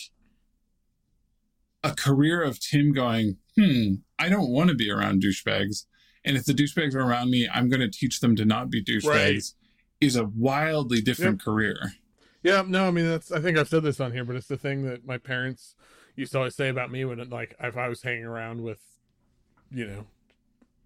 a 1.85 1.95
career 1.95 2.43
of 2.43 2.59
tim 2.59 2.93
going 2.93 3.37
hmm 3.57 3.95
i 4.18 4.28
don't 4.28 4.51
want 4.51 4.70
to 4.70 4.74
be 4.74 4.91
around 4.91 5.22
douchebags 5.22 5.85
and 6.24 6.37
if 6.37 6.45
the 6.47 6.55
douchebags 6.55 6.95
are 6.95 7.03
around 7.03 7.30
me, 7.30 7.47
I'm 7.53 7.68
going 7.68 7.82
to 7.82 7.91
teach 7.91 8.20
them 8.20 8.35
to 8.37 8.47
not 8.47 8.70
be 8.70 8.82
douchebags. 8.82 9.05
Right. 9.07 9.43
Is 10.01 10.16
a 10.16 10.24
wildly 10.24 11.03
different 11.03 11.43
career. 11.43 11.76
Yeah, 12.43 12.62
no, 12.66 12.89
I 12.89 12.91
mean 12.93 13.07
that's. 13.07 13.30
I 13.30 13.41
think 13.43 13.59
I've 13.59 13.68
said 13.68 13.82
this 13.82 14.01
on 14.01 14.11
here, 14.12 14.24
but 14.24 14.35
it's 14.35 14.47
the 14.47 14.57
thing 14.57 14.85
that 14.87 15.05
my 15.07 15.18
parents 15.18 15.74
used 16.16 16.32
to 16.32 16.39
always 16.39 16.55
say 16.55 16.70
about 16.70 16.91
me 16.91 17.05
when, 17.05 17.20
it, 17.20 17.28
like, 17.28 17.55
if 17.61 17.76
I 17.76 17.89
was 17.89 18.01
hanging 18.03 18.24
around 18.24 18.62
with, 18.62 18.80
you 19.70 19.87
know, 19.87 20.07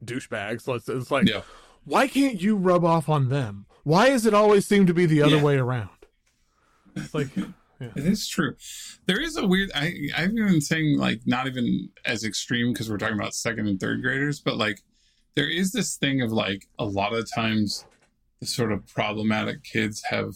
douchebags. 0.04 0.66
Let's. 0.66 0.88
It's 0.88 1.12
like, 1.12 1.28
Yeah. 1.28 1.42
why 1.84 2.08
can't 2.08 2.42
you 2.42 2.56
rub 2.56 2.84
off 2.84 3.08
on 3.08 3.28
them? 3.28 3.66
Why 3.84 4.08
does 4.08 4.26
it 4.26 4.34
always 4.34 4.66
seem 4.66 4.86
to 4.86 4.94
be 4.94 5.06
the 5.06 5.22
other 5.22 5.36
Yeah. 5.36 5.42
way 5.44 5.56
around? 5.56 5.90
It's 6.96 7.14
like, 7.14 7.28
It 7.80 8.04
is 8.06 8.28
true. 8.28 8.56
There 9.06 9.20
is 9.20 9.36
a 9.36 9.46
weird. 9.46 9.70
I 9.74 9.94
I've 10.16 10.34
been 10.34 10.60
saying 10.60 10.98
like 10.98 11.20
not 11.26 11.46
even 11.46 11.90
as 12.04 12.24
extreme 12.24 12.72
because 12.72 12.90
we're 12.90 12.98
talking 12.98 13.18
about 13.18 13.34
second 13.34 13.68
and 13.68 13.78
third 13.78 14.02
graders, 14.02 14.40
but 14.40 14.56
like 14.56 14.82
there 15.36 15.48
is 15.48 15.70
this 15.72 15.96
thing 15.96 16.20
of 16.20 16.32
like 16.32 16.66
a 16.78 16.84
lot 16.84 17.12
of 17.14 17.32
times 17.32 17.84
the 18.40 18.46
sort 18.46 18.72
of 18.72 18.86
problematic 18.86 19.62
kids 19.62 20.02
have. 20.10 20.34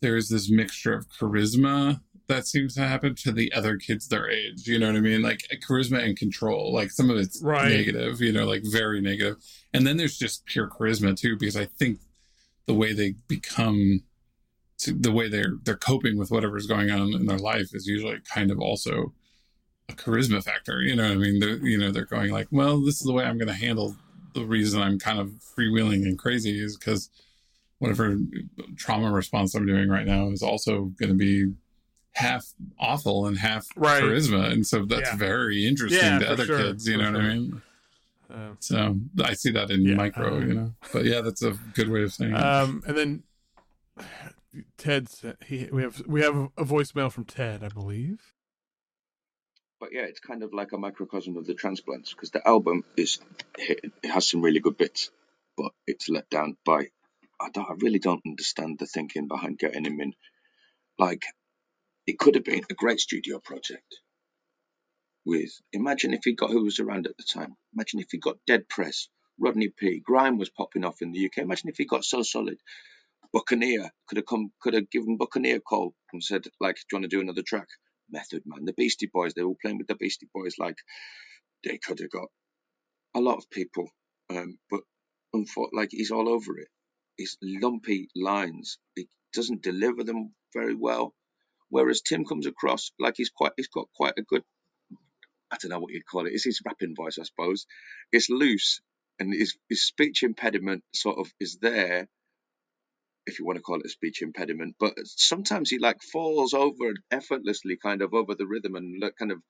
There 0.00 0.16
is 0.16 0.28
this 0.28 0.50
mixture 0.50 0.92
of 0.94 1.06
charisma 1.08 2.00
that 2.26 2.46
seems 2.46 2.74
to 2.74 2.80
happen 2.80 3.14
to 3.16 3.30
the 3.32 3.52
other 3.52 3.76
kids 3.76 4.08
their 4.08 4.28
age. 4.28 4.66
You 4.66 4.78
know 4.78 4.88
what 4.88 4.96
I 4.96 5.00
mean? 5.00 5.22
Like 5.22 5.44
eh, 5.50 5.56
charisma 5.66 6.04
and 6.04 6.16
control. 6.16 6.72
Like 6.72 6.90
some 6.90 7.08
of 7.08 7.16
it's 7.16 7.40
Right. 7.42 7.68
negative. 7.70 8.20
You 8.20 8.32
know, 8.32 8.44
like 8.46 8.62
very 8.64 9.00
negative. 9.00 9.36
And 9.72 9.86
then 9.86 9.96
there's 9.96 10.18
just 10.18 10.44
pure 10.46 10.68
charisma 10.68 11.16
too, 11.18 11.36
because 11.38 11.56
I 11.56 11.66
think 11.66 12.00
the 12.66 12.74
way 12.74 12.92
they 12.92 13.14
become 13.28 14.02
the 14.86 15.12
way 15.12 15.28
they're 15.28 15.54
they're 15.64 15.76
coping 15.76 16.18
with 16.18 16.30
whatever's 16.30 16.66
going 16.66 16.90
on 16.90 17.12
in 17.14 17.26
their 17.26 17.38
life 17.38 17.70
is 17.74 17.86
usually 17.86 18.18
kind 18.32 18.50
of 18.50 18.58
also 18.60 19.12
a 19.88 19.92
charisma 19.94 20.42
factor. 20.42 20.80
You 20.80 20.96
know 20.96 21.04
what 21.04 21.12
I 21.12 21.16
mean? 21.16 21.38
They're 21.40 21.56
you 21.66 21.78
know 21.78 21.90
they're 21.90 22.04
going 22.06 22.32
like, 22.32 22.48
well, 22.50 22.80
this 22.80 23.00
is 23.00 23.06
the 23.06 23.12
way 23.12 23.24
I'm 23.24 23.38
going 23.38 23.48
to 23.48 23.54
handle 23.54 23.96
the 24.34 24.44
reason 24.44 24.80
I'm 24.80 24.98
kind 24.98 25.18
of 25.18 25.30
freewheeling 25.56 26.04
and 26.04 26.18
crazy 26.18 26.58
is 26.58 26.76
because 26.76 27.10
whatever 27.78 28.16
trauma 28.76 29.10
response 29.10 29.54
I'm 29.54 29.66
doing 29.66 29.88
right 29.88 30.06
now 30.06 30.30
is 30.30 30.42
also 30.42 30.84
going 30.98 31.10
to 31.10 31.14
be 31.14 31.52
half 32.12 32.46
awful 32.78 33.26
and 33.26 33.38
half 33.38 33.66
Right. 33.76 34.02
charisma, 34.02 34.52
and 34.52 34.66
so 34.66 34.84
that's 34.86 35.10
Yeah. 35.10 35.16
very 35.16 35.66
interesting 35.66 35.98
Yeah, 36.08 36.18
to 36.20 36.30
other 36.30 36.44
sure, 36.44 36.58
kids. 36.58 36.86
You 36.86 36.94
for 36.96 37.02
know 37.02 37.12
what 37.12 37.20
I 37.20 37.34
mean? 37.34 37.62
uh, 38.30 38.50
So 38.60 39.00
I 39.24 39.34
see 39.34 39.50
that 39.52 39.70
in 39.70 39.82
Yeah, 39.82 39.96
micro, 39.96 40.36
um, 40.36 40.48
you 40.48 40.54
know. 40.54 40.74
But 40.92 41.04
yeah, 41.04 41.20
that's 41.20 41.42
a 41.42 41.52
good 41.74 41.88
way 41.88 42.02
of 42.02 42.12
saying 42.12 42.32
it. 42.32 42.38
um, 42.38 42.82
and 42.86 42.96
then 42.96 43.22
Ted, 44.76 45.08
he 45.46 45.68
we 45.72 45.82
have 45.82 46.02
we 46.06 46.22
have 46.22 46.36
a 46.56 46.64
voicemail 46.64 47.10
from 47.10 47.24
Ted, 47.24 47.62
I 47.64 47.68
believe. 47.68 48.34
but 49.82 49.92
yeah, 49.92 50.02
it's 50.02 50.20
kind 50.20 50.44
of 50.44 50.54
like 50.54 50.70
a 50.70 50.78
microcosm 50.78 51.36
of 51.36 51.44
the 51.44 51.54
transplants 51.54 52.12
because 52.12 52.30
the 52.30 52.46
album 52.46 52.84
is 52.96 53.18
it 53.58 53.92
has 54.04 54.30
some 54.30 54.40
really 54.40 54.60
good 54.60 54.76
bits, 54.76 55.10
but 55.56 55.72
it's 55.88 56.08
let 56.08 56.30
down 56.30 56.56
by 56.64 56.86
I 57.40 57.50
don't 57.50 57.68
I 57.68 57.74
really 57.78 57.98
don't 57.98 58.22
understand 58.24 58.78
the 58.78 58.86
thinking 58.86 59.26
behind 59.26 59.58
getting 59.58 59.84
him 59.84 60.00
in. 60.00 60.14
Like, 61.00 61.24
it 62.06 62.16
could 62.16 62.36
have 62.36 62.44
been 62.44 62.62
a 62.70 62.74
great 62.74 63.00
studio 63.00 63.40
project. 63.40 63.98
With 65.24 65.50
imagine 65.72 66.14
if 66.14 66.22
he 66.24 66.34
got 66.34 66.50
who 66.50 66.62
was 66.62 66.78
around 66.78 67.08
at 67.08 67.16
the 67.16 67.24
time. 67.24 67.56
Imagine 67.74 67.98
if 67.98 68.12
he 68.12 68.18
got 68.18 68.38
Dead 68.46 68.68
Prez, 68.68 69.08
Rodney 69.40 69.68
P, 69.68 69.98
Grime 69.98 70.38
was 70.38 70.48
popping 70.48 70.84
off 70.84 71.02
in 71.02 71.10
the 71.10 71.26
UK. 71.26 71.38
Imagine 71.38 71.70
if 71.70 71.78
he 71.78 71.86
got 71.86 72.04
so 72.04 72.22
solid. 72.22 72.58
Buccaneer 73.32 73.90
could 74.08 74.18
have 74.18 74.26
come, 74.26 74.52
could 74.60 74.74
have 74.74 74.90
given 74.90 75.16
Buccaneer 75.18 75.56
a 75.56 75.60
call 75.60 75.94
and 76.12 76.22
said, 76.22 76.44
like, 76.60 76.76
do 76.76 76.82
you 76.92 76.96
want 76.98 77.10
to 77.10 77.16
do 77.16 77.20
another 77.20 77.42
track? 77.42 77.68
Method 78.10 78.42
Man, 78.46 78.64
the 78.64 78.74
Beastie 78.74 79.10
Boys, 79.12 79.34
they 79.34 79.42
were 79.42 79.54
playing 79.62 79.78
with 79.78 79.86
the 79.88 79.96
Beastie 79.96 80.28
Boys. 80.34 80.56
Like, 80.58 80.76
they 81.64 81.78
could 81.78 82.00
have 82.00 82.10
got 82.10 82.28
a 83.14 83.20
lot 83.20 83.38
of 83.38 83.50
people, 83.50 83.88
um, 84.30 84.58
but 84.70 84.80
unfor- 85.34 85.70
like 85.72 85.90
he's 85.92 86.10
all 86.10 86.28
over 86.28 86.58
it. 86.58 86.68
His 87.18 87.36
lumpy 87.42 88.08
lines, 88.16 88.78
he 88.96 89.08
doesn't 89.34 89.62
deliver 89.62 90.04
them 90.04 90.34
very 90.54 90.74
well. 90.74 91.14
Whereas 91.70 92.02
Tim 92.02 92.24
comes 92.24 92.46
across 92.46 92.92
like 92.98 93.14
he's 93.16 93.30
quite, 93.30 93.52
he's 93.56 93.68
got 93.68 93.88
quite 93.96 94.14
a 94.18 94.22
good, 94.22 94.42
I 95.50 95.56
don't 95.60 95.70
know 95.70 95.80
what 95.80 95.92
you'd 95.92 96.06
call 96.06 96.26
it. 96.26 96.32
It's 96.32 96.44
his 96.44 96.60
rapping 96.64 96.94
voice, 96.96 97.18
I 97.20 97.24
suppose. 97.24 97.66
It's 98.12 98.30
loose, 98.30 98.80
and 99.18 99.32
his 99.32 99.56
his 99.68 99.86
speech 99.86 100.22
impediment 100.22 100.84
sort 100.94 101.18
of 101.18 101.32
is 101.40 101.58
there, 101.60 102.08
if 103.26 103.38
you 103.38 103.46
want 103.46 103.56
to 103.56 103.62
call 103.62 103.80
it 103.80 103.86
a 103.86 103.90
speech 103.90 104.22
impediment. 104.22 104.76
But 104.78 104.94
sometimes 105.04 105.70
he 105.70 105.78
like 105.78 106.02
falls 106.02 106.54
over 106.54 106.92
effortlessly, 107.10 107.76
kind 107.76 108.02
of 108.02 108.14
over 108.14 108.34
the 108.34 108.46
rhythm, 108.46 108.74
and 108.74 109.02
kind 109.18 109.32
of 109.32 109.42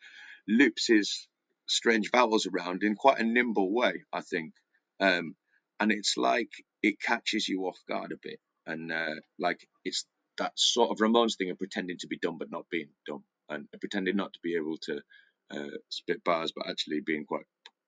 loops 0.49 0.87
his 0.87 1.29
strange 1.67 2.11
vowels 2.11 2.47
around 2.47 2.83
in 2.83 2.95
quite 2.95 3.19
a 3.19 3.25
nimble 3.25 3.73
way, 3.73 4.05
I 4.13 4.21
think. 4.21 4.53
Um, 5.01 5.35
and 5.81 5.91
it's 5.91 6.17
like 6.17 6.51
it 6.83 7.01
catches 7.01 7.49
you 7.49 7.63
off 7.63 7.79
guard 7.89 8.13
a 8.13 8.17
bit, 8.23 8.39
and 8.67 8.93
uh, 8.93 9.15
like 9.39 9.67
it's 9.85 10.05
that 10.39 10.53
sort 10.57 10.91
of 10.91 10.99
Ramones 10.99 11.37
thing 11.37 11.51
of 11.51 11.59
pretending 11.59 11.99
to 11.99 12.07
be 12.07 12.19
dumb 12.19 12.39
but 12.39 12.51
not 12.51 12.67
being 12.71 12.89
dumb, 13.07 13.25
and 13.49 13.67
pretending 13.81 14.17
not 14.17 14.33
to 14.33 14.39
be 14.43 14.57
able 14.57 14.77
to 14.83 15.01
uh, 15.51 15.77
spit 15.89 16.23
bars 16.25 16.53
but 16.55 16.69
actually 16.69 17.01
being 17.05 17.25
quite 17.25 17.45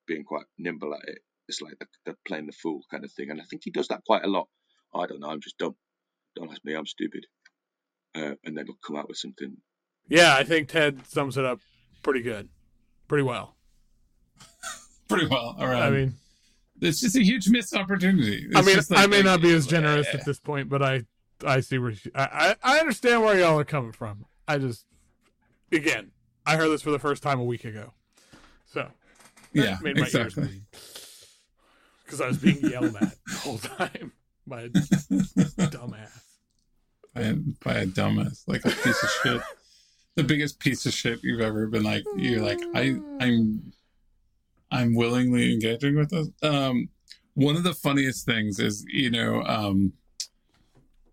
being 0.07 0.25
quite 0.25 0.47
nimble 0.59 0.95
at 0.95 1.09
it. 1.09 1.19
It's 1.49 1.61
like 1.61 1.75
the 2.05 2.17
playing 2.27 2.47
the 2.47 2.53
fool 2.53 2.81
kind 2.91 3.05
of 3.05 3.13
thing, 3.13 3.31
and 3.31 3.41
I 3.41 3.45
think 3.45 3.63
he 3.65 3.71
does 3.71 3.89
that 3.89 4.05
quite 4.05 4.25
a 4.25 4.29
lot. 4.29 4.49
I 4.95 5.07
don't 5.07 5.21
know, 5.21 5.29
I'm 5.29 5.41
just 5.41 5.59
dumb. 5.59 5.75
Don't 6.37 6.51
ask 6.51 6.65
me, 6.65 6.75
I'm 6.75 6.87
stupid. 6.87 7.27
Uh, 8.15 8.35
and 8.45 8.57
then 8.57 8.67
he'll 8.67 8.77
come 8.87 8.97
out 8.97 9.09
with 9.09 9.17
something. 9.19 9.57
Yeah, 10.09 10.35
I 10.37 10.45
think 10.45 10.69
Ted 10.69 11.07
sums 11.07 11.37
it 11.37 11.45
up 11.45 11.61
pretty 12.03 12.21
good, 12.23 12.49
pretty 13.09 13.25
well. 13.25 13.57
Pretty 15.09 15.27
well. 15.27 15.55
All 15.59 15.67
right. 15.67 15.83
I 15.83 15.91
mean, 15.91 16.15
it's 16.81 16.99
just 17.01 17.15
a 17.15 17.23
huge 17.23 17.49
missed 17.49 17.75
opportunity. 17.75 18.49
I 18.55 18.63
mean, 18.63 18.75
just 18.75 18.91
like- 18.91 19.01
I 19.01 19.07
may 19.07 19.21
not 19.23 19.43
be 19.43 19.53
as 19.53 19.67
generous 19.67 20.07
eh, 20.09 20.17
at 20.19 20.25
this 20.25 20.41
point, 20.41 20.71
but 20.71 20.83
I, 20.83 21.03
I 21.47 21.61
see 21.61 21.77
where 21.79 21.93
she, 21.95 22.11
I, 22.15 22.57
I, 22.63 22.77
I 22.77 22.79
understand 22.81 23.23
where 23.23 23.39
y'all 23.39 23.59
are 23.61 23.65
coming 23.65 23.93
from. 23.93 24.25
I 24.49 24.57
just, 24.57 24.87
again, 25.71 26.11
I 26.47 26.57
heard 26.57 26.69
this 26.71 26.81
for 26.81 26.91
the 26.91 26.99
first 26.99 27.23
time 27.23 27.39
a 27.39 27.45
week 27.45 27.65
ago, 27.67 27.93
so 28.67 28.81
that 28.81 28.91
Yeah, 29.53 29.79
made 29.83 29.99
my 29.99 30.09
ears 30.13 30.35
bleed 30.35 30.63
because 32.05 32.21
I 32.23 32.27
was 32.29 32.39
being 32.39 32.61
yelled 32.61 32.97
at 32.97 33.15
the 33.27 33.35
whole 33.41 33.59
time 33.59 34.13
by 34.47 34.63
a 34.63 34.69
dumbass. 34.69 36.21
by, 37.15 37.21
a, 37.23 37.35
by 37.65 37.75
a 37.75 37.87
dumbass, 37.87 38.43
like 38.47 38.65
a 38.65 38.71
piece 38.71 39.03
of 39.03 39.11
shit. 39.23 39.43
The 40.17 40.25
biggest 40.25 40.61
piece 40.61 40.87
of 40.87 40.93
shit 40.93 41.21
you've 41.23 41.41
ever 41.41 41.67
been 41.67 41.83
like. 41.83 42.05
You're 42.17 42.41
like, 42.43 42.61
I, 42.75 42.97
I'm, 43.21 43.73
I'm 44.71 44.95
willingly 44.95 45.53
engaging 45.53 45.97
with 45.97 46.11
this. 46.11 46.29
Um, 46.43 46.89
one 47.35 47.57
of 47.57 47.65
the 47.65 47.75
funniest 47.75 48.25
things 48.25 48.61
is, 48.61 48.85
you 48.89 49.11
know, 49.11 49.43
um, 49.43 49.93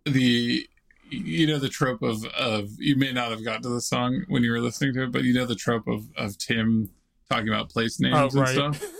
the, 0.05 0.67
you 1.09 1.47
know, 1.47 1.57
the 1.59 1.69
trope 1.69 2.01
of 2.03 2.23
of 2.25 2.69
you 2.77 2.95
may 2.95 3.11
not 3.11 3.31
have 3.31 3.43
got 3.43 3.63
to 3.63 3.69
the 3.69 3.81
song 3.81 4.23
when 4.29 4.43
you 4.43 4.51
were 4.51 4.61
listening 4.61 4.93
to 4.93 5.03
it, 5.03 5.11
but 5.11 5.23
you 5.23 5.33
know 5.33 5.45
the 5.45 5.55
trope 5.55 5.87
of 5.87 6.05
of 6.15 6.37
Tim 6.37 6.89
talking 7.29 7.49
about 7.49 7.69
place 7.69 7.99
names 7.99 8.33
Oh, 8.35 8.39
and 8.39 8.47
stuff. 8.47 8.85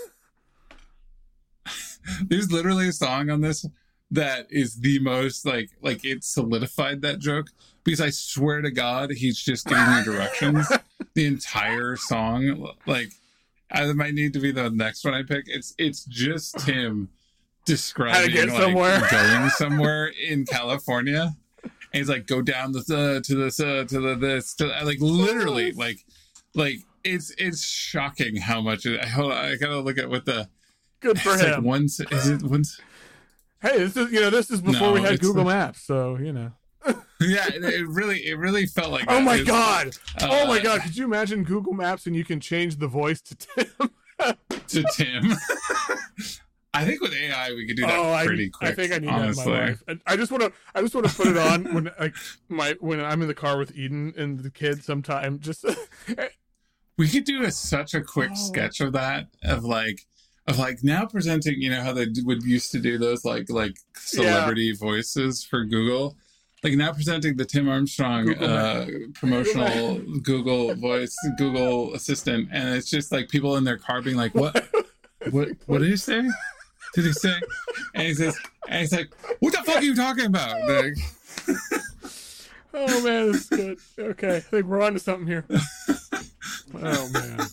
There's 2.28 2.52
literally 2.52 2.90
a 2.90 2.94
song 2.94 3.30
on 3.30 3.42
this 3.42 3.66
that 4.12 4.48
is 4.50 4.82
the 4.82 5.00
most 5.00 5.46
like 5.46 5.70
like 5.82 6.04
it 6.04 6.24
solidified 6.24 7.02
that 7.02 7.20
joke 7.20 7.48
because 7.84 8.02
I 8.02 8.10
swear 8.10 8.62
to 8.62 8.70
God 8.70 9.12
he's 9.12 9.40
just 9.40 9.66
giving 9.66 9.90
me 9.96 10.04
directions 10.04 10.72
the 11.14 11.26
entire 11.26 11.96
song. 11.96 12.68
Like 12.86 13.12
I 13.72 13.92
might 13.94 14.14
need 14.14 14.34
to 14.34 14.40
be 14.40 14.52
the 14.52 14.70
next 14.70 15.06
one 15.06 15.14
I 15.14 15.24
pick. 15.24 15.46
It's 15.48 15.74
it's 15.78 16.04
just 16.06 16.62
him 16.62 17.10
describing 17.66 18.50
like, 18.50 18.62
somewhere. 18.62 19.08
going 19.10 19.50
somewhere 19.58 20.08
in 20.08 20.46
California. 20.46 21.36
And 21.64 22.00
he's 22.00 22.10
like, 22.10 22.26
go 22.26 22.42
down 22.42 22.72
the 22.72 22.80
uh, 22.80 23.22
to 23.22 23.36
this 23.36 23.60
uh, 23.60 23.86
to 23.88 24.00
the 24.00 24.16
this 24.16 24.54
to 24.56 24.68
like 24.84 25.00
literally 25.00 25.72
like 25.72 26.06
like 26.54 26.80
it's 27.04 27.34
it's 27.38 27.64
shocking 27.64 28.36
how 28.38 28.62
much 28.62 28.86
it, 28.86 29.04
hold 29.06 29.32
on, 29.32 29.38
I 29.38 29.56
gotta 29.56 29.80
look 29.80 29.98
at 29.98 30.10
what 30.10 30.26
the 30.26 30.50
Good 31.00 31.20
for 31.20 31.34
it's 31.34 31.44
like 31.44 31.56
him. 31.56 31.64
once 31.64 32.00
is 32.00 32.30
it 32.30 32.44
once 32.44 32.80
hey, 33.62 33.78
this 33.78 33.96
is 33.98 34.12
you 34.12 34.20
know 34.22 34.30
this 34.30 34.50
is 34.52 34.62
before 34.62 34.88
No, 34.88 34.94
we 34.94 35.02
had 35.02 35.20
Google 35.20 35.46
Maps, 35.46 35.82
so 35.82 36.18
you 36.18 36.34
know. 36.34 36.52
yeah 37.20 37.48
it, 37.48 37.88
really 37.88 38.26
it 38.26 38.36
really 38.40 38.66
felt 38.66 38.92
like 38.92 39.06
Oh 39.08 39.22
my 39.22 39.36
It's- 39.36 39.48
god! 39.48 39.96
oh 40.22 40.48
my 40.48 40.60
uh, 40.60 40.64
god! 40.64 40.82
Could 40.82 40.98
you 40.98 41.06
imagine 41.06 41.44
Google 41.44 41.74
Maps 41.74 42.08
and 42.08 42.16
you 42.16 42.26
can 42.26 42.40
change 42.40 42.78
the 42.78 42.88
voice 42.88 43.22
to 43.22 43.36
Tim? 43.36 43.66
to 44.68 44.84
Tim. 44.96 45.32
I 46.74 46.86
think 46.86 47.02
with 47.02 47.14
AI 47.14 47.52
we 47.54 47.68
could 47.68 47.76
do 47.76 47.82
that 47.82 48.00
oh, 48.00 48.14
I, 48.14 48.26
pretty 48.26 48.50
quick. 48.50 48.72
I 48.72 48.74
think 48.74 48.94
I 48.94 49.00
need 49.00 49.10
honestly. 49.10 49.44
that 49.44 49.50
in 49.52 49.56
my 49.60 49.66
life. 49.68 49.84
And 49.90 50.02
I 50.08 50.16
just 50.16 50.32
want 50.32 50.42
to. 50.44 50.54
I 50.74 50.82
just 50.82 50.96
want 50.96 51.06
to 51.06 51.14
put 51.14 51.28
it 51.28 51.38
on 51.38 51.74
when 51.74 51.92
like 52.00 52.16
my 52.48 52.76
when 52.80 53.02
I'm 53.02 53.22
in 53.22 53.28
the 53.28 53.34
car 53.34 53.58
with 53.58 53.76
Eden 53.78 54.14
and 54.18 54.40
the 54.40 54.50
kids. 54.50 54.86
Sometime 54.86 55.40
just 55.40 55.66
We 56.98 57.10
could 57.10 57.26
do 57.26 57.44
a, 57.44 57.52
such 57.52 57.94
a 57.94 58.02
quick 58.02 58.32
Oh. 58.34 58.36
sketch 58.36 58.80
of 58.80 58.94
that 58.94 59.28
of 59.44 59.66
like 59.66 60.06
of 60.52 60.60
like 60.60 60.84
now 60.84 61.06
presenting. 61.06 61.62
You 61.62 61.70
know 61.72 61.82
how 61.82 61.94
they 61.94 62.08
would 62.24 62.44
used 62.44 62.72
to 62.72 62.80
do 62.80 62.98
those 62.98 63.26
like 63.26 63.50
like 63.50 63.78
celebrity 63.96 64.74
voices 64.74 65.44
for 65.44 65.64
Google. 65.66 66.16
Like 66.64 66.74
now 66.74 66.94
presenting 66.94 67.38
the 67.38 67.46
Tim 67.46 67.68
Armstrong 67.68 68.26
Google 68.26 68.48
uh, 68.50 68.86
promotional 69.16 70.00
Google 70.22 70.76
voice, 70.76 71.16
Google 71.38 71.94
Assistant, 71.96 72.50
and 72.52 72.76
it's 72.76 72.90
just 72.90 73.12
like 73.12 73.30
people 73.30 73.56
in 73.58 73.64
their 73.64 73.78
car 73.78 74.02
being 74.02 74.16
like, 74.18 74.36
"What? 74.36 74.68
what? 75.32 75.50
What 75.66 75.80
did 75.80 75.90
you 75.90 75.98
say?" 75.98 76.22
did 76.94 77.06
he 77.06 77.14
say? 77.14 77.40
And 77.96 78.08
he 78.08 78.14
says, 78.14 78.38
and 78.68 78.82
he's 78.82 78.92
like, 78.92 79.10
what 79.40 79.54
the 79.54 79.60
fuck 79.64 79.78
are 79.78 79.82
you 79.82 79.96
talking 79.96 80.26
about? 80.26 80.60
Like, 80.68 80.94
Oh 82.74 83.04
man, 83.04 83.32
this 83.32 83.42
is 83.44 83.48
good. 83.50 83.80
Okay, 83.98 84.36
I 84.38 84.40
think 84.42 84.66
we're 84.66 84.82
on 84.82 84.94
to 84.94 85.00
something 85.00 85.28
here. 85.28 85.46
Oh 86.74 87.10
man. 87.14 87.40
uh, 87.40 87.46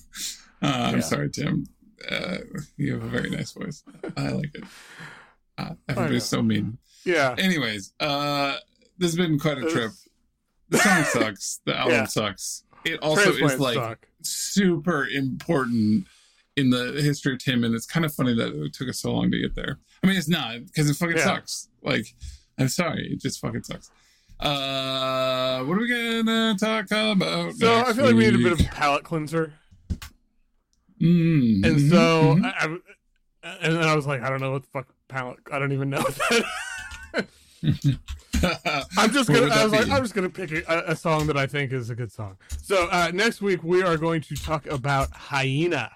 I'm 0.62 0.94
Yeah. 0.96 1.00
sorry, 1.00 1.28
Tim. 1.30 1.66
Uh, 2.10 2.38
you 2.76 2.94
have 2.94 3.02
a 3.02 3.08
very 3.08 3.30
nice 3.30 3.52
voice. 3.52 3.82
I 4.16 4.28
like 4.28 4.50
it. 4.54 4.64
Uh, 5.56 5.74
everybody's 5.88 6.24
so 6.24 6.42
mean. 6.42 6.78
Yeah. 7.04 7.34
Anyways, 7.38 7.92
uh, 8.00 8.56
this 8.98 9.08
has 9.10 9.16
been 9.16 9.38
quite 9.38 9.58
a 9.58 9.68
trip. 9.70 9.92
The 10.68 10.78
song 10.78 11.02
sucks. 11.22 11.60
The 11.64 11.76
album 11.76 11.94
Yeah. 11.94 12.04
sucks. 12.04 12.64
It 12.84 13.00
also 13.00 13.32
is 13.32 13.58
like 13.58 13.74
suck. 13.74 14.06
super 14.22 15.06
important 15.08 16.06
in 16.56 16.70
the 16.70 17.00
history 17.02 17.32
of 17.34 17.38
Tim, 17.40 17.64
and 17.64 17.74
it's 17.74 17.86
kind 17.86 18.06
of 18.06 18.14
funny 18.14 18.34
that 18.34 18.54
it 18.54 18.72
took 18.72 18.88
us 18.88 19.00
so 19.00 19.12
long 19.12 19.30
to 19.30 19.40
get 19.40 19.54
there. 19.54 19.78
I 20.02 20.06
mean, 20.06 20.16
it's 20.16 20.28
not 20.28 20.64
because 20.66 20.88
it 20.88 20.94
fucking 20.94 21.16
Yeah. 21.16 21.24
sucks. 21.24 21.68
Like, 21.82 22.14
I'm 22.58 22.68
sorry, 22.68 23.12
it 23.12 23.20
just 23.20 23.40
fucking 23.40 23.62
sucks. 23.64 23.90
Uh, 24.40 25.64
what 25.64 25.76
are 25.76 25.80
we 25.80 25.88
gonna 25.88 26.54
talk 26.58 26.86
about? 26.92 27.54
So 27.54 27.80
I 27.80 27.92
feel 27.92 28.04
like 28.06 28.14
we 28.14 28.24
need 28.30 28.34
a 28.36 28.38
bit 28.38 28.52
of 28.52 28.60
a 28.60 28.64
palate 28.64 29.02
cleanser. 29.04 29.52
Mm, 31.00 31.64
And 31.64 31.90
so 31.90 32.36
mhm, 32.36 32.44
I, 32.44 32.64
I 32.66 33.56
and 33.62 33.76
then 33.76 33.84
I 33.84 33.94
was 33.94 34.06
like, 34.06 34.22
I 34.22 34.28
don't 34.30 34.40
know 34.40 34.52
what 34.52 34.62
the 34.62 34.68
fuck 34.70 34.88
palate 35.08 35.38
I 35.52 35.58
don't 35.58 35.72
even 35.72 35.90
know. 35.90 36.04
I'm 38.96 39.10
just 39.12 39.28
gonna. 39.28 39.52
I 39.52 39.64
was 39.64 39.72
like, 39.72 39.88
I'm 39.90 40.02
just 40.02 40.14
gonna 40.14 40.30
pick 40.30 40.52
a, 40.52 40.84
a 40.88 40.96
song 40.96 41.26
that 41.26 41.36
I 41.36 41.46
think 41.46 41.72
is 41.72 41.90
a 41.90 41.94
good 41.94 42.12
song. 42.12 42.36
So 42.62 42.88
uh, 42.90 43.10
next 43.12 43.40
week 43.42 43.62
we 43.64 43.82
are 43.82 43.96
going 43.96 44.20
to 44.22 44.34
talk 44.36 44.66
about 44.66 45.10
hyena, 45.12 45.90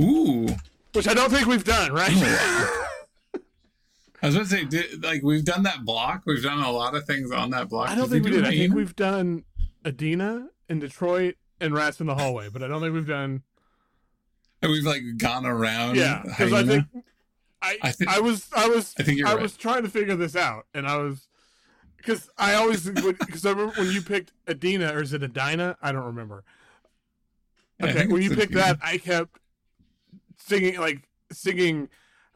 Ooh. 0.00 0.46
which 0.94 1.08
I 1.08 1.14
don't 1.14 1.30
think 1.30 1.46
we've 1.46 1.64
done, 1.64 1.92
right? 1.92 2.10
I 4.22 4.26
was 4.28 4.34
going 4.34 4.46
to 4.46 4.50
say, 4.50 4.64
did, 4.64 5.04
like, 5.04 5.22
we've 5.22 5.44
done 5.44 5.62
that 5.64 5.84
block. 5.84 6.22
We've 6.26 6.42
done 6.42 6.60
a 6.60 6.70
lot 6.70 6.94
of 6.96 7.04
things 7.04 7.30
on 7.30 7.50
that 7.50 7.68
block. 7.68 7.90
I 7.90 7.94
don't 7.94 8.04
Did 8.08 8.22
think 8.22 8.24
we 8.24 8.30
did. 8.30 8.46
I 8.46 8.50
think 8.50 8.74
we've 8.74 8.96
done 8.96 9.44
Adina 9.84 10.48
in 10.70 10.78
Detroit 10.78 11.34
and 11.60 11.74
Rats 11.74 12.00
in 12.00 12.06
the 12.06 12.14
Hallway, 12.14 12.48
but 12.48 12.62
I 12.62 12.68
don't 12.68 12.80
think 12.80 12.94
we've 12.94 13.06
done. 13.06 13.42
And 14.62 14.72
we've 14.72 14.84
like 14.84 15.02
gone 15.18 15.44
around. 15.44 15.96
Yeah, 15.96 16.22
because 16.24 16.50
I 16.54 16.64
think 16.64 16.86
I 17.60 17.76
I 17.82 17.94
I, 18.08 18.20
was 18.20 18.48
I 18.56 18.66
was 18.68 18.94
I 18.98 19.02
think 19.02 19.18
you're 19.18 19.28
I 19.28 19.34
right. 19.34 19.42
was 19.42 19.54
trying 19.54 19.82
to 19.82 19.90
figure 19.90 20.16
this 20.16 20.34
out, 20.34 20.64
and 20.72 20.88
I 20.88 20.96
was 20.96 21.28
because 21.98 22.30
I 22.38 22.54
always 22.54 22.88
because 22.88 23.44
I 23.44 23.50
remember 23.50 23.74
when 23.78 23.90
you 23.90 24.00
picked 24.00 24.32
Adina 24.48 24.94
or 24.94 25.02
is 25.02 25.12
it 25.12 25.22
Adina? 25.22 25.76
I 25.82 25.92
don't 25.92 26.04
remember. 26.04 26.42
Okay, 27.82 27.92
think 27.92 28.10
when 28.10 28.22
you 28.22 28.30
picked 28.30 28.56
Adina. 28.56 28.78
that, 28.78 28.78
I 28.82 28.96
kept 28.96 29.38
singing 30.38 30.80
like 30.80 31.06
singing 31.30 31.90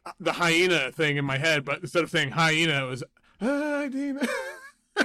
uh, 0.05 0.11
the 0.19 0.33
hyena 0.33 0.91
thing 0.91 1.17
in 1.17 1.25
my 1.25 1.39
head, 1.39 1.65
but 1.65 1.81
instead 1.81 2.03
of 2.03 2.11
saying 2.11 2.31
hyena, 2.31 2.85
it 2.85 2.89
was 2.89 3.03
hyena. 3.39 4.27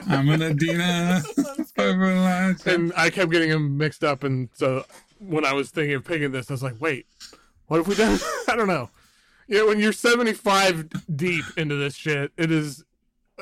I'm 0.09 0.29
an 0.31 0.43
Adina. 0.43 1.23
And 1.79 2.93
I 2.97 3.11
kept 3.11 3.31
getting 3.31 3.51
them 3.51 3.77
mixed 3.77 4.03
up, 4.03 4.25
and 4.25 4.49
so 4.55 4.85
when 5.19 5.45
I 5.45 5.53
was 5.53 5.71
thinking 5.71 5.95
of 5.95 6.05
picking 6.05 6.33
this, 6.33 6.51
I 6.51 6.55
was 6.55 6.63
like, 6.63 6.81
wait, 6.81 7.07
what 7.67 7.77
have 7.79 7.87
we 7.89 7.95
done? 7.95 8.19
I 8.49 8.57
don't 8.57 8.67
know. 8.67 8.89
Yeah, 9.47 9.65
when 9.65 9.79
you're 9.79 9.93
75 9.93 10.89
deep 11.17 11.45
into 11.57 11.75
this 11.77 11.95
shit, 11.95 12.33
it 12.37 12.51
is 12.51 12.83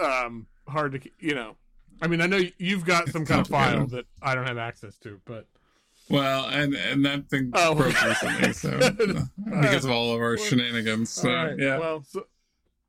um 0.00 0.46
hard 0.68 0.92
to, 0.92 1.10
you 1.20 1.34
know. 1.34 1.56
I 2.02 2.08
mean, 2.08 2.20
I 2.20 2.26
know 2.26 2.40
you've 2.58 2.84
got 2.84 3.08
some 3.08 3.24
kind 3.24 3.40
of 3.40 3.46
file 3.46 3.76
complicated. 3.78 4.06
that 4.20 4.26
I 4.28 4.34
don't 4.34 4.46
have 4.46 4.58
access 4.58 4.98
to, 4.98 5.20
but 5.24 5.46
Well, 6.10 6.46
and 6.46 6.74
and 6.74 7.04
that 7.04 7.28
thing 7.30 7.52
Oh. 7.54 7.74
broke 7.76 8.02
recently, 8.02 8.52
so 8.52 8.70
uh, 8.82 9.60
because 9.62 9.84
of 9.84 9.90
all 9.92 10.12
of 10.14 10.20
our 10.20 10.36
shenanigans. 10.36 11.10
So 11.10 11.30
all 11.30 11.46
right. 11.46 11.58
yeah, 11.58 11.78
Well, 11.78 12.02
so, 12.08 12.26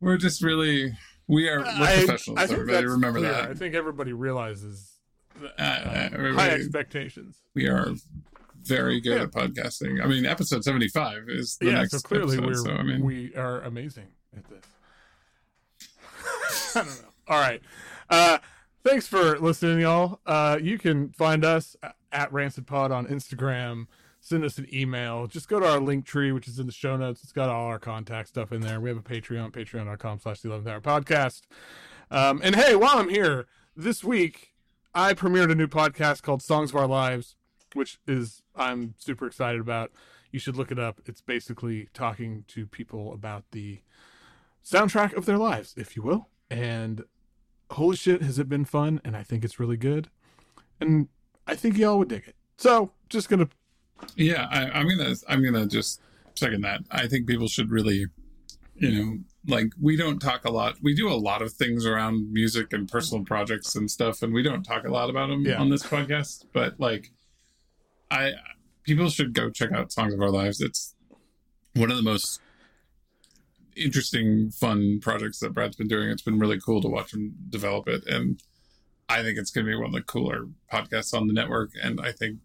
we're 0.01 0.17
just 0.17 0.41
really 0.41 0.93
we 1.27 1.49
are 1.49 1.59
we're 1.59 1.65
I- 1.65 1.97
professionals. 2.05 2.39
I 2.39 2.43
everybody 2.43 2.85
remember 2.87 3.19
clear. 3.19 3.31
that. 3.31 3.49
I 3.49 3.53
think 3.53 3.75
everybody 3.75 4.13
realizes 4.13 4.91
that, 5.41 5.53
Uh, 5.59 6.17
uh, 6.17 6.33
high 6.33 6.49
expectations. 6.49 7.37
we 7.53 7.67
are 7.67 7.89
very 8.63 8.99
good 9.01 9.17
Yeah. 9.17 9.23
at 9.23 9.31
podcasting. 9.31 10.03
I 10.03 10.07
mean, 10.07 10.25
episode 10.25 10.63
seventy 10.63 10.87
five 10.87 11.23
is 11.29 11.57
the 11.57 11.67
yeah, 11.67 11.71
next 11.73 11.91
so 11.91 11.99
clearly 11.99 12.37
episode, 12.37 12.45
we're 12.47 12.53
so 12.55 12.71
I 12.71 12.83
mean, 12.83 13.03
we 13.03 13.35
are 13.35 13.61
amazing 13.61 14.07
at 14.35 14.43
this. 14.49 14.63
I 16.75 16.79
don't 16.83 16.87
know. 17.01 17.07
All 17.27 17.39
right. 17.39 17.61
Uh 18.09 18.37
thanks 18.83 19.07
for 19.07 19.37
listening, 19.39 19.79
y'all. 19.81 20.19
Uh 20.25 20.57
you 20.61 20.77
can 20.77 21.09
find 21.09 21.43
us 21.45 21.75
at 22.11 22.31
Rancid 22.31 22.65
Pod 22.67 22.91
on 22.91 23.05
Instagram. 23.07 23.87
Send 24.25 24.43
us 24.43 24.57
an 24.57 24.65
email. 24.73 25.27
Just 25.27 25.47
go 25.47 25.59
to 25.59 25.67
our 25.67 25.77
Linktree, 25.77 26.33
which 26.33 26.47
is 26.47 26.57
in 26.57 26.65
the 26.65 26.71
show 26.71 26.97
notes. 26.97 27.21
It's 27.21 27.31
got 27.31 27.47
all 27.47 27.67
our 27.67 27.77
contact 27.77 28.27
stuff 28.27 28.51
in 28.51 28.61
there. 28.61 28.81
We 28.81 28.89
have 28.89 28.97
a 28.97 29.03
Patreon, 29.03 29.51
patreon.com 29.51 30.17
slash 30.17 30.41
the 30.41 30.49
11th 30.49 30.67
hour 30.67 30.81
podcast. 30.81 31.41
Um, 32.09 32.41
and 32.43 32.55
hey, 32.55 32.75
while 32.75 32.97
I'm 32.97 33.09
here, 33.09 33.45
this 33.75 34.03
week 34.03 34.55
I 34.95 35.13
premiered 35.13 35.51
a 35.51 35.55
new 35.55 35.67
podcast 35.67 36.23
called 36.23 36.41
Songs 36.41 36.71
of 36.71 36.75
Our 36.75 36.87
Lives, 36.87 37.35
which 37.73 37.99
is 38.07 38.41
I'm 38.55 38.95
super 38.97 39.27
excited 39.27 39.61
about. 39.61 39.91
You 40.31 40.39
should 40.39 40.55
look 40.55 40.71
it 40.71 40.79
up. 40.79 41.01
It's 41.05 41.21
basically 41.21 41.89
talking 41.93 42.45
to 42.47 42.65
people 42.65 43.13
about 43.13 43.43
the 43.51 43.81
soundtrack 44.65 45.13
of 45.13 45.27
their 45.27 45.37
lives, 45.37 45.75
if 45.77 45.95
you 45.95 46.01
will. 46.01 46.29
And 46.49 47.03
holy 47.69 47.95
shit, 47.95 48.23
has 48.23 48.39
it 48.39 48.49
been 48.49 48.65
fun? 48.65 49.01
And 49.05 49.15
I 49.15 49.21
think 49.21 49.45
it's 49.45 49.59
really 49.59 49.77
good. 49.77 50.09
And 50.79 51.09
I 51.45 51.53
think 51.53 51.77
y'all 51.77 51.99
would 51.99 52.09
dig 52.09 52.27
it. 52.27 52.35
So 52.57 52.89
just 53.07 53.29
gonna 53.29 53.49
yeah, 54.15 54.47
I, 54.51 54.69
I'm 54.79 54.87
gonna 54.87 55.13
I'm 55.27 55.43
gonna 55.43 55.65
just 55.65 56.01
second 56.35 56.61
that. 56.61 56.81
I 56.91 57.07
think 57.07 57.27
people 57.27 57.47
should 57.47 57.71
really, 57.71 58.07
you 58.75 58.91
know, 58.91 59.17
like 59.47 59.67
we 59.81 59.95
don't 59.95 60.19
talk 60.19 60.45
a 60.45 60.51
lot. 60.51 60.75
We 60.81 60.93
do 60.95 61.09
a 61.09 61.15
lot 61.15 61.41
of 61.41 61.53
things 61.53 61.85
around 61.85 62.31
music 62.33 62.73
and 62.73 62.87
personal 62.89 63.23
projects 63.23 63.75
and 63.75 63.89
stuff, 63.89 64.21
and 64.21 64.33
we 64.33 64.43
don't 64.43 64.63
talk 64.63 64.85
a 64.85 64.91
lot 64.91 65.09
about 65.09 65.27
them 65.29 65.45
Yeah. 65.45 65.59
on 65.59 65.69
this 65.69 65.83
podcast. 65.83 66.45
But 66.53 66.79
like, 66.79 67.11
I 68.11 68.33
people 68.83 69.09
should 69.09 69.33
go 69.33 69.49
check 69.49 69.71
out 69.71 69.91
Songs 69.91 70.13
of 70.13 70.21
Our 70.21 70.29
Lives. 70.29 70.61
It's 70.61 70.93
one 71.73 71.89
of 71.91 71.97
the 71.97 72.03
most 72.03 72.39
interesting, 73.75 74.51
fun 74.51 74.99
projects 75.01 75.39
that 75.39 75.53
Brad's 75.53 75.75
been 75.75 75.87
doing. 75.87 76.09
It's 76.09 76.21
been 76.21 76.39
really 76.39 76.59
cool 76.59 76.81
to 76.81 76.87
watch 76.87 77.13
him 77.13 77.35
develop 77.49 77.87
it, 77.87 78.05
and 78.07 78.41
I 79.09 79.21
think 79.21 79.37
it's 79.37 79.51
going 79.51 79.65
to 79.65 79.71
be 79.71 79.75
one 79.75 79.87
of 79.87 79.91
the 79.93 80.01
cooler 80.01 80.47
podcasts 80.71 81.13
on 81.13 81.27
the 81.27 81.33
network. 81.33 81.71
And 81.81 81.99
I 82.01 82.11
think, 82.11 82.39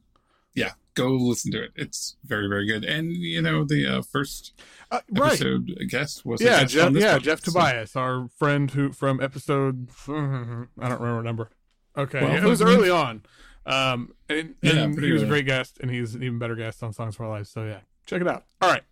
yeah, 0.54 0.72
go 0.94 1.10
listen 1.10 1.52
to 1.52 1.62
it. 1.62 1.70
It's 1.76 2.16
very, 2.24 2.48
very 2.48 2.66
good. 2.66 2.84
And 2.84 3.12
you 3.12 3.42
know, 3.42 3.64
the 3.64 3.86
uh, 3.86 4.02
first 4.02 4.52
uh, 4.90 5.00
right. 5.10 5.32
episode 5.32 5.70
guest 5.88 6.24
was 6.24 6.40
Yeah, 6.40 6.60
guest 6.60 6.74
Jeff, 6.74 6.92
yeah, 6.92 7.18
podcast, 7.18 7.22
Jeff 7.22 7.40
so- 7.40 7.52
Tobias, 7.52 7.96
our 7.96 8.28
friend 8.38 8.70
who 8.70 8.92
from 8.92 9.20
episode 9.20 9.88
I 10.08 10.12
don't 10.12 10.68
remember 10.78 11.22
number. 11.22 11.50
Okay, 11.96 12.20
Well, 12.20 12.36
it 12.36 12.44
was 12.44 12.62
early 12.62 12.88
on. 12.90 13.22
Um, 13.66 14.14
and, 14.28 14.54
and 14.62 14.94
pretty 14.94 15.08
he 15.08 15.12
was 15.12 15.22
a 15.22 15.26
great 15.26 15.44
guest, 15.46 15.78
and 15.80 15.90
he's 15.90 16.14
an 16.14 16.22
even 16.22 16.38
better 16.38 16.54
guest 16.56 16.82
on 16.82 16.92
Songs 16.92 17.16
for 17.16 17.24
Our 17.24 17.30
Lives. 17.30 17.50
So 17.50 17.64
yeah, 17.64 17.80
check 18.06 18.20
it 18.20 18.28
out. 18.28 18.44
All 18.60 18.70
right. 18.70 18.82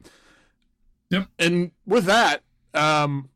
Yep. 1.11 1.29
And 1.39 1.71
with 1.87 2.05
that, 2.05 2.43
um, 2.75 3.31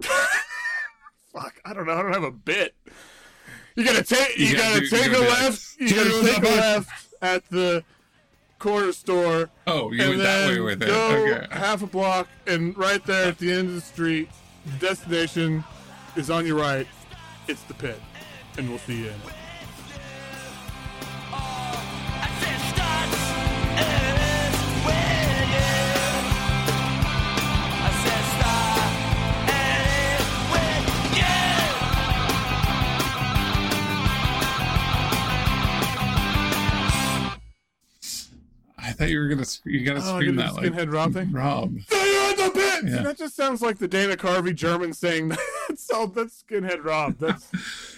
fuck, 0.02 1.60
I 1.64 1.72
don't 1.72 1.86
know. 1.86 1.92
I 1.92 2.02
don't 2.02 2.12
have 2.12 2.24
a 2.24 2.30
bit. 2.32 2.74
You 3.76 3.84
gotta 3.84 4.02
take. 4.04 4.38
You, 4.38 4.46
You 4.46 4.56
gotta 4.56 4.80
gotta 4.80 4.80
do- 4.80 4.88
take 4.88 5.12
a 5.12 5.18
a 5.18 5.20
left. 5.20 5.80
You 5.80 5.94
gotta 5.94 6.32
take 6.32 6.38
a 6.38 6.54
left 6.54 7.06
at 7.22 7.48
the 7.50 7.82
corner 8.58 8.92
store 8.92 9.50
Oh, 9.66 9.90
you 9.92 10.08
went 10.08 10.18
that 10.22 10.48
way 10.48 10.60
with 10.60 10.82
it. 10.82 10.86
go 10.86 11.06
Okay. 11.28 11.46
half 11.50 11.82
a 11.82 11.86
block, 11.86 12.28
and 12.46 12.76
right 12.78 13.04
there 13.04 13.26
at 13.28 13.38
the 13.38 13.50
end 13.52 13.68
of 13.68 13.74
the 13.74 13.80
street, 13.80 14.28
the 14.64 14.86
destination 14.86 15.64
is 16.16 16.30
on 16.30 16.46
your 16.46 16.56
right. 16.56 16.86
It's 17.48 17.62
the 17.64 17.74
pit, 17.74 18.00
and 18.56 18.68
we'll 18.70 18.78
see 18.78 18.94
you 19.00 19.06
in 19.08 19.12
it. 19.12 19.20
Thought 39.04 39.10
you 39.10 39.18
were 39.20 39.28
gonna. 39.28 39.46
You 39.64 39.84
gotta 39.84 40.00
Oh, 40.02 40.16
scream 40.16 40.36
that 40.36 40.54
like 40.54 40.72
skinhead 40.72 40.92
Rob 40.92 41.12
thing? 41.12 41.32
Rob. 41.32 41.76
You 41.90 42.30
in 42.30 42.36
the 42.36 42.50
pit. 42.54 42.84
Yeah. 42.86 43.02
That 43.02 43.18
just 43.18 43.34
sounds 43.36 43.62
like 43.62 43.78
the 43.78 43.88
Dana 43.88 44.16
Carvey 44.16 44.54
German 44.54 44.92
saying 44.92 45.28
that. 45.30 45.38
So 45.76 46.06
that's 46.06 46.42
skinhead 46.42 46.84
Rob. 46.84 47.18
That's 47.18 47.50